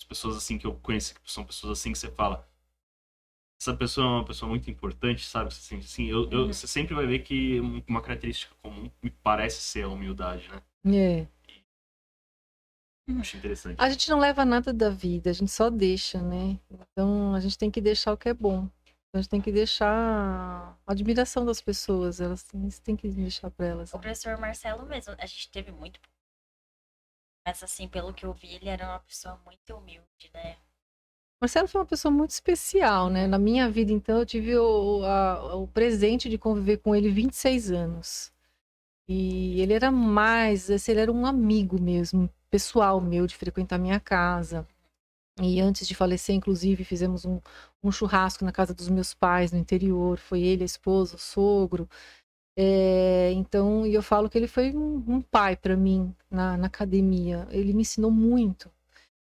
[0.00, 2.44] as pessoas assim que eu conheço, que são pessoas assim que você fala.
[3.60, 5.54] Essa pessoa é uma pessoa muito importante, sabe?
[5.54, 6.52] Você sente assim, eu, eu- Uhum.
[6.52, 10.60] você sempre vai ver que uma característica comum me parece ser a humildade, né?
[10.92, 11.26] É.
[13.20, 13.80] Acho interessante.
[13.80, 16.58] A gente não leva nada da vida, a gente só deixa, né?
[16.70, 18.68] Então a gente tem que deixar o que é bom.
[19.16, 19.90] A gente tem que deixar
[20.86, 23.92] a admiração das pessoas, elas têm, tem que deixar pra elas.
[23.94, 26.00] O professor Marcelo mesmo, a gente teve muito.
[27.46, 30.56] Mas assim, pelo que eu vi, ele era uma pessoa muito humilde, né?
[31.40, 33.26] Marcelo foi uma pessoa muito especial, né?
[33.26, 37.70] Na minha vida, então, eu tive o, a- o presente de conviver com ele 26
[37.70, 38.32] anos.
[39.08, 44.00] E ele era mais, esse, ele era um amigo mesmo, pessoal meu, de frequentar minha
[44.00, 44.66] casa.
[45.40, 47.40] E antes de falecer, inclusive, fizemos um,
[47.82, 50.18] um churrasco na casa dos meus pais, no interior.
[50.18, 51.88] Foi ele, a esposa, o sogro.
[52.58, 56.66] É, então, e eu falo que ele foi um, um pai para mim na, na
[56.68, 57.46] academia.
[57.50, 58.70] Ele me ensinou muito.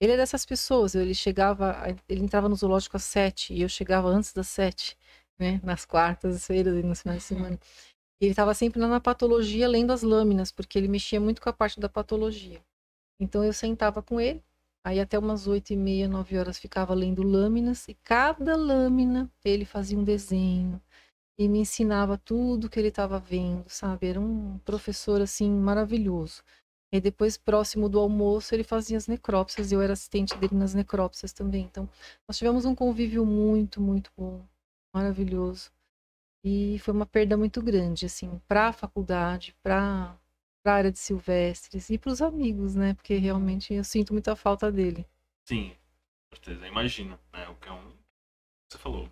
[0.01, 1.77] Ele é dessas pessoas, ele chegava,
[2.09, 4.97] ele entrava no zoológico às sete e eu chegava antes das sete,
[5.39, 5.61] né?
[5.63, 7.59] Nas quartas-feiras e nos finais de semana.
[8.19, 11.53] Ele estava sempre lá na patologia lendo as lâminas, porque ele mexia muito com a
[11.53, 12.59] parte da patologia.
[13.19, 14.43] Então eu sentava com ele,
[14.83, 19.65] aí até umas oito e meia, nove horas ficava lendo lâminas e cada lâmina ele
[19.65, 20.81] fazia um desenho
[21.39, 24.07] e me ensinava tudo que ele estava vendo, sabe?
[24.07, 26.43] Era um professor assim maravilhoso.
[26.93, 30.73] E depois, próximo do almoço, ele fazia as necrópsias e eu era assistente dele nas
[30.73, 31.63] necrópsias também.
[31.63, 31.89] Então,
[32.27, 34.45] nós tivemos um convívio muito, muito bom,
[34.93, 35.71] maravilhoso.
[36.43, 40.17] E foi uma perda muito grande, assim, para a faculdade, para
[40.65, 42.93] a área de silvestres e para os amigos, né?
[42.93, 45.05] Porque realmente eu sinto muita falta dele.
[45.45, 45.75] Sim,
[46.29, 46.67] com certeza.
[46.67, 47.47] Imagina, né?
[47.49, 47.93] O que é um.
[48.69, 49.09] Você falou.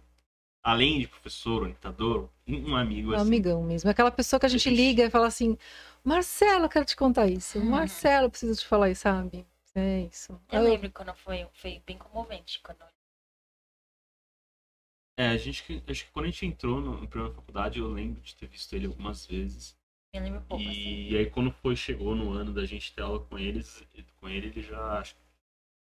[0.64, 3.28] Além de professor, orientador, um um amigo Um assim.
[3.28, 3.90] amigão mesmo.
[3.90, 4.76] Aquela pessoa que a gente Gente.
[4.76, 5.58] liga e fala assim:
[6.04, 7.60] Marcelo, eu quero te contar isso.
[7.60, 7.66] Uhum.
[7.72, 9.46] Marcelo, eu preciso te falar isso, sabe?
[9.76, 10.34] É isso.
[10.52, 12.60] Eu Eu- lembro quando foi, foi bem comovente.
[12.62, 12.84] Quando...
[15.18, 15.84] É, a gente.
[15.88, 18.74] Acho que quando a gente entrou no, no primeiro faculdade, eu lembro de ter visto
[18.76, 19.78] ele algumas vezes.
[20.14, 21.08] Eu lembro pouco, assim.
[21.10, 23.84] E, aí quando foi, chegou no ano da gente ter aula com eles,
[24.20, 25.00] com ele, ele já.
[25.00, 25.22] acho que-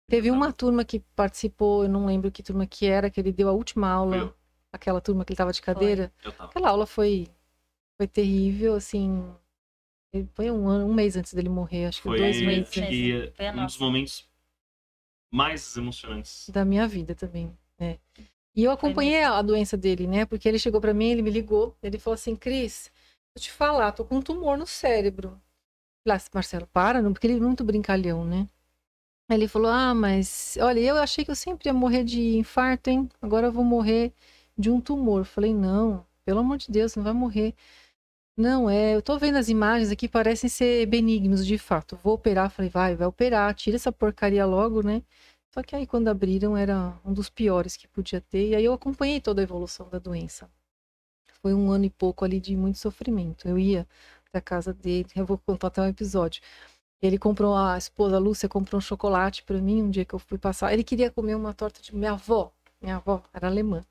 [0.09, 3.49] Teve uma turma que participou, eu não lembro que turma que era, que ele deu
[3.49, 4.17] a última aula.
[4.17, 4.35] eu.
[4.73, 6.13] Aquela turma que ele tava de cadeira.
[6.25, 6.51] Eu tava.
[6.51, 7.29] Aquela aula foi,
[7.97, 9.25] foi terrível, assim.
[10.35, 12.71] Foi um ano, um mês antes dele morrer, acho que Foi, dois meses.
[12.71, 14.29] que Foi um dos momentos
[15.31, 16.49] mais emocionantes.
[16.51, 17.57] da minha vida também.
[17.79, 17.99] né?
[18.55, 20.25] E eu acompanhei a doença dele, né?
[20.25, 22.91] Porque ele chegou pra mim, ele me ligou, ele falou assim, Cris,
[23.41, 25.41] te falar, tô com um tumor no cérebro.
[26.07, 28.49] Falei, ah, Marcelo, para, não, porque ele é muito brincalhão, né?
[29.29, 32.91] Aí ele falou, ah, mas olha, eu achei que eu sempre ia morrer de infarto,
[32.91, 33.09] hein?
[33.21, 34.13] Agora eu vou morrer
[34.57, 35.21] de um tumor.
[35.21, 37.55] Eu falei, não, pelo amor de Deus, não vai morrer.
[38.37, 41.97] Não, é, eu tô vendo as imagens aqui, parecem ser benignos de fato.
[42.03, 45.03] Vou operar, falei, vai, vai operar, tira essa porcaria logo, né?
[45.55, 48.51] Só que aí quando abriram era um dos piores que podia ter.
[48.51, 50.51] E aí eu acompanhei toda a evolução da doença.
[51.47, 53.47] Foi um ano e pouco ali de muito sofrimento.
[53.47, 53.87] Eu ia
[54.33, 56.43] pra casa dele, eu vou contar até um episódio.
[57.01, 60.39] Ele comprou, a esposa Lúcia comprou um chocolate pra mim um dia que eu fui
[60.39, 60.73] passar.
[60.73, 62.51] Ele queria comer uma torta de minha avó.
[62.83, 63.85] Minha avó era alemã.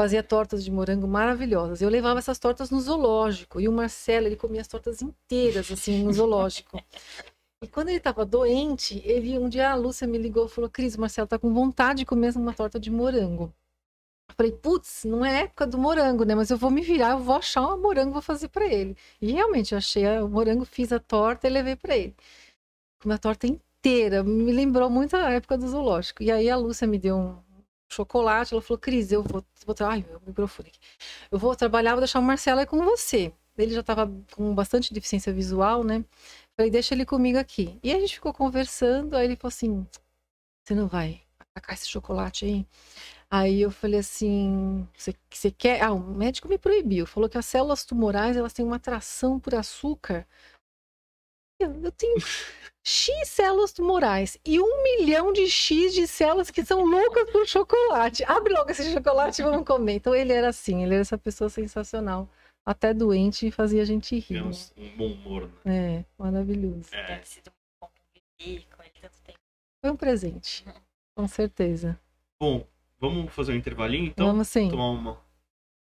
[0.00, 1.82] Fazia tortas de morango maravilhosas.
[1.82, 3.60] Eu levava essas tortas no zoológico.
[3.60, 6.82] E o Marcelo, ele comia as tortas inteiras, assim, no zoológico.
[7.62, 10.94] E quando ele tava doente, ele um dia a Lúcia me ligou e falou: Cris,
[10.94, 13.52] o Marcelo tá com vontade de comer uma torta de morango.
[14.36, 16.34] Falei, putz, não é época do morango, né?
[16.34, 18.96] Mas eu vou me virar, eu vou achar um morango vou fazer pra ele.
[19.20, 22.14] E realmente, eu achei o morango, fiz a torta e levei pra ele.
[23.02, 26.22] Comi a torta inteira, me lembrou muito a época do zoológico.
[26.22, 27.38] E aí a Lúcia me deu um
[27.92, 30.78] chocolate, ela falou, Cris, eu vou, vou tra- ai, meu microfone aqui.
[31.30, 33.32] Eu vou trabalhar, vou deixar o Marcelo aí com você.
[33.58, 36.04] Ele já tava com bastante deficiência visual, né?
[36.56, 37.78] Falei, deixa ele comigo aqui.
[37.82, 39.86] E a gente ficou conversando, aí ele falou assim:
[40.64, 42.66] você não vai atacar esse chocolate aí?
[43.32, 45.82] Aí eu falei assim: você, quer?
[45.82, 49.54] Ah, o médico me proibiu, falou que as células tumorais elas têm uma atração por
[49.54, 50.28] açúcar.
[51.58, 52.16] Eu, eu tenho
[52.84, 58.22] X células tumorais e um milhão de X de células que são loucas por chocolate.
[58.24, 59.94] Abre logo esse chocolate e vamos comer.
[59.94, 62.28] Então ele era assim, ele era essa pessoa sensacional.
[62.66, 64.44] Até doente fazia a gente rir.
[64.44, 64.50] né?
[64.76, 66.00] Um bom humor, né?
[66.00, 66.90] É, maravilhoso.
[66.92, 67.88] É, Deve ter sido muito bom
[68.38, 69.38] conviver com ele tanto tempo.
[69.82, 70.64] Foi um presente.
[71.16, 71.98] Com certeza.
[72.40, 72.66] Bom,
[73.02, 74.28] vamos fazer um intervalinho então?
[74.28, 74.70] Vamos sim.
[74.70, 75.18] Tomar uma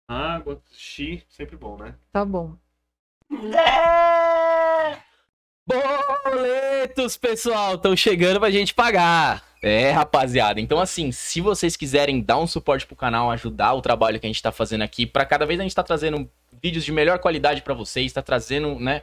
[0.09, 1.95] água, xixi, sempre bom, né?
[2.11, 2.57] Tá bom.
[6.25, 9.45] Boletos, pessoal, estão chegando pra gente pagar.
[9.63, 10.61] É, rapaziada.
[10.61, 14.29] Então, assim, se vocês quiserem dar um suporte pro canal, ajudar o trabalho que a
[14.29, 16.31] gente tá fazendo aqui, pra cada vez a gente tá trazendo
[16.63, 19.03] vídeos de melhor qualidade pra vocês, tá trazendo, né,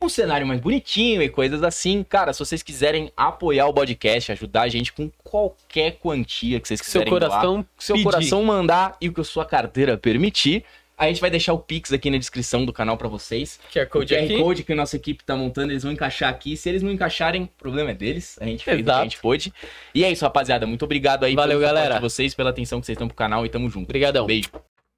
[0.00, 2.04] um cenário mais bonitinho e coisas assim.
[2.04, 6.80] Cara, se vocês quiserem apoiar o podcast, ajudar a gente com qualquer quantia que vocês
[6.80, 8.04] Seu quiserem doar, coração, seu pedir.
[8.04, 10.64] coração mandar e o que a sua carteira permitir.
[10.96, 13.60] A gente vai deixar o Pix aqui na descrição do canal pra vocês.
[13.72, 14.38] QR O Code QR aqui.
[14.42, 16.56] Code que a nossa equipe tá montando, eles vão encaixar aqui.
[16.56, 18.36] Se eles não encaixarem, o problema é deles.
[18.40, 19.52] A gente fez o que a gente pôde.
[19.94, 20.66] E é isso, rapaziada.
[20.66, 21.96] Muito obrigado aí Valeu, galera.
[21.96, 23.84] de vocês, pela atenção que vocês estão pro canal e tamo junto.
[23.84, 24.26] Obrigadão.
[24.26, 24.50] Beijo.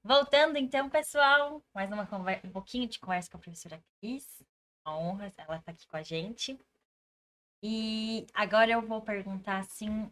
[0.03, 4.25] Voltando então, pessoal, mais uma conver- um pouquinho de conversa com a professora Cris.
[4.85, 6.59] Uma honra ela estar aqui com a gente.
[7.63, 10.11] E agora eu vou perguntar assim,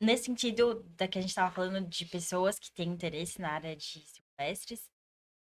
[0.00, 3.76] nesse sentido da que a gente estava falando de pessoas que têm interesse na área
[3.76, 4.90] de silvestres,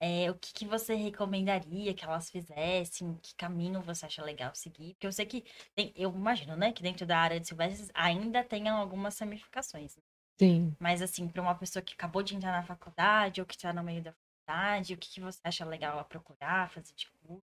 [0.01, 3.16] é, o que, que você recomendaria que elas fizessem?
[3.23, 4.94] Que caminho você acha legal seguir?
[4.94, 5.44] Porque eu sei que
[5.74, 9.98] tem- eu imagino, né, que dentro da área de silvestres ainda tenham algumas ramificações.
[10.39, 10.77] Sim.
[10.81, 13.85] Mas assim, para uma pessoa que acabou de entrar na faculdade ou que está no
[13.85, 17.43] meio da faculdade, o que, que você acha legal ela procurar, fazer de curso?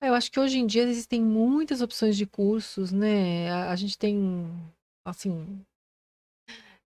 [0.00, 3.50] Eu acho que hoje em dia existem muitas opções de cursos, né?
[3.50, 4.46] A, a gente tem,
[5.04, 5.64] assim,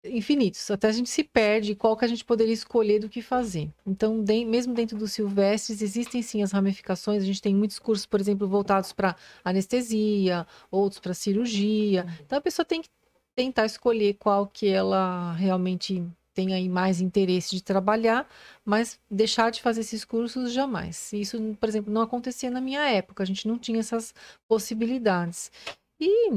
[0.03, 0.69] infinitos.
[0.69, 3.71] Até a gente se perde qual que a gente poderia escolher do que fazer.
[3.85, 7.23] Então, de- mesmo dentro dos silvestres, existem sim as ramificações.
[7.23, 12.05] A gente tem muitos cursos, por exemplo, voltados para anestesia, outros para cirurgia.
[12.25, 12.89] Então, a pessoa tem que
[13.35, 16.03] tentar escolher qual que ela realmente
[16.35, 18.29] tem aí mais interesse de trabalhar,
[18.63, 21.11] mas deixar de fazer esses cursos jamais.
[21.13, 24.13] Isso, por exemplo, não acontecia na minha época, a gente não tinha essas
[24.47, 25.51] possibilidades.
[25.99, 26.29] E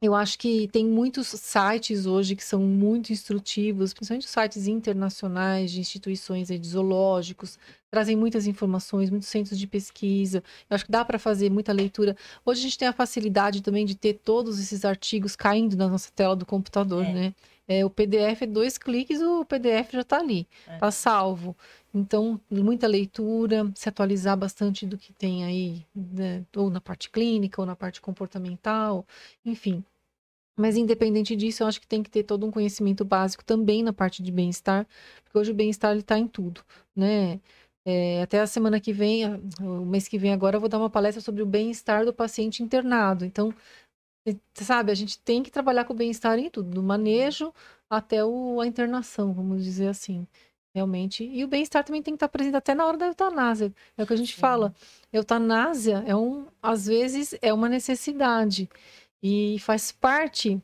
[0.00, 5.80] eu acho que tem muitos sites hoje que são muito instrutivos, principalmente sites internacionais de
[5.80, 7.58] instituições de zoológicos,
[7.90, 10.42] trazem muitas informações, muitos centros de pesquisa.
[10.68, 12.16] Eu acho que dá para fazer muita leitura.
[12.44, 16.10] Hoje a gente tem a facilidade também de ter todos esses artigos caindo na nossa
[16.14, 17.12] tela do computador, É.
[17.12, 17.34] né?
[17.70, 20.74] É, o PDF é dois cliques, o PDF já está ali, É.
[20.74, 21.54] está salvo.
[21.94, 27.60] Então, muita leitura, se atualizar bastante do que tem aí, né, ou na parte clínica,
[27.60, 29.06] ou na parte comportamental,
[29.44, 29.84] enfim.
[30.56, 33.92] Mas independente disso, eu acho que tem que ter todo um conhecimento básico também na
[33.92, 34.86] parte de bem-estar,
[35.22, 36.62] porque hoje o bem-estar está em tudo,
[36.96, 37.38] né?
[37.90, 39.24] É, até a semana que vem,
[39.62, 42.62] o mês que vem agora, eu vou dar uma palestra sobre o bem-estar do paciente
[42.62, 43.24] internado.
[43.24, 43.54] Então,
[44.52, 47.50] você sabe, a gente tem que trabalhar com o bem-estar em tudo, do manejo
[47.88, 50.26] até o, a internação, vamos dizer assim.
[50.74, 51.24] Realmente.
[51.24, 53.72] E o bem-estar também tem que estar presente até na hora da eutanásia.
[53.96, 54.40] É o que a gente Sim.
[54.40, 54.74] fala.
[55.10, 58.68] Eutanásia é um, às vezes, é uma necessidade.
[59.22, 60.60] E faz parte,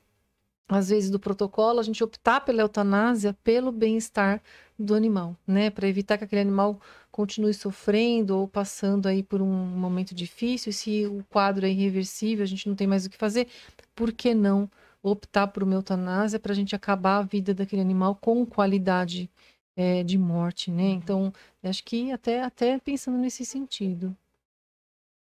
[0.75, 4.43] às vezes, do protocolo a gente optar pela eutanásia pelo bem-estar
[4.79, 5.71] do animal, né?
[5.71, 6.81] Para evitar que aquele animal
[7.11, 10.71] continue sofrendo ou passando aí por um momento difícil.
[10.71, 13.49] E se o quadro é irreversível, a gente não tem mais o que fazer,
[13.95, 14.69] por que não
[15.03, 19.31] optar por uma eutanásia para a gente acabar a vida daquele animal com qualidade
[19.77, 20.89] eh, de morte, né?
[20.89, 21.33] Então,
[21.63, 24.17] eu acho que até, até pensando nesse sentido.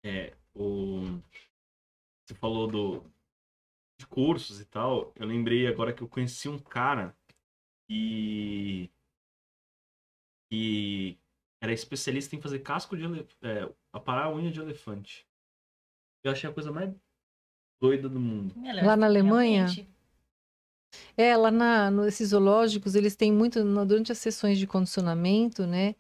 [0.05, 1.19] É, o...
[2.25, 3.05] Você falou do...
[4.03, 5.13] de cursos e tal.
[5.17, 7.17] Eu lembrei agora que eu conheci um cara
[7.89, 8.91] que.
[10.51, 11.19] que
[11.63, 13.37] era especialista em fazer casco de elefante.
[13.43, 15.27] É, aparar a unha de elefante.
[16.25, 16.93] Eu achei a coisa mais
[17.81, 18.55] doida do mundo.
[18.83, 19.67] Lá na Alemanha?
[21.17, 25.95] É, lá na, nesses zoológicos, eles têm muito, durante as sessões de condicionamento, né?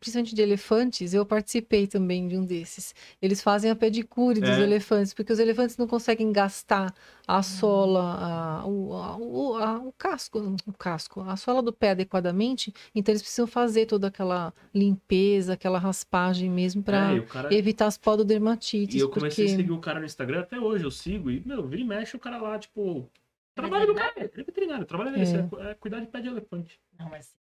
[0.00, 2.92] Principalmente de elefantes, eu participei também de um desses.
[3.22, 4.60] Eles fazem a pedicure dos É.
[4.62, 6.92] elefantes, porque os elefantes não conseguem gastar
[7.26, 11.90] a sola, a- o, a- o, a- o casco, o casco, a sola do pé
[11.90, 17.54] adequadamente, então eles precisam fazer toda aquela limpeza, aquela raspagem mesmo para É, cara...
[17.54, 18.96] evitar as pododermatites.
[18.96, 19.54] E eu comecei porque...
[19.54, 22.16] a seguir o cara no Instagram, até hoje eu sigo, e, meu, vira e mexe
[22.16, 23.08] o cara lá, tipo.
[23.54, 25.70] Trabalho do cara, ele é veterinário, trabalho dele é.
[25.70, 26.80] é cuidar de pé de elefante.
[26.98, 27.47] Não, mas É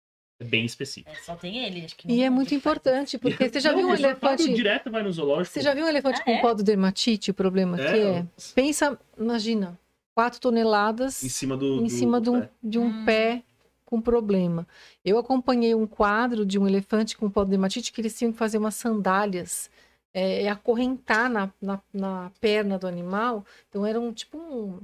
[0.43, 1.09] bem específico.
[1.09, 1.85] é, só tem ele.
[1.85, 2.57] Acho que E não- é não muito faz.
[2.59, 4.53] importante, porque você já Não, viu um elefante.
[4.53, 5.53] direto vai no zoológico.
[5.53, 6.41] Você já viu um elefante Ah, com é?
[6.41, 7.31] pododermatite?
[7.31, 8.17] O problema que é.
[8.17, 9.79] É, Pensa, imagina,
[10.15, 11.79] 4 toneladas em cima do.
[11.79, 12.49] em do- cima do de um, pé.
[12.63, 13.05] de um Hum.
[13.05, 13.43] pé
[13.85, 14.67] com problema.
[15.05, 18.75] Eu acompanhei um quadro de um elefante com pododermatite que eles tinham que fazer umas
[18.75, 19.69] sandálias
[20.15, 23.43] é, e acorrentar na, na, na perna do animal.
[23.69, 24.79] Então era um tipo um,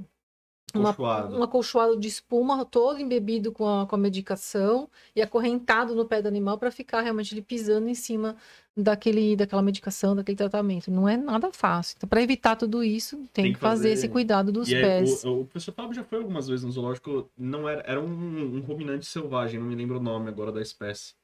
[0.74, 1.36] uma, Acolchoado.
[1.38, 6.20] um acolchoado de espuma todo embebido com a, com a medicação e acorrentado no pé
[6.22, 8.36] do animal para ficar realmente ele pisando em cima
[8.76, 10.90] daquele, daquela medicação, daquele tratamento.
[10.90, 11.94] Não é nada fácil.
[11.96, 14.74] Então, para evitar tudo isso, tem, Tem que que fazer, fazer- esse cuidado dos E
[14.74, 15.24] é, pés.
[15.24, 17.28] o, o professor Fábio já foi algumas vezes no zoológico.
[17.36, 21.14] Não era, era um, um ruminante selvagem, não me lembro o nome agora da espécie.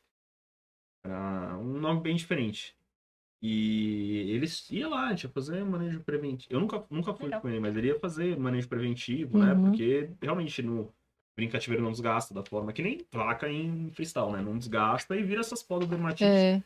[1.05, 2.75] Era um nome bem diferente.
[3.43, 6.53] E eles ia lá, a gente ia fazer manejo preventivo.
[6.53, 7.41] Eu nunca, nunca fui Legal.
[7.41, 9.53] com ele, mas ele ia fazer manejo preventivo, né?
[9.53, 9.65] Uhum.
[9.65, 10.93] Porque realmente no
[11.37, 14.41] brincativeiro não desgasta da forma que nem placa em freestyle, né?
[14.41, 16.27] Não desgasta e vira essas pododermatites.
[16.27, 16.63] É,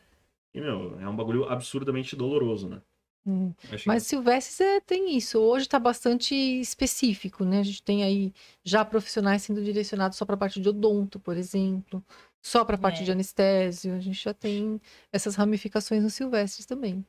[0.53, 2.81] E, meu, é um bagulho absurdamente doloroso, né?
[3.25, 3.53] Hum.
[3.85, 5.37] Mas silvestres é, tem isso.
[5.39, 7.59] Hoje está bastante específico, né?
[7.59, 8.33] A gente tem aí
[8.63, 12.03] já profissionais sendo direcionados só para a parte de odonto, por exemplo,
[12.41, 13.05] só para a parte É.
[13.05, 13.93] de anestésio.
[13.95, 14.79] A gente já tem
[15.11, 17.05] essas ramificações nos silvestres também.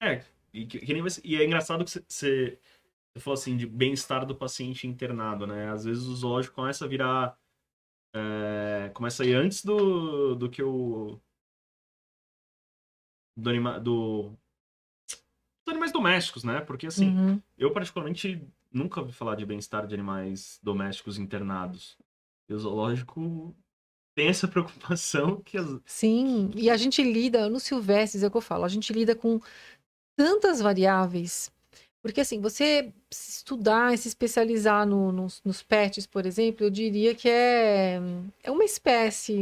[0.00, 0.22] É,
[0.52, 2.58] e, que- que nem você- e é engraçado que você
[3.18, 5.70] falou assim de bem-estar do paciente internado, né?
[5.70, 7.38] Às vezes o zoológico começa a virar.
[8.18, 11.20] é, começa a ir antes do, do que o.
[13.36, 14.30] Do, anima, do.
[15.66, 16.60] Dos animais domésticos, né?
[16.62, 17.42] Porque assim, Uhum.
[17.58, 18.42] eu particularmente
[18.72, 21.98] nunca ouvi falar de bem-estar de animais domésticos internados.
[22.48, 23.54] E o zoológico
[24.16, 28.36] tem essa preocupação que as, Sim, e a gente lida, no silvestres é o que
[28.36, 29.38] eu falo, a gente lida com
[30.16, 31.54] tantas variáveis.
[32.02, 36.70] Porque assim, você se estudar e se especializar no- nos, nos pets, por exemplo, eu
[36.70, 38.00] diria que é,
[38.44, 39.36] é uma espécie.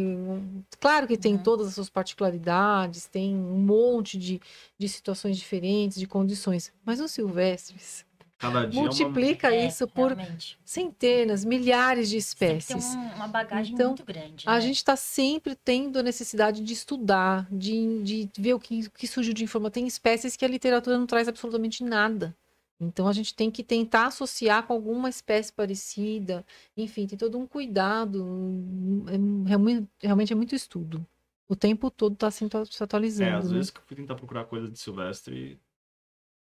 [0.81, 1.43] Claro que tem Uhum.
[1.43, 4.41] todas as suas particularidades, tem um monte de,
[4.79, 6.73] de situações diferentes, de condições.
[6.85, 8.05] Mas os silvestres
[8.53, 10.59] cada dia é uma- multiplica É, isso por realmente.
[10.65, 12.95] centenas, milhares de Tem espécies.
[12.95, 14.45] um- uma bagagem Então, muito grande.
[14.49, 14.61] A né?
[14.61, 19.07] gente está sempre tendo a necessidade de estudar, de, de ver o que, o que
[19.07, 19.71] surgiu de informação.
[19.73, 22.35] Tem espécies que a literatura não traz absolutamente nada.
[22.81, 26.45] Então a gente tem que tentar associar com alguma espécie parecida.
[26.77, 28.23] Enfim, tem todo um cuidado.
[28.25, 31.07] um- é realmente, realmente é muito estudo.
[31.49, 32.45] O tempo todo está se
[32.81, 33.31] atualizando.
[33.31, 33.57] É, às né?
[33.57, 35.59] vezes que eu fui tentar procurar coisa de Silvestre,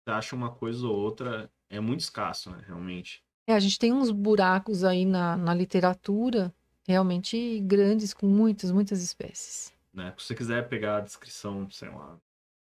[0.04, 3.22] você acha uma coisa ou outra, é muito escasso, né, realmente.
[3.46, 6.52] É, a gente tem uns buracos aí na, na literatura
[6.86, 9.72] realmente grandes, com muitas, muitas espécies.
[9.92, 10.12] Né?
[10.18, 12.16] Se você quiser pegar a descrição, sei lá,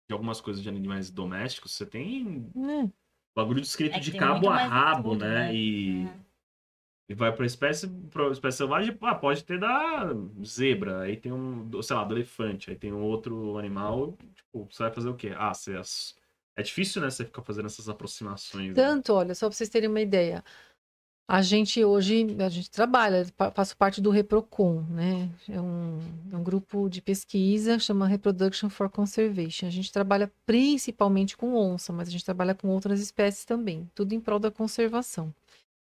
[0.08, 2.92] de algumas coisas de animais domésticos, você tem Né?
[3.36, 5.48] bagulho descrito É de cabo a rabo, estudo, né?
[5.48, 5.56] né?
[5.56, 6.20] E, Uhum.
[7.10, 10.10] e vai pra espécie, pra espécie selvagem, ah, pode ter da
[10.44, 14.84] zebra, aí tem um, sei lá, do elefante, aí tem um outro animal, tipo, você
[14.84, 15.34] vai fazer o quê?
[15.38, 15.76] Ah, você...
[15.78, 16.16] as-
[16.56, 18.70] É difícil, né, você ficar fazendo essas aproximações.
[18.70, 18.74] né?
[18.74, 20.44] Tanto, olha, só para vocês terem uma ideia.
[21.28, 23.26] A gente hoje, a gente trabalha,
[23.56, 25.28] faço parte do Reprocon, né?
[25.50, 26.00] É um,
[26.32, 29.66] é um grupo de pesquisa, chama Reproduction for Conservation.
[29.66, 34.14] A gente trabalha principalmente com onça, mas a gente trabalha com outras espécies também, tudo
[34.14, 35.34] em prol da conservação.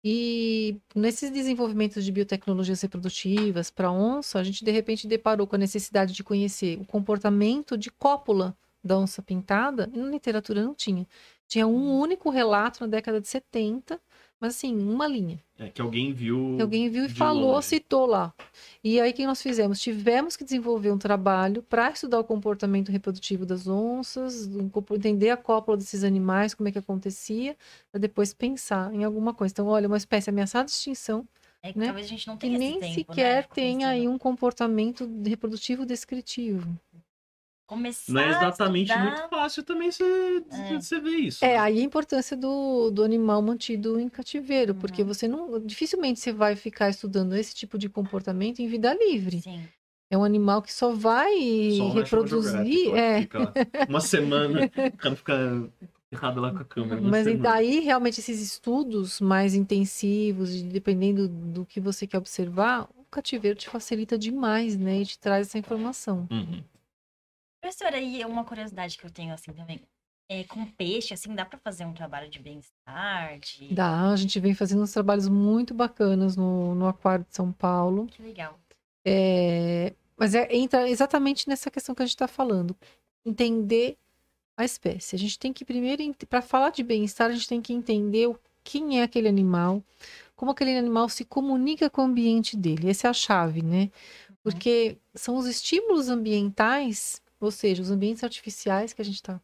[0.02, 5.60] E nesses desenvolvimentos de biotecnologias reprodutivas para onça, a gente de repente deparou com a
[5.60, 8.56] necessidade de conhecer o comportamento de cópula
[8.88, 11.05] da onça pintada, e na literatura não tinha.
[11.47, 13.99] Tinha um único relato na década de 70,
[14.39, 15.39] mas assim, uma linha.
[15.57, 16.53] É, que alguém viu.
[16.57, 17.68] Que alguém viu e falou, longe.
[17.68, 18.31] citou lá.
[18.84, 19.80] E aí o que nós fizemos?
[19.80, 24.47] Tivemos que desenvolver um trabalho para estudar o comportamento reprodutivo das onças,
[24.93, 27.57] entender a cópula desses animais, como é que acontecia,
[27.91, 29.51] para depois pensar em alguma coisa.
[29.53, 31.26] Então, olha, uma espécie ameaçada de extinção,
[31.64, 31.85] É que né?
[31.88, 33.47] talvez a gente não que tenha nem tempo, sequer né?
[33.55, 36.77] tem aí um comportamento reprodutivo descritivo.
[37.68, 40.03] Começar Não é exatamente estudar- muito fácil também você,
[40.52, 40.80] É.
[40.80, 41.44] você ver isso.
[41.44, 45.07] É, aí a importância do, do animal mantido em cativeiro, porque Uhum.
[45.10, 45.60] você não.
[45.60, 49.41] Dificilmente você vai ficar estudando esse tipo de comportamento em vida livre.
[49.41, 49.61] Sim.
[50.10, 51.34] É um animal que só vai
[51.77, 52.95] Só reproduzir.
[52.95, 53.27] É,
[53.89, 54.61] uma semana,
[54.94, 55.69] o cara fica
[56.10, 57.02] errado lá com a câmera.
[57.02, 57.44] mas semana.
[57.44, 63.57] daí realmente esses estudos mais intensivos, e dependendo do que você quer observar, o cativeiro
[63.57, 65.02] te facilita demais, né?
[65.02, 66.26] E te traz essa informação.
[66.31, 66.64] Uhum.
[67.68, 69.81] Professora, e uma curiosidade que eu tenho assim também.
[70.30, 73.38] É, com peixe, assim, dá pra fazer um trabalho de bem-estar?
[73.39, 73.73] De...
[73.73, 78.07] Dá, a gente vem fazendo uns trabalhos muito bacanas no, no Aquário de São Paulo.
[78.07, 78.57] Que legal.
[79.06, 82.73] É, mas é, entra exatamente nessa questão que a gente está falando.
[83.26, 83.98] Entender
[84.56, 85.18] a espécie.
[85.18, 88.39] A gente tem que primeiro, para falar de bem-estar, a gente tem que entender o-
[88.64, 89.84] quem é aquele animal,
[90.38, 92.89] como aquele animal se comunica com o ambiente dele.
[92.89, 93.91] Essa é a chave, né?
[94.41, 99.39] Porque são os estímulos ambientais, ou seja, os ambientes artificiais que a gente está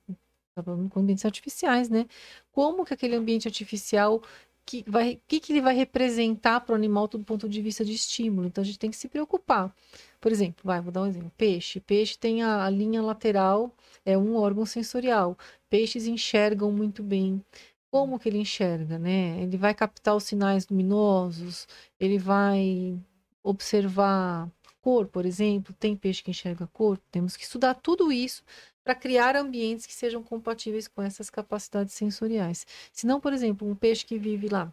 [0.55, 2.05] falando com ambientes artificiais, né?
[2.51, 4.21] Como que aquele ambiente artificial
[4.65, 7.93] que vai, que, que ele vai representar para o animal do ponto de vista de
[7.93, 8.47] estímulo.
[8.47, 9.73] Então a gente tem que se preocupar.
[10.21, 11.31] Por exemplo, vai, vou dar um exemplo.
[11.37, 11.79] Peixe.
[11.79, 13.75] Peixe tem a, a linha lateral,
[14.05, 15.37] é um órgão sensorial.
[15.69, 17.43] Peixes enxergam muito bem.
[17.91, 19.41] Como que ele enxerga, né?
[19.41, 21.67] Ele vai captar os sinais luminosos,
[21.99, 22.97] ele vai
[23.43, 24.49] observar
[24.84, 25.73] cor, por exemplo.
[25.80, 26.99] Tem peixe que enxerga cor.
[27.10, 28.43] Temos que estudar tudo isso
[28.84, 32.68] para criar ambientes que sejam compatíveis com essas capacidades sensoriais.
[32.91, 34.72] Se não, por exemplo, um peixe que vive lá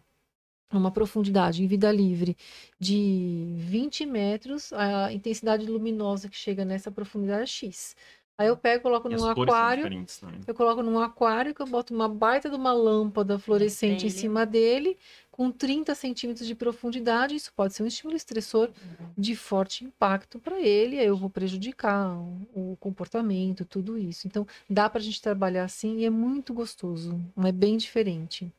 [0.71, 2.37] numa profundidade em vida livre
[2.79, 7.95] de 20 metros, a intensidade luminosa que chega nessa profundidade é X.
[8.41, 9.83] Aí eu pego, coloco E num aquário.
[9.83, 10.05] também.
[10.47, 14.45] Eu coloco num aquário que eu boto uma baita de uma lâmpada fluorescente em cima
[14.45, 14.97] dele,
[15.29, 17.35] com 30 centímetros de profundidade.
[17.35, 18.69] Isso pode ser um estímulo estressor
[19.17, 20.99] de forte impacto para ele.
[20.99, 24.27] Aí eu vou prejudicar o o comportamento, tudo isso.
[24.27, 27.19] Então, dá para a gente trabalhar assim e é muito gostoso.
[27.37, 28.51] É bem diferente.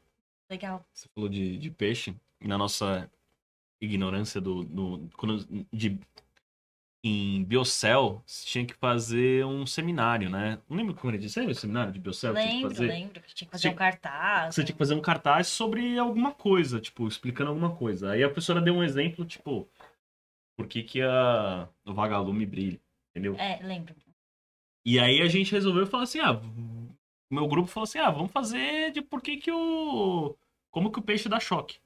[0.50, 0.84] Legal.
[0.92, 3.10] Você falou de, de peixe, na nossa
[3.80, 5.08] ignorância do, do
[5.72, 5.98] de
[7.04, 10.58] em Biocel, você tinha que fazer um seminário, né?
[10.68, 11.34] Não lembro como era disso.
[11.34, 12.32] Você lembra do seminário de Biocel?
[12.34, 13.20] tinha que lembro, lembro.
[13.22, 14.54] Que tinha que fazer Tinha- um cartaz.
[14.54, 18.12] Você tinha que fazer um cartaz sobre alguma coisa, tipo, explicando alguma coisa.
[18.12, 19.68] Aí a professora deu um exemplo, tipo,
[20.56, 22.80] por que que a, o vagalume brilha,
[23.10, 23.34] entendeu?
[23.36, 23.94] É, lembro.
[24.84, 28.30] E aí a gente resolveu falar assim, ah, o meu grupo falou assim, ah, vamos
[28.30, 30.36] fazer de por que que o...
[30.70, 31.78] Como que o peixe dá choque.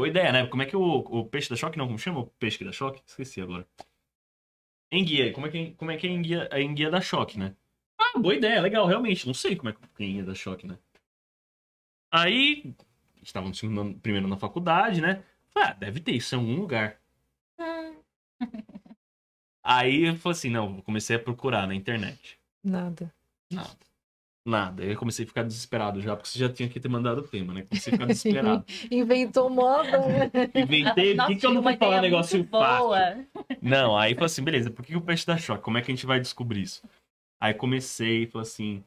[0.00, 0.46] Boa ideia, né?
[0.46, 1.76] Como é que o, o peixe dá choque?
[1.76, 3.02] Não, como chama o peixe que dá choque?
[3.06, 3.68] Esqueci agora.
[4.90, 5.30] Enguia.
[5.34, 7.54] Como é que, como é que a, enguia, a enguia dá choque, né?
[7.98, 9.26] Ah, boa ideia, legal, realmente.
[9.26, 10.78] Não sei como é que a enguia dá choque, né?
[12.10, 12.74] Aí,
[13.22, 13.60] estávamos
[14.00, 15.22] primeiro na faculdade, né?
[15.54, 16.98] Ah, deve ter isso em algum lugar.
[19.62, 22.40] Aí eu falei assim, não, comecei a procurar na internet.
[22.64, 23.14] Nada.
[23.52, 23.76] Nada.
[24.44, 24.82] Nada.
[24.82, 27.28] Aí eu comecei a ficar desesperado já, porque você já tinha que ter mandado o
[27.28, 27.62] tema, né?
[27.62, 28.64] Comecei a ficar desesperado.
[28.90, 30.00] Inventou moda?
[30.54, 33.26] Inventei, por que, que eu não fui falar um negócio fácil?
[33.60, 35.62] Não, aí falei assim, beleza, por que o peixe dá choque?
[35.62, 36.82] Como é que a gente vai descobrir isso?
[37.38, 38.84] Aí comecei, falei assim,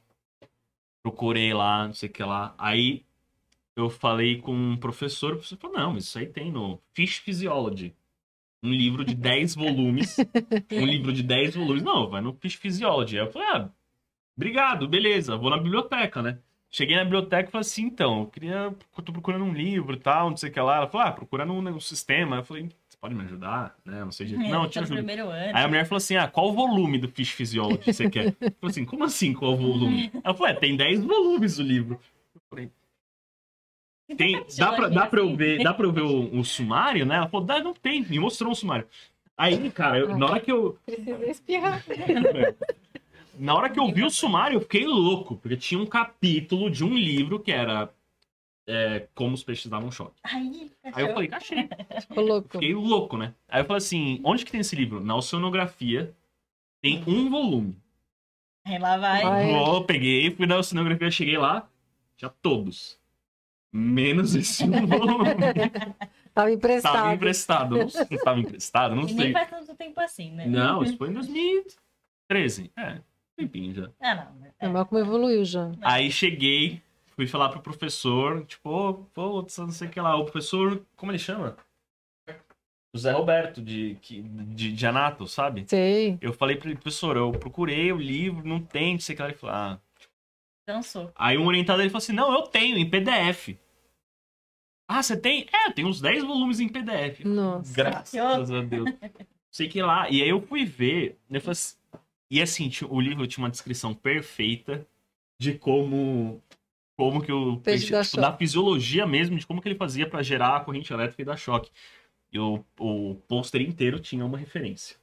[1.03, 2.55] procurei lá, não sei o que lá.
[2.57, 3.03] Aí
[3.75, 7.93] eu falei com um professor, o professor falou, não, isso aí tem no Fish Physiology.
[8.63, 10.17] Um livro de 10 volumes.
[10.71, 11.83] um livro de 10 volumes.
[11.83, 13.19] Não, vai no Fish Physiology.
[13.19, 13.69] Aí eu falei, ah,
[14.35, 16.37] obrigado, beleza, vou na biblioteca, né?
[16.69, 18.73] Cheguei na biblioteca e falei assim, então, eu queria.
[18.97, 20.77] Eu tô procurando um livro e tal, não sei o que lá.
[20.77, 22.37] Ela falou, ah, procura no, no sistema.
[22.37, 23.75] Eu falei, você pode me ajudar?
[23.85, 24.03] Né?
[24.03, 24.49] Não sei direito.
[24.49, 25.07] Não, eu te Tá ajudo.
[25.53, 28.25] Aí a mulher falou assim: ah, qual volume do Fish Physiology você quer?
[28.29, 30.09] Eu falei assim, como assim qual volume?
[30.23, 31.99] Ela falou, é, tem 10 volumes o livro.
[32.33, 32.71] Eu falei,
[34.17, 37.17] tem, dá, pra, dá, pra eu ver, dá pra eu ver o, o sumário, né?
[37.17, 38.01] Ela falou, dá, não tem.
[38.03, 38.87] Me mostrou um sumário.
[39.37, 40.75] Aí, cara, eu- na hora que eu.
[40.87, 41.83] Precisa espirrar.
[43.37, 46.83] Na hora que eu vi o sumário, eu fiquei louco, porque tinha um capítulo de
[46.83, 47.89] um livro que era
[48.67, 50.15] é, Como os peixes davam choque.
[50.23, 51.67] Aí, Aí eu falei, achei.
[52.01, 52.49] Ficou louco.
[52.51, 53.33] Fiquei louco, né?
[53.47, 55.03] Aí eu falei assim, onde que tem esse livro?
[55.03, 56.13] Na oceanografia
[56.81, 57.75] tem um volume.
[58.65, 59.51] Aí lá vai.
[59.51, 61.67] Vou, peguei, fui na oceanografia, cheguei lá,
[62.15, 62.97] tinha todos.
[63.71, 65.25] Menos esse um volume.
[66.33, 66.93] Tava emprestado.
[66.93, 67.77] Tava emprestado.
[67.77, 69.33] Não sei se tava emprestado, não E nem sei.
[69.33, 70.45] faz tanto tempo assim, né?
[70.45, 72.71] Não, isso foi em 2013.
[72.77, 73.01] É,
[73.37, 73.89] tempinho já.
[73.99, 74.35] Ah, não.
[74.39, 74.53] né?
[74.59, 75.71] É, mas como evoluiu já.
[75.81, 76.81] Aí cheguei,
[77.15, 80.15] fui falar pro professor, tipo, ô, pô, não sei o que lá.
[80.15, 81.57] O professor, como ele chama?
[82.95, 85.65] José Roberto, de, que- de, de Anato, sabe?
[85.67, 86.17] Sei.
[86.21, 89.21] Eu falei pro ele, professor, eu procurei o livro, não tem, não sei o que
[89.23, 89.29] lá.
[89.29, 89.81] Ele falou, ah.
[90.67, 91.11] Dançou.
[91.15, 93.57] Aí um orientador ele falou assim: não, eu tenho, em PDF.
[94.87, 95.45] Ah, você tem?
[95.51, 97.25] É, eu tenho uns 10 volumes em PDF.
[97.25, 97.73] Nossa.
[97.73, 98.89] Graças a Deus.
[99.51, 100.09] Sei que lá.
[100.09, 101.19] E aí eu fui ver.
[101.29, 101.75] Eu falei assim,
[102.33, 104.87] e assim, o livro tinha uma descrição perfeita
[105.39, 106.41] de como.
[106.97, 110.23] Como que o Peixe dá tipo, da fisiologia mesmo, de como que ele fazia pra
[110.23, 111.69] gerar a corrente elétrica e dar choque.
[112.31, 114.95] E o, o pôster inteiro tinha uma referência.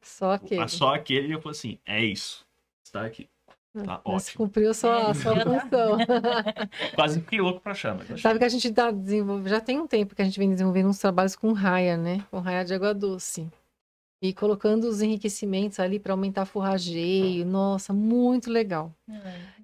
[0.00, 0.68] Só aquele.
[0.68, 2.46] Só aquele e eu falei assim: é isso.
[2.84, 3.28] Está aqui.
[3.84, 4.46] Tá Mas ótimo.
[4.46, 5.44] cumpriu a sua, a sua É.
[5.44, 5.98] função.
[6.94, 8.18] Quase fiquei louco pra achar, mas achei.
[8.18, 10.88] Sabe que a gente tá desenvolvendo, já tem um tempo que a gente vem desenvolvendo
[10.88, 12.24] uns trabalhos com raia, né?
[12.30, 13.48] Com raia de água doce.
[14.20, 17.46] E colocando os enriquecimentos ali para aumentar forrageio.
[17.46, 18.92] Nossa, muito legal.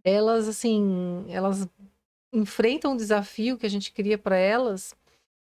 [0.05, 1.69] Elas, assim, elas
[2.33, 4.95] enfrentam um desafio que a gente cria para elas.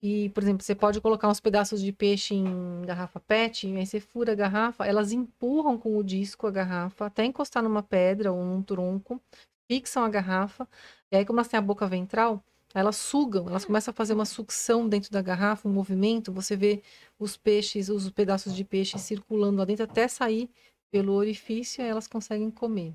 [0.03, 3.85] E, por exemplo, você pode colocar uns pedaços de peixe em garrafa PET, e aí
[3.85, 8.31] você fura a garrafa, elas empurram com o disco a garrafa até encostar numa pedra
[8.31, 9.21] ou num tronco,
[9.69, 10.67] fixam a garrafa,
[11.11, 14.25] e aí, como elas têm a boca ventral, elas sugam, elas começam a fazer uma
[14.25, 16.81] sucção dentro da garrafa, um movimento, você vê
[17.19, 20.49] os peixes, os pedaços de peixe circulando lá dentro até sair
[20.91, 22.93] pelo orifício aí elas conseguem comer.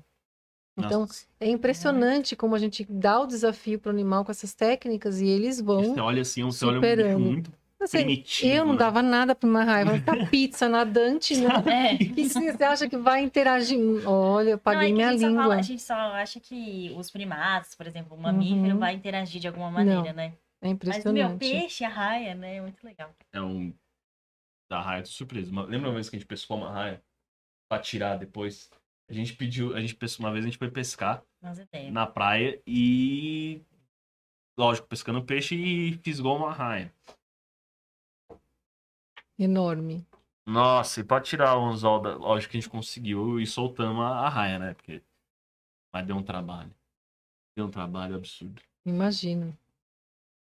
[0.77, 4.53] Então, Nossa, é impressionante como a gente dá o desafio para o animal com essas
[4.53, 5.83] técnicas e eles vão.
[5.83, 8.53] você olha assim, você olha um bicho muito Assim, primitivo.
[8.55, 8.79] eu não né?
[8.79, 9.91] dava nada para uma raiva.
[9.97, 11.93] Essa pizza nadante, né?
[11.93, 11.97] É.
[11.97, 13.77] Que você acha que vai interagir?
[14.07, 15.43] Olha, eu paguei Não, é minha a, gente só língua.
[15.43, 18.79] fala- a gente só acha que os primatas, por exemplo, o mamífero Uhum.
[18.79, 20.25] vai interagir de alguma maneira, né?
[20.25, 21.39] É Mas o meu impressionante.
[21.39, 22.55] peixe, a raia, né?
[22.55, 23.13] É muito legal.
[23.31, 23.71] É um.
[24.69, 25.51] Da raia, tô surpreso.
[25.51, 27.01] Uma- Lembra uma vez que a gente pescou uma raia?
[27.69, 28.69] Pra tirar depois?
[29.09, 29.75] A gente pediu.
[29.75, 31.91] A gente pescou uma vez, a gente foi pescar Nossa ideia.
[31.91, 33.61] na praia e.
[34.59, 36.91] Lógico, pescando peixe e fisgou uma raia.
[39.37, 40.05] Enorme.
[40.45, 42.15] Nossa, e pra tirar o anzol, da...
[42.15, 44.73] lógico que a gente conseguiu e soltamos a, a raia, né?
[44.73, 45.03] Porque.
[45.93, 46.73] Mas deu um trabalho.
[47.55, 48.61] Deu um trabalho absurdo.
[48.85, 49.57] Imagino.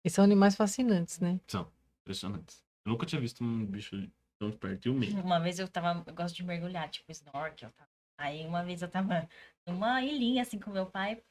[0.05, 1.41] E são animais fascinantes, né?
[1.47, 1.71] São
[2.03, 2.65] impressionantes.
[2.85, 4.09] Eu nunca tinha visto um bicho
[4.39, 5.21] tão perto e o meio.
[5.21, 6.03] Uma vez eu tava.
[6.07, 7.71] Eu gosto de mergulhar, tipo snorkel.
[7.73, 7.87] Tá?
[8.17, 9.29] Aí uma vez eu tava
[9.67, 11.23] numa ilhinha assim com meu pai.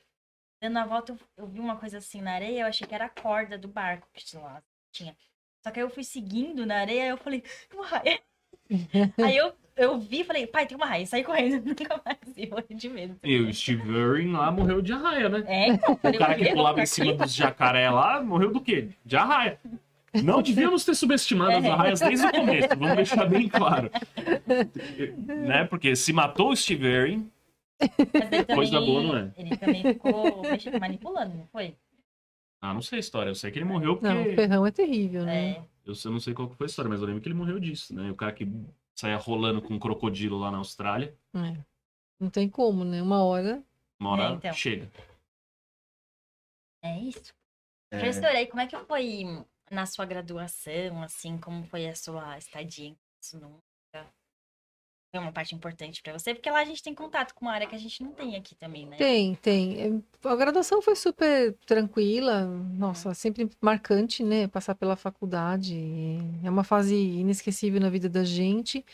[0.61, 3.05] Dando a volta, eu, eu vi uma coisa assim na areia, eu achei que era
[3.05, 4.61] a corda do barco que lá
[4.91, 5.15] tinha.
[5.63, 8.19] Só que aí eu fui seguindo na areia e eu falei, uma raia.
[9.17, 11.05] aí eu, eu vi e falei, pai, tem uma raia.
[11.05, 13.19] Saí correndo, nunca mais vi, morri de medo.
[13.23, 15.43] E o Steve Irwin lá morreu de arraia, né?
[15.47, 18.89] É, então, O cara que pulava em cima dos jacaré lá morreu do quê?
[19.05, 19.59] De arraia.
[20.23, 21.69] Não devíamos ter subestimado as É.
[21.69, 23.91] arraias desde o começo, vamos deixar bem claro.
[25.27, 25.65] né?
[25.65, 27.31] Porque se matou o Steve Irwin,
[28.53, 29.31] Coisa boa, não é?
[29.37, 30.43] Ele também ficou
[30.79, 31.75] manipulando, não foi?
[32.61, 34.13] Ah, não sei a história, eu sei que ele morreu porque...
[34.13, 35.51] Não, o ferrão é terrível, né?
[35.51, 35.65] É.
[35.85, 37.59] Eu só não sei qual que foi a história, mas eu lembro que ele morreu
[37.59, 38.11] disso, né?
[38.11, 38.45] O cara que
[38.95, 41.57] saia rolando com um crocodilo lá na Austrália, É.
[42.19, 43.01] Não tem como, né?
[43.01, 43.63] Uma hora.
[43.97, 44.53] uma hora É, então.
[44.53, 44.91] chega.
[46.83, 47.33] É isso.
[47.91, 49.23] É, Professor, aí como é que foi
[49.71, 52.97] na sua graduação, assim, como foi a sua estadia em
[55.11, 56.35] Foi uma parte importante pra você?
[56.35, 58.53] Porque lá a gente tem contato com uma área que a gente não tem aqui
[58.53, 58.95] também, né?
[58.95, 60.03] Tem, tem.
[60.23, 62.45] É, A graduação foi super tranquila.
[62.45, 64.47] Nossa, sempre marcante, né?
[64.47, 65.75] Passar pela faculdade.
[66.43, 68.85] É uma fase inesquecível na vida da gente.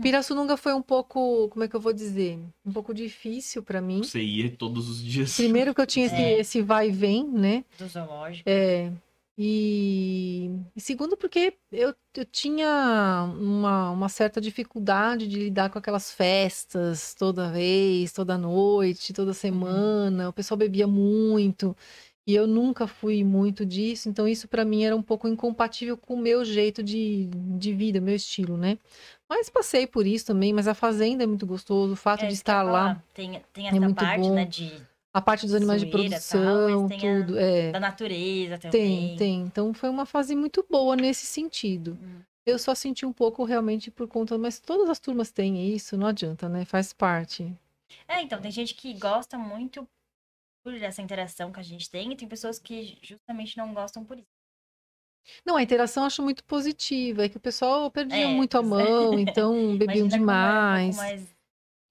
[0.00, 2.38] Pirassununga foi um pouco, como é que eu vou dizer?
[2.64, 3.98] Um pouco difícil pra mim.
[4.02, 5.36] Você ia todos os dias.
[5.36, 6.38] Primeiro que eu tinha esse, É.
[6.40, 7.64] esse vai e vem, né?
[7.78, 8.48] Do zoológico.
[8.48, 8.90] É,
[9.38, 16.12] e, e segundo porque eu, eu tinha uma, uma certa dificuldade de lidar com aquelas
[16.12, 20.28] festas toda vez, toda noite, toda semana.
[20.28, 21.74] O pessoal bebia muito
[22.26, 26.14] e eu nunca fui muito disso, então isso para mim era um pouco incompatível com
[26.14, 27.26] o meu jeito de,
[27.58, 28.78] de vida, meu estilo, né?
[29.28, 32.34] Mas passei por isso também, mas a fazenda é muito gostoso, o fato É, de
[32.34, 33.02] estar lá.
[33.14, 34.34] Tem, tem é essa muito parte, bom.
[34.34, 37.70] né, de, a parte dos animais de tal, produção, mas tem a- tudo, é.
[37.72, 39.08] da natureza também.
[39.08, 39.40] Tem, tem.
[39.42, 41.98] Então foi uma fase muito boa nesse sentido.
[42.02, 42.20] Hum.
[42.46, 46.06] Eu só senti um pouco realmente por conta, mas todas as turmas têm isso, não
[46.08, 46.64] adianta, né?
[46.64, 47.52] Faz parte.
[48.08, 49.86] É, então, tem gente que gosta muito
[50.64, 54.16] por essa interação que a gente tem, e tem pessoas que justamente não gostam por
[54.18, 54.26] isso.
[55.44, 58.60] Não, a interação eu acho muito positiva, é que o pessoal perdia É, muito a
[58.60, 58.64] é.
[58.64, 60.96] mão, então bebiam é um demais.
[60.96, 61.36] pouco mais-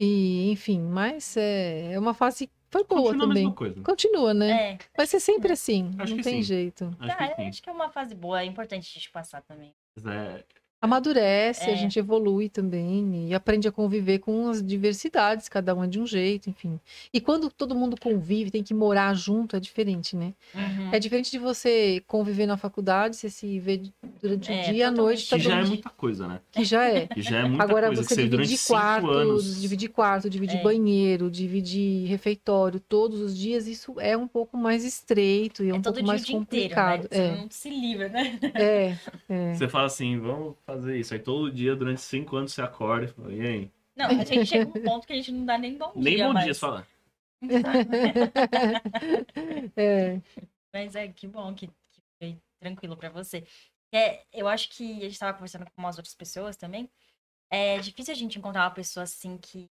[0.01, 3.43] E, enfim, mas é, é uma fase foi boa Continua a também.
[3.43, 3.81] mesma coisa.
[3.81, 4.71] Continua, né?
[4.73, 6.43] É, Vai ser sempre assim, Acho não que tem sim.
[6.43, 6.85] jeito.
[6.99, 7.47] Acho ah, que eu sim.
[7.49, 9.73] acho que é uma fase boa, é importante a gente passar também.
[9.95, 10.45] Mas é-
[10.81, 11.75] Amadurece, a É.
[11.75, 16.07] gente evolui também e aprende a conviver com as diversidades, cada um é de um
[16.07, 16.79] jeito, enfim.
[17.13, 20.33] E quando todo mundo convive, tem que morar junto, é diferente, né?
[20.55, 20.89] Uhum.
[20.91, 23.81] É diferente de você conviver na faculdade, você se vê
[24.21, 26.39] durante o É, dia, à noite, que tá já é muita coisa, né?
[26.51, 27.05] que já é.
[27.07, 28.03] Que já é muita Agora coisa.
[28.03, 29.61] você que dividir quarto, anos.
[29.61, 30.63] dividir quarto, dividir É.
[30.63, 35.73] banheiro, dividir refeitório todos os dias, isso é um pouco mais estreito e é, É
[35.75, 37.05] um todo pouco dia mais complicado.
[37.05, 37.35] inteiro, né?
[37.35, 38.39] Você não se livra, né?
[38.55, 38.61] É,
[39.29, 39.53] é, é.
[39.53, 41.13] Você fala assim, vamos fazer isso.
[41.13, 43.71] Aí todo dia, durante cinco anos, você acorda e fala, e aí?
[43.95, 46.27] Não, a gente chega um ponto que a gente não dá nem bom Nem dia
[46.27, 46.45] bom mais.
[46.45, 46.87] dia, fala.
[49.75, 50.21] É,
[50.73, 53.45] Mas é que bom que, que foi tranquilo pra você.
[53.93, 56.89] É, eu acho que a gente tava conversando com umas outras pessoas também.
[57.49, 59.69] É difícil a gente encontrar uma pessoa assim que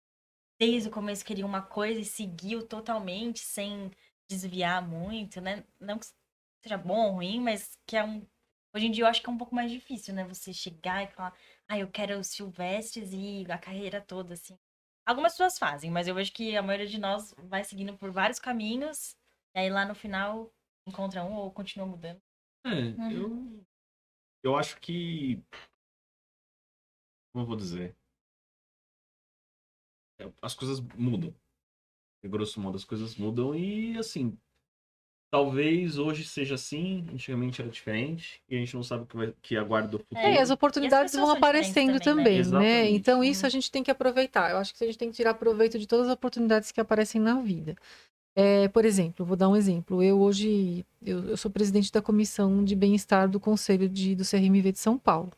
[0.59, 3.91] desde o começo queria uma coisa e seguiu totalmente sem
[4.29, 5.63] desviar muito, né?
[5.79, 6.07] Não que
[6.63, 8.25] seja bom ou ruim, mas que é um.
[8.77, 10.23] Hoje em dia eu acho que é um pouco mais difícil, né?
[10.25, 11.33] Você chegar e falar,
[11.67, 14.55] ah, eu quero os silvestres e a carreira toda, assim.
[15.03, 18.37] Algumas pessoas fazem, mas eu vejo que a maioria de nós vai seguindo por vários
[18.37, 19.17] caminhos,
[19.55, 20.53] e aí lá no final
[20.85, 22.21] encontra um ou continua mudando.
[22.63, 23.11] É, Uhum.
[23.11, 23.65] eu.
[24.43, 25.41] Eu acho que.
[27.33, 27.97] Como eu vou dizer?
[30.19, 31.33] É, As coisas mudam.
[32.21, 34.37] De grosso modo, as coisas mudam e, assim.
[35.29, 39.33] Talvez hoje seja assim, antigamente era diferente, e a gente não sabe o que, vai,
[39.41, 40.19] que aguarda o futuro.
[40.21, 42.59] É, e as oportunidades pessoas vão aparecendo também, também, né?
[42.83, 42.89] né?
[42.89, 43.47] Então isso Hum.
[43.47, 44.51] a gente tem que aproveitar.
[44.51, 47.19] Eu acho que a gente tem que tirar proveito de todas as oportunidades que aparecem
[47.19, 47.75] na vida.
[48.39, 50.01] É, por exemplo, vou dar um exemplo.
[50.01, 54.71] Eu hoje eu, eu sou presidente da comissão de bem-estar do Conselho de, do CRMV
[54.71, 55.31] de São Paulo.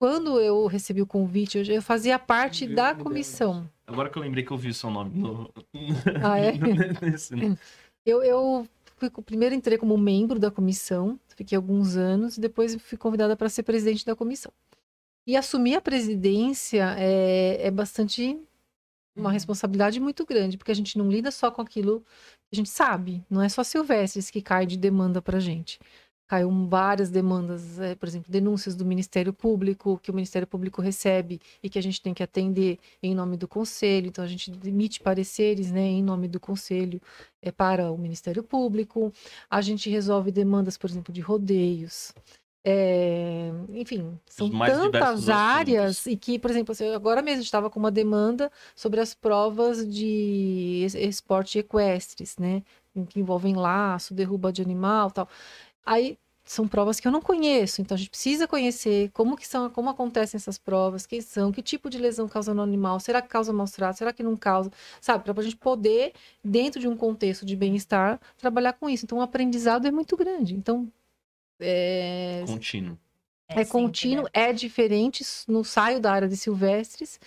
[0.00, 3.68] Quando eu recebi o convite, eu, eu fazia parte Eu da comissão.
[3.86, 5.50] Agora que eu lembrei que eu vi o seu nome no.
[6.22, 6.52] Ah, é?
[7.02, 7.34] Nesse-
[8.04, 12.98] Eu, eu fui, primeiro entrei como membro da comissão, fiquei alguns anos, e depois fui
[12.98, 14.52] convidada para ser presidente da comissão.
[15.26, 18.38] E assumir a presidência é, é bastante
[19.16, 19.32] uma Uhum.
[19.32, 23.24] responsabilidade muito grande, porque a gente não lida só com aquilo que a gente sabe,
[23.30, 25.80] não é só Silvestres que cai de demanda para gente.
[26.26, 31.40] Caiu várias demandas, é, por exemplo, denúncias do Ministério Público, que o Ministério Público recebe
[31.62, 34.08] e que a gente tem que atender em nome do Conselho.
[34.08, 37.00] Então, a gente emite pareceres né, em nome do Conselho
[37.40, 39.12] é, para o Ministério Público.
[39.48, 42.12] A gente resolve demandas, por exemplo, de rodeios.
[42.68, 46.06] É, enfim, são tantas áreas assuntos.
[46.06, 50.84] e que, por exemplo, assim, agora mesmo estava com uma demanda sobre as provas de
[50.96, 52.64] esporte equestres, né?
[53.08, 55.28] Que envolvem laço, derruba de animal tal.
[55.86, 59.68] Aí são provas que eu não conheço, então a gente precisa conhecer como que são,
[59.68, 63.28] como acontecem essas provas, quem são, que tipo de lesão causa no animal, será que
[63.28, 65.24] causa maus tratos, será que não causa, sabe?
[65.24, 66.12] Para a gente poder,
[66.44, 69.04] dentro de um contexto de bem-estar, trabalhar com isso.
[69.04, 70.54] Então o aprendizado é muito grande.
[70.54, 70.90] Então
[71.58, 72.98] é contínuo.
[73.48, 74.30] É, é contínuo, né?
[74.32, 77.18] é diferente, não saio da área de silvestres,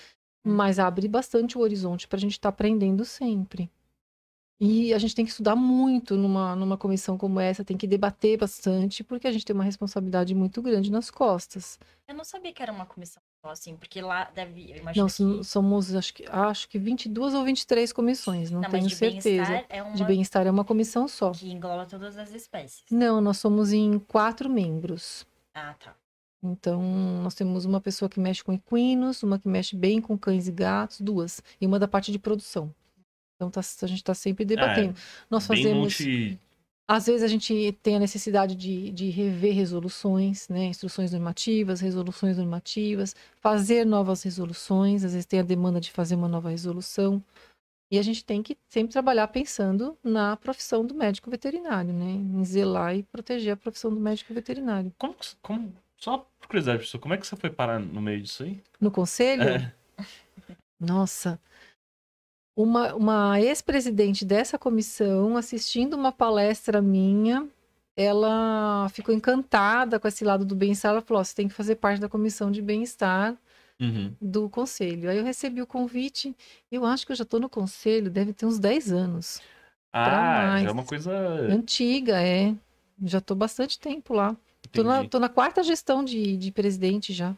[0.44, 3.70] mas abre bastante o horizonte para a gente estar tá aprendendo sempre.
[4.60, 8.38] E a gente tem que estudar muito numa, numa comissão como essa, tem que debater
[8.38, 11.80] bastante, porque a gente tem uma responsabilidade muito grande nas costas.
[12.06, 14.72] Eu não sabia que era uma comissão só, assim, porque lá deve.
[14.72, 15.44] Eu não, que...
[15.46, 19.64] somos, acho que, acho que 22 ou 23 comissões, não, não tenho certeza.
[19.70, 19.96] É uma...
[19.96, 21.32] De bem-estar é uma comissão só.
[21.32, 22.84] Que engloba todas as espécies.
[22.92, 25.26] Não, nós somos em quatro membros.
[25.54, 25.96] Ah, tá.
[26.44, 26.82] Então,
[27.22, 30.52] nós temos uma pessoa que mexe com equinos, uma que mexe bem com cães e
[30.52, 32.74] gatos, duas, e uma da parte de produção.
[33.40, 34.90] Então tá, a gente está sempre debatendo.
[34.90, 35.98] É, Nós fazemos.
[36.00, 36.38] Multi...
[36.86, 40.66] Às vezes a gente tem a necessidade de, de rever resoluções, né?
[40.66, 46.28] instruções normativas, resoluções normativas, fazer novas resoluções, às vezes tem a demanda de fazer uma
[46.28, 47.24] nova resolução.
[47.92, 52.10] E a gente tem que sempre trabalhar pensando na profissão do médico veterinário, né?
[52.10, 54.92] Em zelar e proteger a profissão do médico veterinário.
[54.98, 58.44] Como, como só por curiosidade, pessoal, como é que você foi parar no meio disso
[58.44, 58.62] aí?
[58.82, 59.44] No conselho?
[59.44, 59.74] É.
[60.80, 61.40] Nossa,
[62.62, 67.48] uma, uma ex-presidente dessa comissão, assistindo uma palestra minha,
[67.96, 70.92] ela ficou encantada com esse lado do bem-estar.
[70.92, 73.38] Ela falou: oh, você tem que fazer parte da comissão de bem-estar
[73.80, 74.14] uhum.
[74.20, 75.10] do conselho.
[75.10, 76.36] Aí eu recebi o convite.
[76.70, 79.42] Eu acho que eu já estou no conselho, deve ter uns 10 anos.
[79.94, 81.12] Ah, é uma coisa.
[81.50, 82.54] Antiga, é.
[83.02, 84.36] Já estou bastante tempo lá.
[84.66, 87.34] Estou na, tô na quarta gestão de, de presidente já.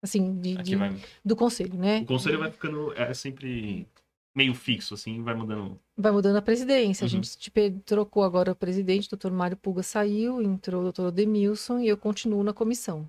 [0.00, 0.96] Assim, de, de vai...
[1.24, 2.02] do conselho, né?
[2.02, 2.92] O conselho vai ficando.
[2.96, 3.86] É sempre
[4.34, 5.78] meio fixo, assim, vai mudando.
[5.96, 7.04] Vai mudando a presidência.
[7.04, 7.06] Uhum.
[7.06, 11.06] A gente tipo, trocou agora o presidente, o doutor Mário Puga saiu, entrou o doutor
[11.08, 13.08] Odemilson e eu continuo na comissão.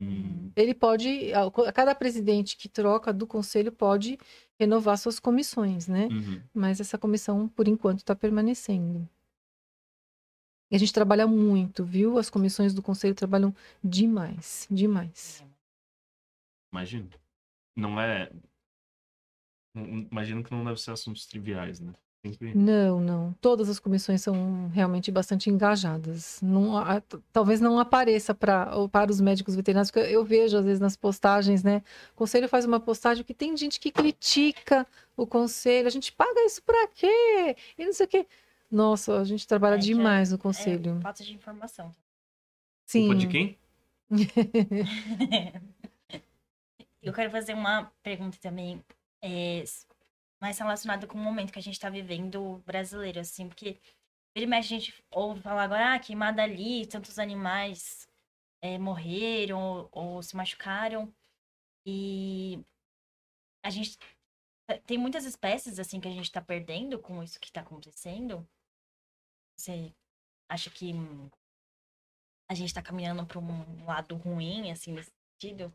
[0.00, 0.50] Uhum.
[0.56, 1.30] Ele pode,
[1.74, 4.18] cada presidente que troca do conselho pode
[4.58, 6.08] renovar suas comissões, né?
[6.10, 6.42] Uhum.
[6.54, 9.06] Mas essa comissão, por enquanto, está permanecendo.
[10.70, 12.16] E a gente trabalha muito, viu?
[12.16, 15.44] As comissões do conselho trabalham demais, demais.
[16.72, 17.10] Imagino.
[17.76, 18.30] Não é
[19.74, 21.92] Imagino que não deve ser assuntos triviais, né?
[22.22, 22.54] Sempre...
[22.54, 23.32] Não, não.
[23.40, 26.38] Todas as comissões são realmente bastante engajadas.
[26.42, 27.02] Não, a,
[27.32, 31.62] talvez não apareça pra, para os médicos veterinários, porque eu vejo às vezes nas postagens,
[31.62, 31.82] né?
[32.12, 34.86] O conselho faz uma postagem que tem gente que critica
[35.16, 35.86] o conselho.
[35.86, 37.56] A gente paga isso para quê?
[37.78, 38.26] E não sei o quê.
[38.70, 40.98] Nossa, a gente trabalha é, demais no é conselho.
[40.98, 41.94] É, falta de informação.
[42.84, 43.06] Sim.
[43.06, 43.58] Culpa de quem?
[47.02, 48.84] eu quero fazer uma pergunta também
[49.22, 49.64] é,
[50.40, 53.78] mais relacionado com o momento que a gente está vivendo brasileiro, assim, porque
[54.34, 58.08] vira a gente ouve falar agora, ah, queimada ali, tantos animais
[58.62, 61.12] é, morreram ou, ou, se machucaram.
[61.86, 62.64] E
[63.64, 63.98] a gente
[64.86, 68.48] tem muitas espécies, assim, que a gente está perdendo com isso que está acontecendo.
[69.56, 69.94] Você
[70.48, 70.92] acha que
[72.48, 75.72] a gente está caminhando para um lado ruim, assim, nesse sentido?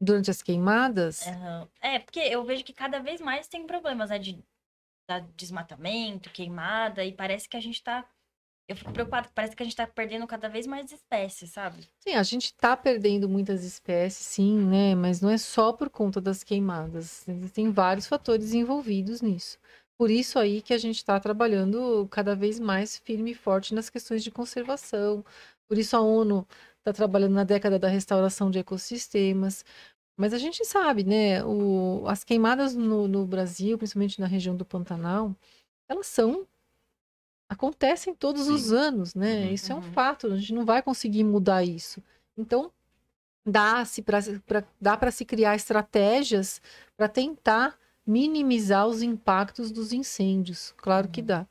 [0.00, 1.26] Durante as queimadas?
[1.26, 1.68] Uhum.
[1.80, 4.18] É, porque eu vejo que cada vez mais tem problemas, né?
[4.18, 8.06] De, de desmatamento, queimada, e parece que a gente tá.
[8.68, 11.88] Eu fico preocupada, parece que a gente tá perdendo cada vez mais espécies, sabe?
[12.00, 14.94] Sim, a gente tá perdendo muitas espécies, sim, né?
[14.94, 17.24] Mas não é só por conta das queimadas.
[17.54, 19.56] Tem vários fatores envolvidos nisso.
[19.98, 23.88] Por isso aí que a gente está trabalhando cada vez mais firme e forte nas
[23.88, 25.24] questões de conservação.
[25.68, 26.46] Por isso a ONU
[26.86, 29.64] está trabalhando na década da restauração de ecossistemas.
[30.16, 31.44] Mas a gente sabe, né?
[31.44, 35.34] O, as queimadas no, no Brasil, principalmente na região do Pantanal,
[35.88, 36.46] elas são
[37.48, 38.52] acontecem todos Sim.
[38.52, 39.46] os anos, né?
[39.46, 39.52] Uhum.
[39.52, 39.92] Isso é um uhum.
[39.92, 42.02] fato, a gente não vai conseguir mudar isso.
[42.36, 42.72] Então,
[43.44, 44.20] dá-se para
[44.80, 46.60] dá para se criar estratégias
[46.96, 50.72] para tentar minimizar os impactos dos incêndios.
[50.76, 51.12] Claro uhum.
[51.12, 51.46] que dá.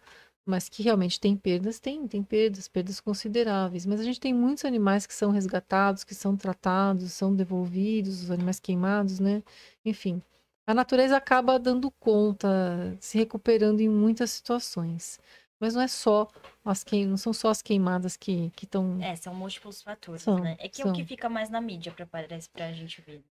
[0.46, 3.86] Mas que realmente tem perdas, tem, tem perdas, perdas consideráveis.
[3.86, 8.30] Mas a gente tem muitos animais que são resgatados, que são tratados, são devolvidos, os
[8.32, 9.42] animais queimados, né?
[9.84, 10.22] Enfim,
[10.68, 15.20] a natureza acaba dando conta, se recuperando em muitas situações.
[15.60, 16.28] Mas não é só
[16.64, 17.06] as queim...
[17.08, 19.02] não são só as queimadas que estão.
[19.02, 20.56] É, são múltiplos fatores, São, né?
[20.60, 20.92] É que é são.
[20.92, 23.24] o que fica mais na mídia pra, parece, pra gente ver.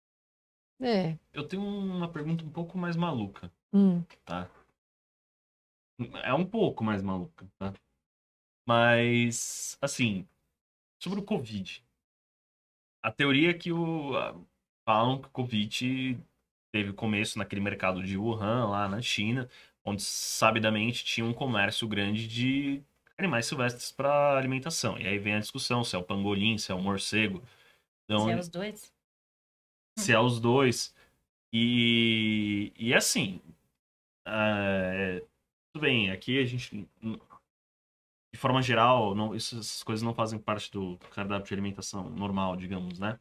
[0.81, 1.17] É.
[1.33, 4.03] Eu tenho uma pergunta um pouco mais maluca, Hum.
[4.25, 4.49] tá?
[6.23, 7.73] É um pouco mais maluca, tá?
[8.67, 10.27] Mas, assim,
[11.03, 11.85] sobre o Covid.
[13.03, 14.13] A teoria é que o.
[14.87, 16.19] Falam que o Covid
[16.73, 19.49] teve começo naquele mercado de Wuhan, lá na China,
[19.85, 22.83] onde sabidamente tinha um comércio grande de
[23.17, 24.99] animais silvestres para alimentação.
[24.99, 27.43] E aí vem a discussão se é o pangolim, se é o morcego.
[28.05, 28.95] Então, Se é os dois.
[29.99, 30.95] se é os dois.
[31.53, 33.41] E, e assim,
[34.27, 35.23] é,
[35.75, 36.89] tudo bem, aqui a gente,
[38.33, 43.01] de forma geral, não, essas coisas não fazem parte do cardápio de alimentação normal, digamos,
[43.01, 43.19] né?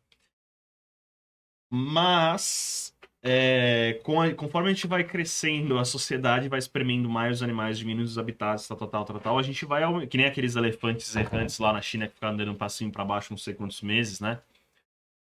[1.71, 7.79] Mas, é, a- conforme a gente vai crescendo, a sociedade vai espremendo mais os animais,
[7.79, 11.57] diminuindo os habitats, tal, tal, tal, tal, a gente vai, que nem aqueles elefantes errantes
[11.59, 14.41] lá na China que ficavam andando um passinho para baixo não sei quantos meses, né?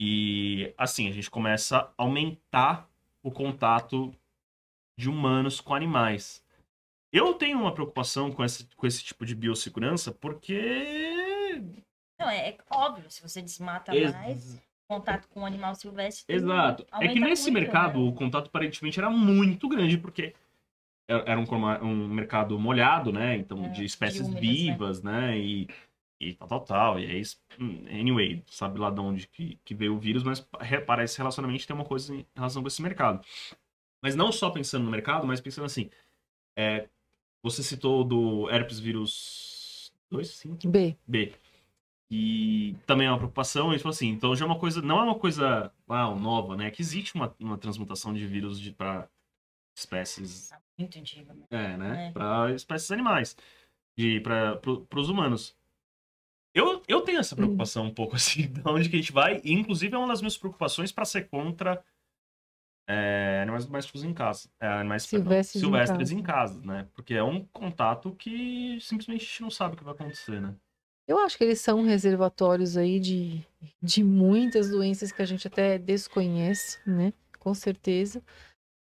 [0.00, 2.88] E assim, a gente começa a aumentar
[3.22, 4.14] o contato
[4.98, 6.44] de humanos com animais.
[7.12, 11.62] Eu tenho uma preocupação com esse, com esse tipo de biossegurança porque.
[12.20, 16.34] Não, é, é óbvio, se você desmata Ex- mais, contato com o animal silvestre.
[16.34, 16.86] Exato.
[17.00, 18.08] É que nesse muito, mercado né?
[18.08, 20.34] o contato aparentemente era muito grande, porque
[21.08, 21.44] era um,
[21.84, 23.36] um mercado molhado, né?
[23.36, 24.50] Então, É, de de espécies úmidas, né?
[24.52, 25.38] vivas, né?
[25.38, 25.68] E,
[26.20, 27.00] e tal, tal, tal.
[27.00, 27.22] E aí,
[27.58, 31.66] hum, anyway, sabe lá de onde que, que veio o vírus, mas re- parece relacionamento
[31.66, 33.24] tem uma coisa em relação com esse mercado.
[34.02, 35.90] Mas não só pensando no mercado, mas pensando assim.
[36.58, 36.88] é,
[37.42, 40.58] você citou do herpes vírus 2, sim?
[40.64, 40.96] B.
[41.06, 41.32] B.
[42.10, 45.02] E também é uma preocupação, e tipo assim, então já é uma coisa, não é
[45.02, 46.70] uma coisa uau, nova, né?
[46.70, 49.08] Que existe uma, uma transmutação de vírus de, para
[49.76, 51.44] espécies, Muito antigo, né?
[51.50, 52.06] é, né?
[52.08, 52.10] É.
[52.12, 53.36] Para espécies animais,
[53.96, 55.54] de para pro, os humanos.
[56.54, 59.52] Eu, eu tenho essa preocupação um pouco assim, de onde que a gente vai, e
[59.52, 61.84] inclusive é uma das minhas preocupações para ser contra
[62.88, 66.14] é, animais domésticos em casa, é, animais perdão, Silvestres em silvestres casa.
[66.14, 66.88] em casa, né?
[66.94, 70.54] Porque é um contato que simplesmente a gente não sabe o que vai acontecer, né?
[71.06, 73.44] Eu acho que eles são reservatórios aí de,
[73.82, 77.12] de muitas doenças que a gente até desconhece, né?
[77.38, 78.22] Com certeza.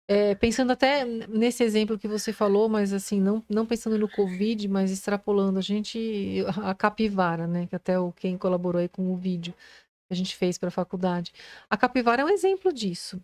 [0.09, 4.67] É, pensando até nesse exemplo que você falou, mas assim, não, não pensando no Covid,
[4.67, 7.67] mas extrapolando, a gente, a capivara, né?
[7.67, 10.71] Que até o quem colaborou aí com o vídeo que a gente fez para a
[10.71, 11.31] faculdade.
[11.69, 13.21] A capivara é um exemplo disso.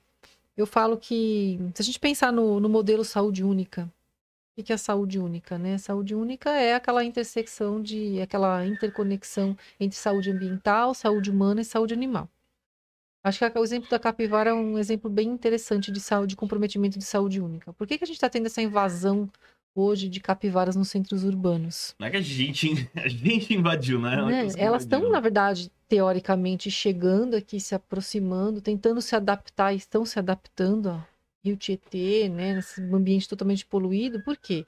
[0.58, 3.88] Eu falo que, se a gente pensar no, no modelo saúde única,
[4.58, 5.78] o que é a saúde única, né?
[5.78, 11.94] Saúde única é aquela intersecção de, aquela interconexão entre saúde ambiental, saúde humana e saúde
[11.94, 12.28] animal.
[13.24, 16.98] Acho que o exemplo da capivara é um exemplo bem interessante de saúde, de comprometimento
[16.98, 17.72] de saúde única.
[17.74, 19.30] Por que, que a gente está tendo essa invasão
[19.78, 21.95] hoje de capivaras nos centros urbanos?
[21.99, 24.16] Não é que a gente, a gente invadiu, né?
[24.26, 24.48] Né?
[24.58, 30.90] Elas estão, na verdade, teoricamente, chegando aqui, se aproximando, tentando se adaptar, estão se adaptando
[30.90, 31.08] ao
[31.44, 32.56] Rio Tietê, né?
[32.56, 34.22] Nesse ambiente totalmente poluído.
[34.24, 34.66] Por quê?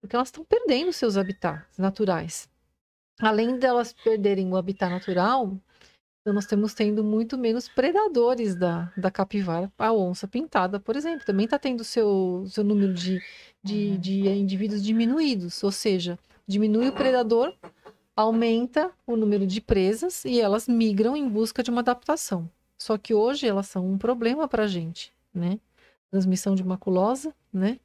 [0.00, 2.48] Porque elas estão perdendo seus habitats naturais.
[3.20, 5.56] Além delas perderem o habitat natural,
[6.22, 9.70] então nós temos tendo muito menos predadores da, da capivara.
[9.76, 13.20] A onça pintada, por exemplo, também está tendo seu, seu número de,
[13.62, 15.62] de, de indivíduos diminuídos.
[15.64, 16.16] Ou seja,
[16.46, 17.52] diminui o predador,
[18.14, 22.48] aumenta o número de presas e elas migram em busca de uma adaptação.
[22.78, 25.58] Só que hoje elas são um problema para a gente, né?
[26.08, 27.80] Transmissão de maculosa, né?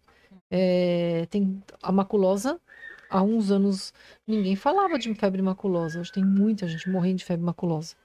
[0.52, 2.62] É, tem a maculosa,
[3.10, 3.92] há uns anos
[4.28, 6.00] ninguém falava de febre maculosa.
[6.00, 7.96] Hoje tem muita gente morrendo de febre maculosa.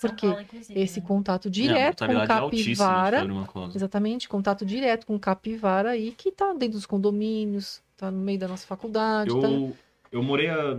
[0.00, 1.06] Porque Paulo, esse né?
[1.06, 3.26] contato direto com é de capivara,
[3.74, 8.46] exatamente, contato direto com capivara aí que tá dentro dos condomínios, tá no meio da
[8.48, 9.48] nossa faculdade, tá?
[9.48, 9.74] Eu,
[10.12, 10.78] eu morei a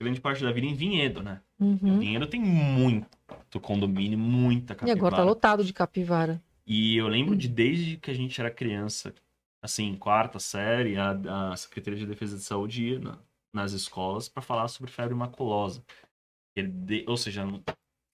[0.00, 1.40] grande parte da vida em Vinhedo, né?
[1.60, 1.98] Uhum.
[1.98, 3.06] Vinhedo tem muito
[3.60, 4.98] condomínio, muita E capivara.
[4.98, 6.40] agora tá lotado de capivara.
[6.66, 9.14] E eu lembro de desde que a gente era criança,
[9.62, 13.18] assim, quarta série, a, a Secretaria de Defesa de Saúde ia na-
[13.52, 15.82] nas escolas para falar sobre febre maculosa.
[16.56, 17.44] Ele de- ou seja,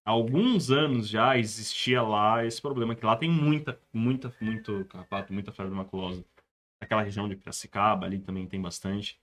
[0.05, 5.32] há alguns anos já existia lá esse problema, que lá tem muita, muita, muito carrapato,
[5.32, 6.24] muita febre maculosa.
[6.81, 9.18] Aquela região de Piracicaba ali também tem bastante.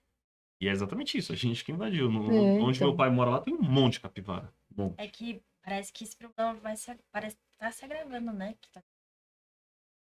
[0.60, 2.10] E é exatamente isso, a gente que invadiu.
[2.10, 2.88] No- É, onde então.
[2.90, 4.52] meu pai mora lá tem um monte de capivara.
[4.70, 8.56] Bom, É que parece que esse problema vai se, parece que tá se agravando, né?
[8.62, 8.84] Que tá-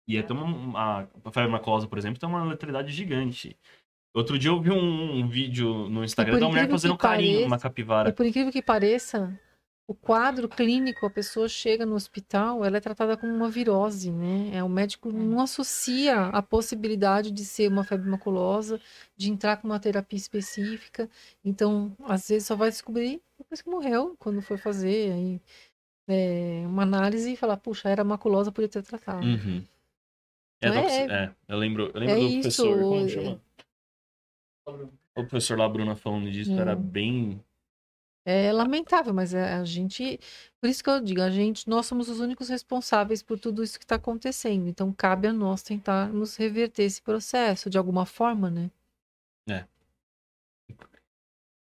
[0.08, 3.56] E é, uma, uma- a febre maculosa, por exemplo, tem uma letalidade gigante.
[4.12, 7.56] Outro dia eu vi um, um vídeo no Instagram da mulher fazendo carinho pareça- numa
[7.56, 8.12] E capivara.
[8.12, 9.38] por incrível que pareça,
[9.90, 14.50] o quadro clínico, a pessoa chega no hospital, ela é tratada como uma virose, né?
[14.54, 18.80] É, o médico não associa a possibilidade de ser uma febre maculosa,
[19.16, 21.10] de entrar com uma terapia específica.
[21.44, 25.40] Então, às vezes só vai descobrir depois que morreu, quando for fazer aí,
[26.08, 29.26] é, uma análise e falar, puxa, era maculosa, podia ter tratado.
[29.26, 29.64] Uhum.
[30.62, 33.40] É, Então é- é, eu lembro, eu lembro é do isso, professor, como é- chama?
[35.16, 36.58] O professor lá, Bruna, falando disso, É.
[36.58, 37.42] era bem...
[38.24, 40.20] É lamentável, mas é- a gente.
[40.60, 43.78] Por isso que eu digo, a gente, nós somos os únicos responsáveis por tudo isso
[43.78, 44.68] que está acontecendo.
[44.68, 48.70] Então, cabe a nós tentarmos reverter esse processo de alguma forma, né?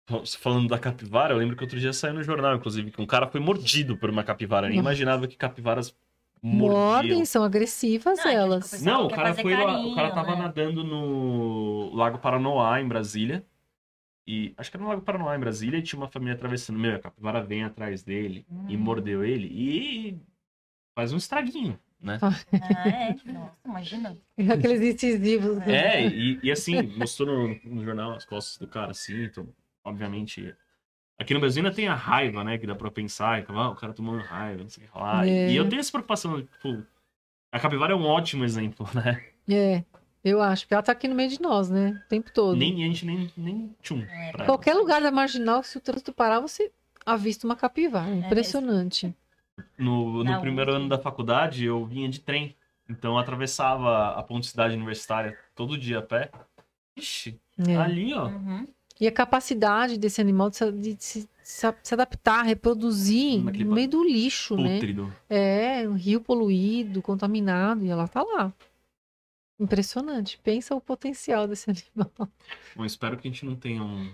[0.10, 3.06] Você Falando da capivara, eu lembro que outro dia saiu no jornal, inclusive, que um
[3.06, 4.68] cara foi mordido por uma capivara.
[4.68, 5.94] Eu nem imaginava que capivaras
[6.42, 7.26] Mordem, mordiam.
[7.26, 8.82] são agressivas Não, é que elas.
[8.84, 10.44] Não, o cara foi lá, o carinho, cara tava né?
[10.44, 13.46] nadando no Lago Paranoá, em Brasília.
[14.28, 16.78] E acho que era no Lago Paranoá, em Brasília, e tinha uma família atravessando.
[16.78, 18.80] Meu, a capivara vem atrás dele e Hum.
[18.80, 20.20] mordeu ele e
[20.94, 22.20] faz um estraguinho, né?
[22.22, 23.16] Ah, é?
[23.32, 24.18] Nossa, imagina.
[24.54, 25.58] Aqueles incisivos.
[25.60, 25.72] né?
[25.98, 29.48] É, e, e assim, mostrou no, no jornal as costas do cara, assim, então,
[29.84, 30.54] obviamente.
[31.20, 32.58] Aqui no Brasil ainda tem a raiva, né?
[32.60, 35.26] Que dá pra pensar, então, ah, o cara tomando raiva, não sei o que lá.
[35.26, 35.50] É.
[35.50, 36.86] E eu tenho essa preocupação, tipo,
[37.52, 39.24] a capivara é um ótimo exemplo, né?
[39.50, 39.84] É,
[40.28, 42.02] eu acho, porque ela tá aqui no meio de nós, né?
[42.06, 42.56] O tempo todo.
[42.58, 44.02] Nem, a gente nem, nem tchum.
[44.02, 46.72] É, Qualquer lugar da marginal, se o trânsito parar, você
[47.06, 48.08] avista uma capivara.
[48.10, 48.26] mesmo.
[48.26, 49.14] Impressionante.
[49.78, 52.56] No, no primeiro ano da faculdade, eu vinha de trem.
[52.90, 56.32] Então eu atravessava a ponte cidade universitária todo dia a pé.
[56.96, 57.76] Ixi, É.
[57.76, 58.28] ali, ó.
[58.28, 58.66] Uhum.
[59.00, 63.88] E a capacidade desse animal de se, de se- se- adaptar, reproduzir Naquele no meio
[63.90, 64.76] do lixo, né?
[64.76, 65.14] Pútrido.
[65.30, 68.52] É, um rio poluído, contaminado, e ela tá lá.
[69.60, 70.38] Impressionante.
[70.40, 72.30] Pensa o potencial desse animal.
[72.76, 74.14] Bom, espero que a gente não tenha um,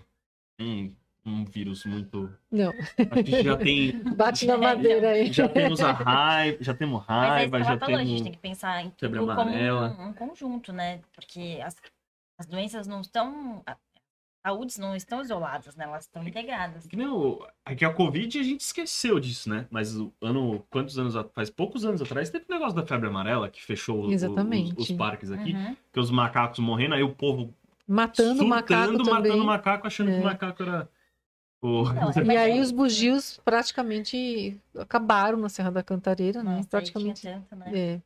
[0.60, 0.96] um,
[1.26, 2.34] um vírus muito.
[2.52, 2.72] Não,
[3.12, 4.02] A gente já tem.
[4.16, 5.32] bate na madeira aí.
[5.32, 8.22] Já temos a raiva, já temos Mas é raiva, já ela falou, a gente temos.
[8.24, 11.02] tem que pensar em tudo como um, um conjunto, né?
[11.14, 11.76] Porque as,
[12.38, 13.64] as doenças não estão.
[14.46, 15.86] Saúdes não estão isoladas, né?
[15.86, 16.86] Elas estão integradas.
[16.86, 17.46] Que nem o...
[17.66, 19.66] Aqui a Covid a gente esqueceu disso, né?
[19.72, 20.62] Mas o ano.
[20.70, 24.08] Quantos anos Faz poucos anos atrás teve o negócio da febre amarela que fechou o-
[24.14, 24.22] os,
[24.78, 25.54] os parques aqui.
[25.54, 25.76] Uhum.
[25.94, 27.54] Que os macacos morrendo, aí o povo
[27.88, 29.46] Matando o macaco surtando, matando também.
[29.46, 30.20] macaco, achando que É.
[30.20, 30.90] o macaco era.
[31.62, 31.84] O...
[31.94, 36.58] Não, é- E aí os bugios praticamente acabaram na Serra da Cantareira, né?
[36.58, 37.22] Nossa, Praticamente.
[37.22, 37.72] tanto, né?
[37.74, 38.02] É.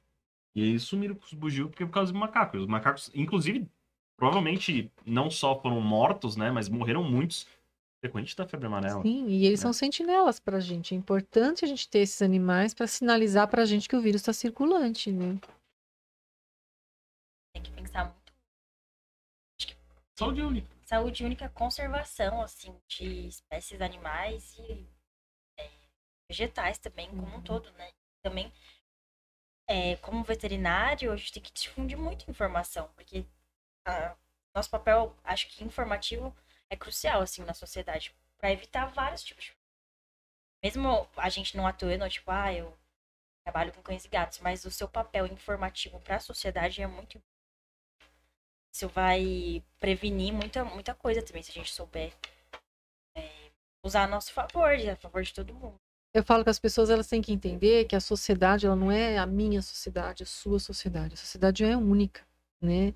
[0.56, 2.58] E aí sumiram com os bugios porque por causa do macaco.
[2.58, 3.68] Os macacos, inclusive,
[4.18, 6.52] provavelmente não só foram mortos, né?
[6.52, 7.48] Mas morreram muitos
[8.02, 9.02] decorrente da febre amarela.
[9.02, 9.64] Sim, e eles né?
[9.64, 10.94] são sentinelas pra gente.
[10.94, 14.34] É importante a gente ter esses animais para sinalizar pra gente que o vírus está
[14.34, 15.40] circulante, né?
[17.54, 18.34] Tem que pensar muito.
[20.18, 20.68] Saúde única.
[20.84, 24.88] Saúde única, conservação, assim, de espécies animais e
[25.60, 25.70] é,
[26.30, 27.42] vegetais também, como um Uhum.
[27.42, 27.92] todo, né?
[28.24, 28.52] Também,
[29.68, 33.26] é, como veterinário, a gente tem que difundir muito informação, porque
[33.88, 34.16] a-
[34.54, 36.36] nosso papel, acho que informativo,
[36.70, 39.58] é crucial, assim, na sociedade, para evitar vários tipos de.
[40.64, 42.76] Mesmo a gente não atuando, tipo, ah, eu
[43.44, 47.22] trabalho com cães e gatos, mas o seu papel informativo para a sociedade é muito
[48.74, 52.14] isso vai prevenir muita, muita coisa também, se a gente souber
[53.16, 53.50] é,
[53.84, 55.76] usar a nosso favor, a favor de todo mundo.
[56.14, 59.18] Eu falo que as pessoas elas têm que entender que a sociedade ela não é
[59.18, 61.16] a minha sociedade, a sua sociedade.
[61.16, 62.26] A sociedade é única,
[62.62, 62.94] né?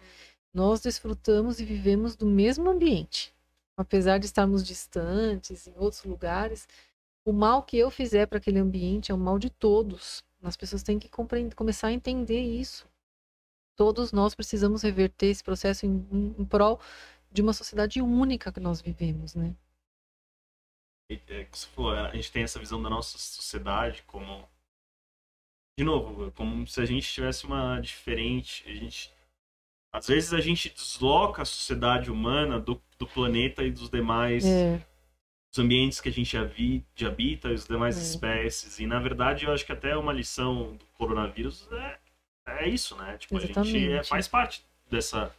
[0.54, 3.34] Nós desfrutamos e vivemos do mesmo ambiente.
[3.78, 6.68] Apesar de estarmos distantes em outros lugares,
[7.26, 10.24] o mal que eu fizer para aquele ambiente é o mal de todos.
[10.42, 11.10] As pessoas têm que
[11.56, 12.88] começar a entender isso.
[13.76, 16.80] Todos nós precisamos reverter esse processo em, em, em prol
[17.32, 19.56] de uma sociedade única que nós vivemos, né?
[21.28, 24.48] É, falou, a gente tem essa visão da nossa sociedade como.
[25.78, 28.64] De novo, como se a gente tivesse uma diferente.
[28.68, 29.12] A gente.
[29.94, 34.78] Às vezes a gente desloca a sociedade humana do, do planeta e dos demais É,
[35.52, 38.02] dos ambientes que a gente habita e as demais É.
[38.02, 38.80] espécies.
[38.80, 42.00] E na verdade eu acho que até uma lição do coronavírus é,
[42.48, 43.18] é isso, né?
[43.18, 44.08] Tipo, a gente é- Exatamente.
[44.08, 45.36] faz parte dessa.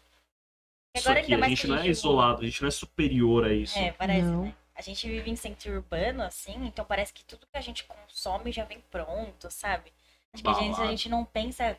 [0.95, 1.33] Isso agora aqui.
[1.33, 3.79] ainda A gente não é gente- isolado, a gente não é superior a isso.
[3.79, 4.43] É, parece, Não.
[4.45, 4.55] né?
[4.75, 8.53] A gente vive em centro urbano, assim, então parece que tudo que a gente consome
[8.53, 9.93] já vem pronto, sabe?
[10.33, 11.79] Acho que a gente, a gente não pensa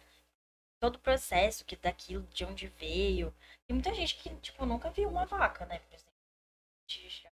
[0.84, 3.34] todo o processo que daquilo, de onde veio.
[3.66, 5.80] Tem muita gente que, tipo, nunca viu uma vaca, né?
[5.80, 6.12] Por exemplo.
[6.90, 7.30] A gente já-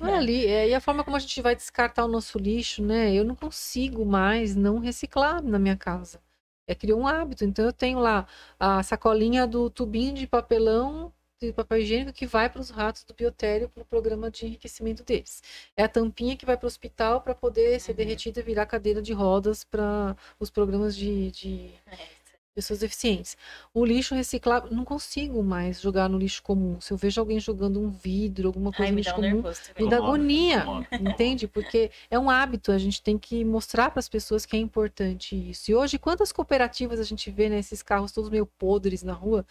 [0.00, 2.82] Não é ali, é, e a forma como a gente vai descartar o nosso lixo,
[2.82, 3.12] né?
[3.12, 6.18] Eu não consigo mais não reciclar na minha casa.
[6.66, 7.44] É criou um hábito.
[7.44, 8.26] Então eu tenho lá
[8.58, 13.12] a sacolinha do tubinho de papelão de papel higiênico que vai para os ratos do
[13.12, 15.42] biotério para o programa de enriquecimento deles.
[15.76, 17.96] É a tampinha que vai para o hospital para poder ser Uhum.
[17.96, 22.13] derretida e virar cadeira de rodas para os programas de, de É,
[22.54, 23.36] pessoas deficientes.
[23.72, 26.80] O lixo reciclável, não consigo mais jogar no lixo comum.
[26.80, 29.42] Se eu vejo alguém jogando um vidro, alguma coisa Ai, no lixo um comum,
[29.78, 31.48] me dá agonia, entende?
[31.48, 35.34] Porque é um hábito, a gente tem que mostrar para as pessoas que é importante
[35.50, 35.70] isso.
[35.70, 39.44] E hoje, quantas cooperativas a gente vê nesses carros todos meio podres na rua,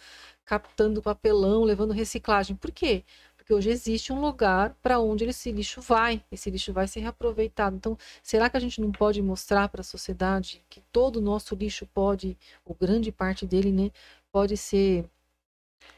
[0.46, 2.56] captando papelão, levando reciclagem?
[2.56, 3.04] Por quê?
[3.44, 7.76] Porque hoje existe um lugar para onde esse lixo vai, esse lixo vai ser reaproveitado.
[7.76, 11.54] Então, será que a gente não pode mostrar para a sociedade que todo o nosso
[11.54, 13.90] lixo pode, ou grande parte dele, né,
[14.32, 15.04] pode ser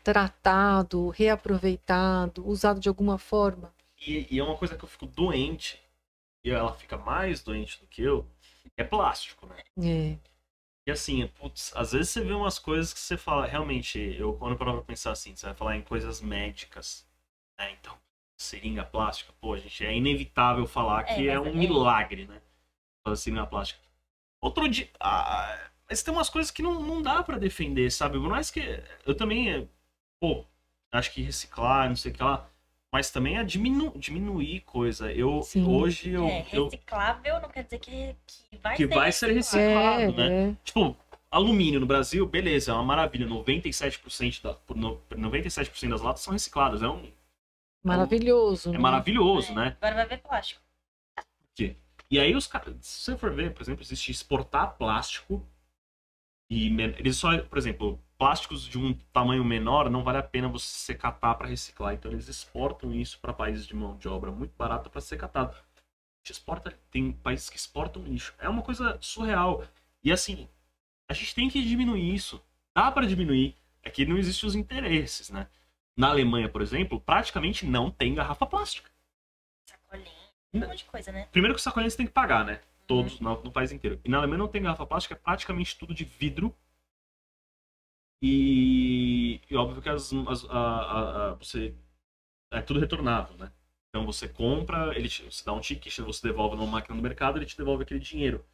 [0.02, 3.72] tratado, reaproveitado, usado de alguma forma?
[4.04, 5.80] E, e é uma coisa que eu fico doente,
[6.44, 8.26] e ela fica mais doente do que eu,
[8.76, 9.62] é plástico, né?
[9.78, 10.18] É.
[10.84, 14.52] E assim, putz, às vezes você vê umas coisas que você fala, realmente, eu quando
[14.52, 17.05] eu paro pra pensar assim, você vai falar em coisas médicas,
[17.58, 17.72] né?
[17.80, 17.94] Então,
[18.36, 22.40] seringa plástica, pô, gente, é inevitável falar É, que é mas um é- milagre, né?
[23.06, 23.80] Fazer seringa plástica.
[24.40, 24.88] Outro dia.
[25.00, 28.18] ah, mas tem umas coisas que não, não dá pra defender, sabe?
[28.18, 28.60] Por mais que.
[29.04, 29.66] Eu também, é,
[30.20, 30.44] pô,
[30.92, 32.48] acho que reciclar, não sei o que lá.
[32.92, 35.12] Mas também é diminu diminuir coisa.
[35.12, 35.66] Eu, Sim.
[35.66, 39.32] hoje, eu, É, eu reciclável não quer dizer que, que vai Que ser vai ser
[39.32, 40.00] reciclado.
[40.00, 40.22] reciclado.
[40.22, 40.50] É, né?
[40.50, 40.56] é.
[40.64, 40.96] Tipo,
[41.30, 43.26] alumínio no Brasil, beleza, é uma maravilha.
[43.26, 46.82] 97%, da, por no- 97 das latas são recicladas.
[46.82, 47.10] É, um,
[47.86, 48.70] Maravilhoso.
[48.70, 48.78] é né?
[48.78, 49.76] maravilhoso, É, né?
[49.80, 50.60] Agora vai ver plástico.
[52.08, 55.44] E aí os caras, se você for ver, por exemplo, existe exportar plástico
[56.48, 60.48] e men- eles só, por exemplo, plásticos de um tamanho menor não vale a pena
[60.48, 61.94] você secatar para reciclar.
[61.94, 65.50] Então eles exportam isso para países de mão de obra muito barata para ser catado.
[65.56, 68.32] A gente exporta, tem países que exportam lixo.
[68.38, 69.64] É uma coisa surreal.
[70.04, 70.48] E assim,
[71.08, 72.40] a gente tem que diminuir isso.
[72.72, 73.56] Dá para diminuir.
[73.82, 75.48] É que não existem os interesses, né?
[75.96, 78.90] Na Alemanha, por exemplo, praticamente não tem garrafa plástica.
[79.68, 80.10] Sacolinha,
[80.52, 81.26] um monte de coisa, né?
[81.32, 82.60] Primeiro que sacolinha você tem que pagar, né?
[82.86, 84.00] Todos, no, no país inteiro.
[84.04, 86.54] E na Alemanha não tem garrafa plástica, é praticamente tudo de vidro.
[88.22, 91.74] E, e óbvio que as, as- a- a- a- você
[92.52, 93.52] é tudo retornável, né?
[93.90, 97.38] Então você compra, ele te, você dá um ticket, você devolve numa máquina no mercado,
[97.38, 98.44] ele te devolve aquele dinheiro.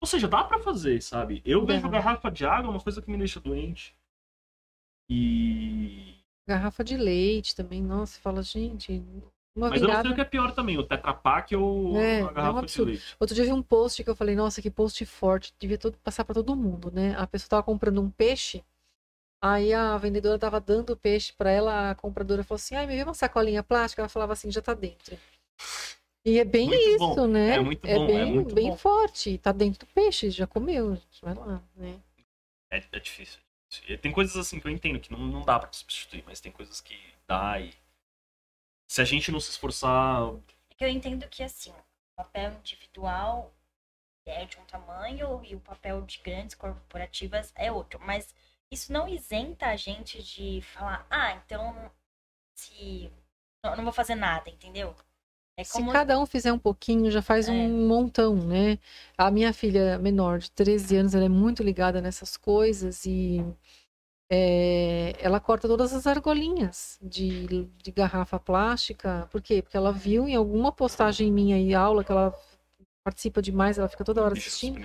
[0.00, 1.42] Ou seja, dá pra fazer, sabe?
[1.44, 3.96] Eu vejo garrafa de água uma coisa que me deixa doente.
[5.10, 6.17] E
[6.48, 9.02] Garrafa de leite também, nossa, fala, gente,
[9.54, 12.20] uma mas eu não sei o que é pior também, o Tetra Pak ou É,
[12.20, 12.90] é a um garrafa de absurdo.
[12.90, 13.16] leite.
[13.20, 15.98] Outro dia eu vi um post que eu falei, nossa, que post forte, devia todo,
[15.98, 17.14] passar pra todo mundo, né?
[17.18, 18.64] A pessoa tava comprando um peixe,
[19.44, 22.96] aí a vendedora tava dando o peixe pra ela, a compradora falou assim, ai, me
[22.96, 25.18] vê uma sacolinha plástica, ela falava assim, já tá dentro.
[26.24, 27.56] E é bem Muito isso, bom, né?
[27.56, 28.76] é muito bom, é bem, muito bem bom.
[28.78, 32.00] forte, tá dentro do peixe, já comeu, gente, vai lá, né?
[32.70, 33.38] É, é difícil.
[33.88, 36.50] E Tem coisas assim que eu entendo que não, não dá pra substituir, mas tem
[36.52, 37.74] coisas que dá e.
[38.90, 40.22] Se a gente não se esforçar.
[40.70, 41.84] É que eu entendo que, assim, o
[42.16, 43.54] papel individual
[44.24, 48.00] é de um tamanho e o papel de grandes corporativas é outro.
[48.00, 48.34] Mas
[48.70, 51.90] isso não isenta a gente de falar, ah, então
[52.54, 53.12] se.
[53.64, 54.96] Não, não vou fazer nada, entendeu?
[55.58, 55.90] É Se como.
[55.90, 57.52] cada um fizer um pouquinho, já faz É.
[57.52, 58.78] um montão, né?
[59.16, 63.44] A minha filha menor, de 13 anos, ela é muito ligada nessas coisas e
[64.30, 69.26] é, ela corta todas as argolinhas de, de garrafa plástica.
[69.32, 69.60] Por quê?
[69.60, 72.32] Porque ela viu em alguma postagem minha aí, aula, que ela
[73.02, 74.80] participa demais, ela fica toda hora assistindo,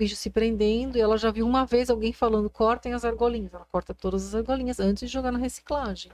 [0.00, 3.54] bicho se prendendo, e ela já viu uma vez alguém falando, cortem as argolinhas.
[3.54, 6.10] Ela corta todas as argolinhas antes de jogar na reciclagem.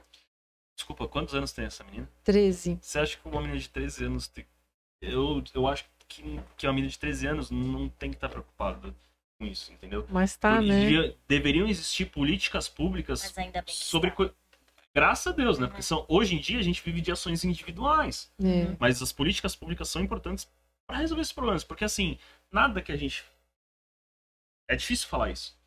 [0.79, 2.09] Desculpa, quantos anos tem essa menina?
[2.23, 2.79] 13.
[2.81, 4.29] Você acha que uma menina de 13 anos.
[4.29, 4.45] Tem...
[5.01, 8.95] Eu, eu acho que, que uma menina de 13 anos não tem que estar preocupada
[9.37, 10.07] com isso, entendeu?
[10.09, 11.13] Mas tá, né?
[11.27, 14.09] deveriam existir políticas públicas Mas ainda bem que sobre.
[14.09, 14.23] está.
[14.29, 14.33] co-
[14.95, 15.65] Graças a Deus, né?
[15.65, 15.69] Uhum.
[15.69, 18.31] Porque são, hoje em dia a gente vive de ações individuais.
[18.41, 18.73] É.
[18.79, 20.49] Mas as políticas públicas são importantes
[20.87, 21.65] para resolver esses problemas.
[21.65, 22.17] Porque, assim,
[22.49, 23.25] nada que a gente.
[24.69, 25.59] É difícil falar isso.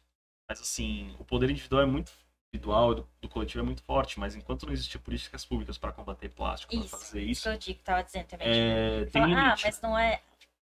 [0.49, 2.11] Mas, assim, o poder individual é muito
[2.53, 4.21] individual, do, do coletivo é muito forte.
[4.21, 7.59] Mas enquanto não existir políticas públicas para combater plástico, para fazer isso isso, que eu
[7.59, 8.49] digo, tava dizendo também.
[8.49, 10.23] é, tem Fala, ah, mas não é.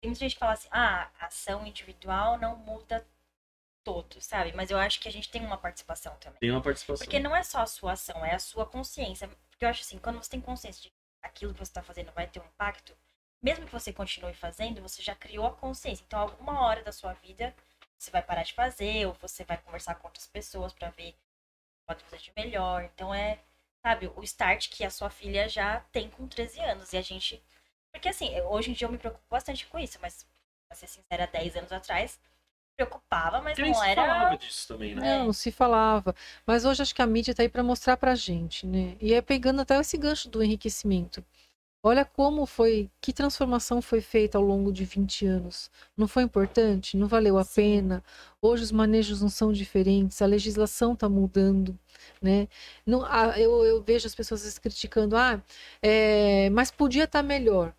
[0.01, 3.05] Tem muita gente que fala assim, ah, ação individual não muda
[3.83, 4.53] todo, sabe?
[4.53, 6.39] Mas eu acho que a gente tem uma participação também.
[6.39, 7.05] Tem uma participação.
[7.05, 9.27] Porque não é só a sua ação, é a sua consciência.
[9.49, 12.11] Porque eu acho assim, quando você tem consciência de que aquilo que você está fazendo
[12.13, 12.95] vai ter um impacto,
[13.41, 16.03] mesmo que você continue fazendo, você já criou a consciência.
[16.05, 17.55] Então, alguma hora da sua vida,
[17.97, 21.15] você vai parar de fazer, ou você vai conversar com outras pessoas para ver
[21.85, 22.83] pode fazer de melhor.
[22.83, 23.39] Então, é,
[23.81, 26.93] sabe, o start que a sua filha já tem com 13 anos.
[26.93, 27.41] E a gente.
[27.91, 30.25] Porque assim, hoje em dia eu me preocupo bastante com isso, mas,
[30.67, 32.19] pra ser sincera, 10 anos atrás,
[32.75, 34.05] preocupava, mas nem não se era.
[34.05, 35.19] falava disso também, né?
[35.19, 36.13] Não, não se falava.
[36.45, 38.97] Mas hoje acho que a mídia está aí para mostrar para a gente, né?
[38.99, 41.23] E é pegando até esse gancho do enriquecimento.
[41.87, 45.69] Olha como foi, que transformação foi feita ao longo de 20 anos.
[45.95, 46.97] Não foi importante?
[46.97, 47.53] Não valeu a Sim.
[47.61, 48.03] pena?
[48.41, 51.77] Hoje os manejos não são diferentes, a legislação está mudando,
[52.19, 52.47] né?
[52.87, 55.39] Não, ah, eu, eu vejo as pessoas criticando, ah,
[55.79, 57.71] é, mas podia estar melhor.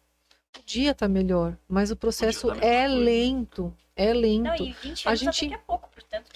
[0.53, 4.45] Podia estar melhor, mas o processo tá a é lento, é lento.
[4.45, 6.31] Não, e 20 A anos gente- até que é pouco, portanto.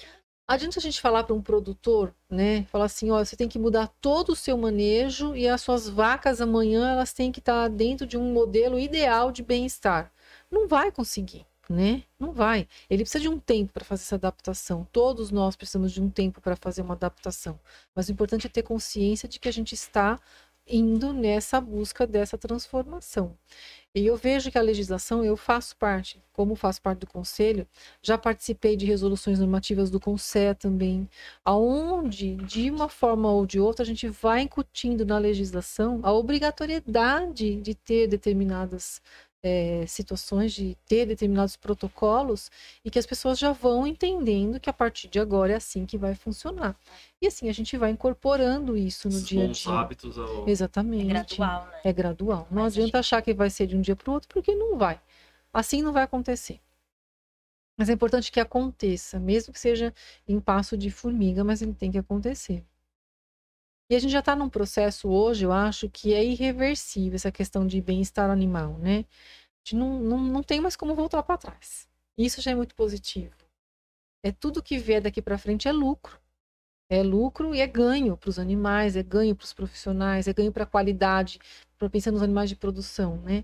[0.51, 2.65] Adianta a gente falar para um produtor, né?
[2.65, 6.41] Falar assim, ó, você tem que mudar todo o seu manejo e as suas vacas
[6.41, 10.11] amanhã elas têm que estar dentro de um modelo ideal de bem-estar.
[10.51, 12.03] Não vai conseguir, né?
[12.19, 12.67] Não vai.
[12.89, 14.85] Ele precisa de um tempo para fazer essa adaptação.
[14.91, 17.57] Todos nós precisamos de um tempo para fazer uma adaptação.
[17.95, 20.19] Mas o importante é ter consciência de que a gente está
[20.67, 23.37] indo nessa busca dessa transformação.
[23.93, 27.67] E eu vejo que a legislação, eu faço parte, como faço parte do conselho,
[28.01, 31.09] já participei de resoluções normativas do CONSE também,
[31.43, 37.57] aonde, de uma forma ou de outra, a gente vai incutindo na legislação a obrigatoriedade
[37.57, 39.01] de ter determinadas
[39.43, 42.51] eh, situações, de ter determinados protocolos,
[42.85, 45.97] e que as pessoas já vão entendendo que a partir de agora é assim que
[45.97, 46.75] vai funcionar.
[47.21, 49.73] E assim a gente vai incorporando isso no dia a dia.
[49.73, 50.47] hábitos ao...
[50.47, 51.07] É Exatamente.
[51.37, 51.79] gradual, né?
[51.83, 52.47] É gradual.
[52.51, 54.29] Não Mas a adianta gente- achar que vai ser de um dia para o outro,
[54.29, 54.99] porque não vai.
[55.53, 56.59] Assim não vai acontecer.
[57.77, 59.93] Mas é importante que aconteça, mesmo que seja
[60.27, 62.63] em passo de formiga, mas ele tem que acontecer.
[63.91, 67.67] E a gente já está num processo hoje, eu acho, que é irreversível essa questão
[67.67, 68.99] de bem-estar animal, né?
[68.99, 71.89] A gente não, não, não tem mais como voltar para trás.
[72.17, 73.35] Isso já é muito positivo.
[74.23, 76.17] É tudo que vier daqui para frente é lucro.
[76.89, 80.53] É lucro e é ganho para os animais, é ganho para os profissionais, é ganho
[80.53, 81.37] para a qualidade,
[81.77, 83.43] para pensar nos animais de produção, né?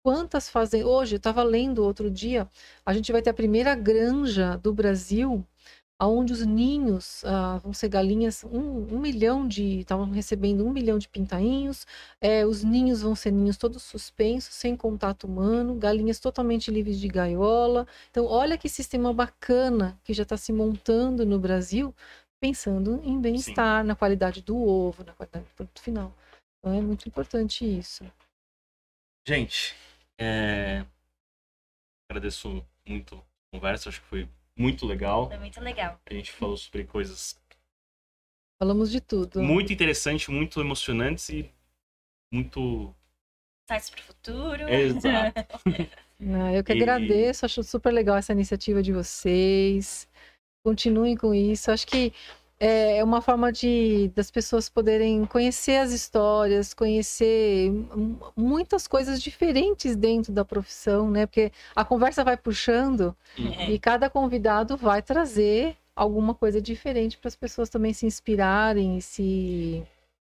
[0.00, 0.84] Quantas fazem.
[0.84, 2.48] Hoje, eu estava lendo outro dia,
[2.86, 5.44] a gente vai ter a primeira granja do Brasil,
[6.06, 9.80] onde os ninhos ah, vão ser galinhas, um, um milhão de.
[9.80, 11.86] Estavam recebendo um milhão de pintainhos,
[12.20, 17.08] é, os ninhos vão ser ninhos todos suspensos, sem contato humano, galinhas totalmente livres de
[17.08, 17.86] gaiola.
[18.10, 21.94] Então, olha que sistema bacana que já está se montando no Brasil,
[22.40, 26.14] pensando em bem-estar, na qualidade do ovo, na qualidade do produto final.
[26.58, 28.04] Então, é muito importante isso.
[29.26, 29.74] Gente,
[30.16, 30.86] é...
[32.08, 34.28] agradeço muito a conversa, acho que foi
[34.58, 35.28] muito legal.
[35.28, 36.00] Foi muito legal.
[36.04, 37.40] A gente falou sobre coisas
[38.60, 39.40] Falamos de tudo.
[39.40, 41.48] muito interessantes, muito emocionantes e
[42.32, 42.92] muito.
[43.70, 44.68] Sites pro futuro.
[44.68, 45.34] Exato.
[46.20, 50.08] Ah, eu que E- agradeço, acho super legal essa iniciativa de vocês.
[50.66, 51.70] Continuem com isso.
[51.70, 52.12] Acho que
[52.60, 57.70] é uma forma de das pessoas poderem conhecer as histórias, conhecer
[58.36, 61.26] muitas coisas diferentes dentro da profissão, né?
[61.26, 63.70] Porque a conversa vai puxando É.
[63.70, 69.02] e cada convidado vai trazer alguma coisa diferente para as pessoas também se inspirarem e
[69.02, 69.82] se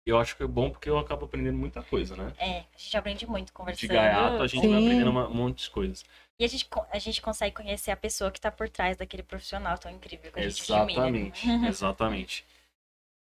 [0.06, 2.32] Eu acho que é bom porque eu acabo aprendendo muita coisa, né?
[2.38, 3.90] É, a gente aprende muito De conversando.
[3.90, 4.86] gaiato a gente vai Sim.
[4.86, 6.04] aprendendo uma- um monte de coisas.
[6.40, 9.76] E a gente, a gente consegue conhecer a pessoa que tá por trás daquele profissional
[9.76, 10.92] tão incrível que a gente admira.
[10.92, 12.46] Exatamente, exatamente.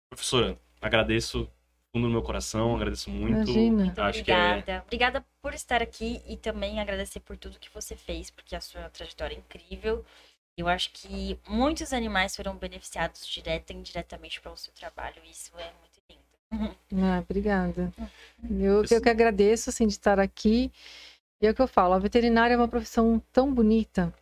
[0.09, 1.51] Professora, agradeço do
[1.93, 3.51] fundo do meu coração, agradeço muito.
[3.51, 3.85] Imagina.
[3.86, 4.82] Muito Acho que é obrigada.
[4.86, 8.89] Obrigada por estar aqui e também agradecer por tudo que você fez, porque a sua
[8.90, 10.05] trajetória é incrível.
[10.57, 15.20] Eu acho que muitos animais foram beneficiados direta e indiretamente pelo seu trabalho.
[15.24, 16.78] E isso é muito lindo.
[17.03, 17.93] Ah, obrigada.
[18.49, 20.73] Eu, eu que agradeço assim, de estar aqui.
[21.40, 24.12] E é o que eu falo, a veterinária é uma profissão tão bonita.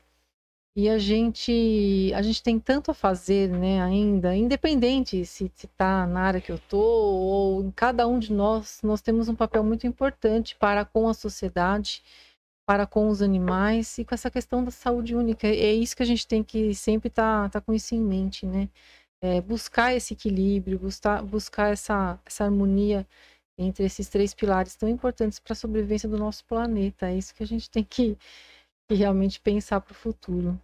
[0.76, 6.20] E a gente, a gente tem tanto a fazer, né, ainda, independente se está na
[6.20, 9.86] área que eu tô ou em cada um de nós, nós temos um papel muito
[9.86, 12.02] importante para com a sociedade,
[12.66, 15.46] para com os animais e com essa questão da saúde única.
[15.46, 18.68] É isso que a gente tem que sempre estar tá, com isso em mente, né?
[19.22, 23.06] É, buscar esse equilíbrio, buscar, buscar essa, essa harmonia
[23.58, 27.06] entre esses três pilares tão importantes para a sobrevivência do nosso planeta.
[27.06, 28.16] É isso que a gente tem que,
[28.88, 30.60] que realmente pensar para o futuro.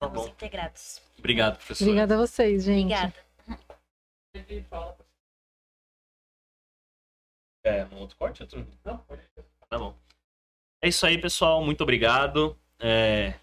[0.00, 0.32] Tá Estamos bom.
[0.32, 1.02] integrados.
[1.18, 1.90] Obrigado, professora.
[1.90, 2.94] Obrigada a vocês, gente.
[4.34, 4.98] Obrigada.
[7.64, 8.42] É, um outro corte?
[8.42, 8.66] Outro...
[8.84, 9.22] Não, pode.
[9.68, 9.94] Tá bom.
[10.82, 11.62] É isso aí, pessoal.
[11.64, 12.58] Muito obrigado.
[12.78, 13.34] É,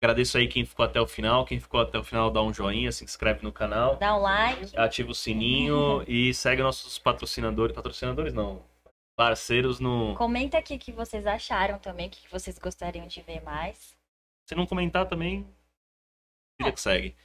[0.00, 1.44] Agradeço aí quem ficou até o final.
[1.44, 4.76] Quem ficou até o final, dá um joinha, se inscreve no canal, Dá um like.
[4.78, 7.74] ativa o sininho e segue nossos patrocinadores.
[7.74, 8.62] Patrocinadores não.
[9.16, 10.14] Parceiros no.
[10.14, 13.96] Comenta aqui o que vocês acharam também, o que vocês gostariam de ver mais.
[14.46, 15.44] Se não comentar também,
[16.60, 17.16] vida que segue.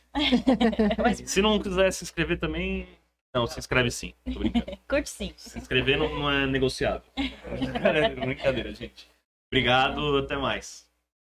[0.98, 2.88] Mas Se não quiser se inscrever também.
[3.36, 4.14] Não, se inscreve sim.
[4.32, 4.78] Tô brincando.
[4.88, 5.34] curte sim.
[5.38, 7.04] Se inscrever não, não é negociável.
[7.16, 9.10] Brincadeira, brincadeira, gente.
[9.52, 10.92] Obrigado, até mais.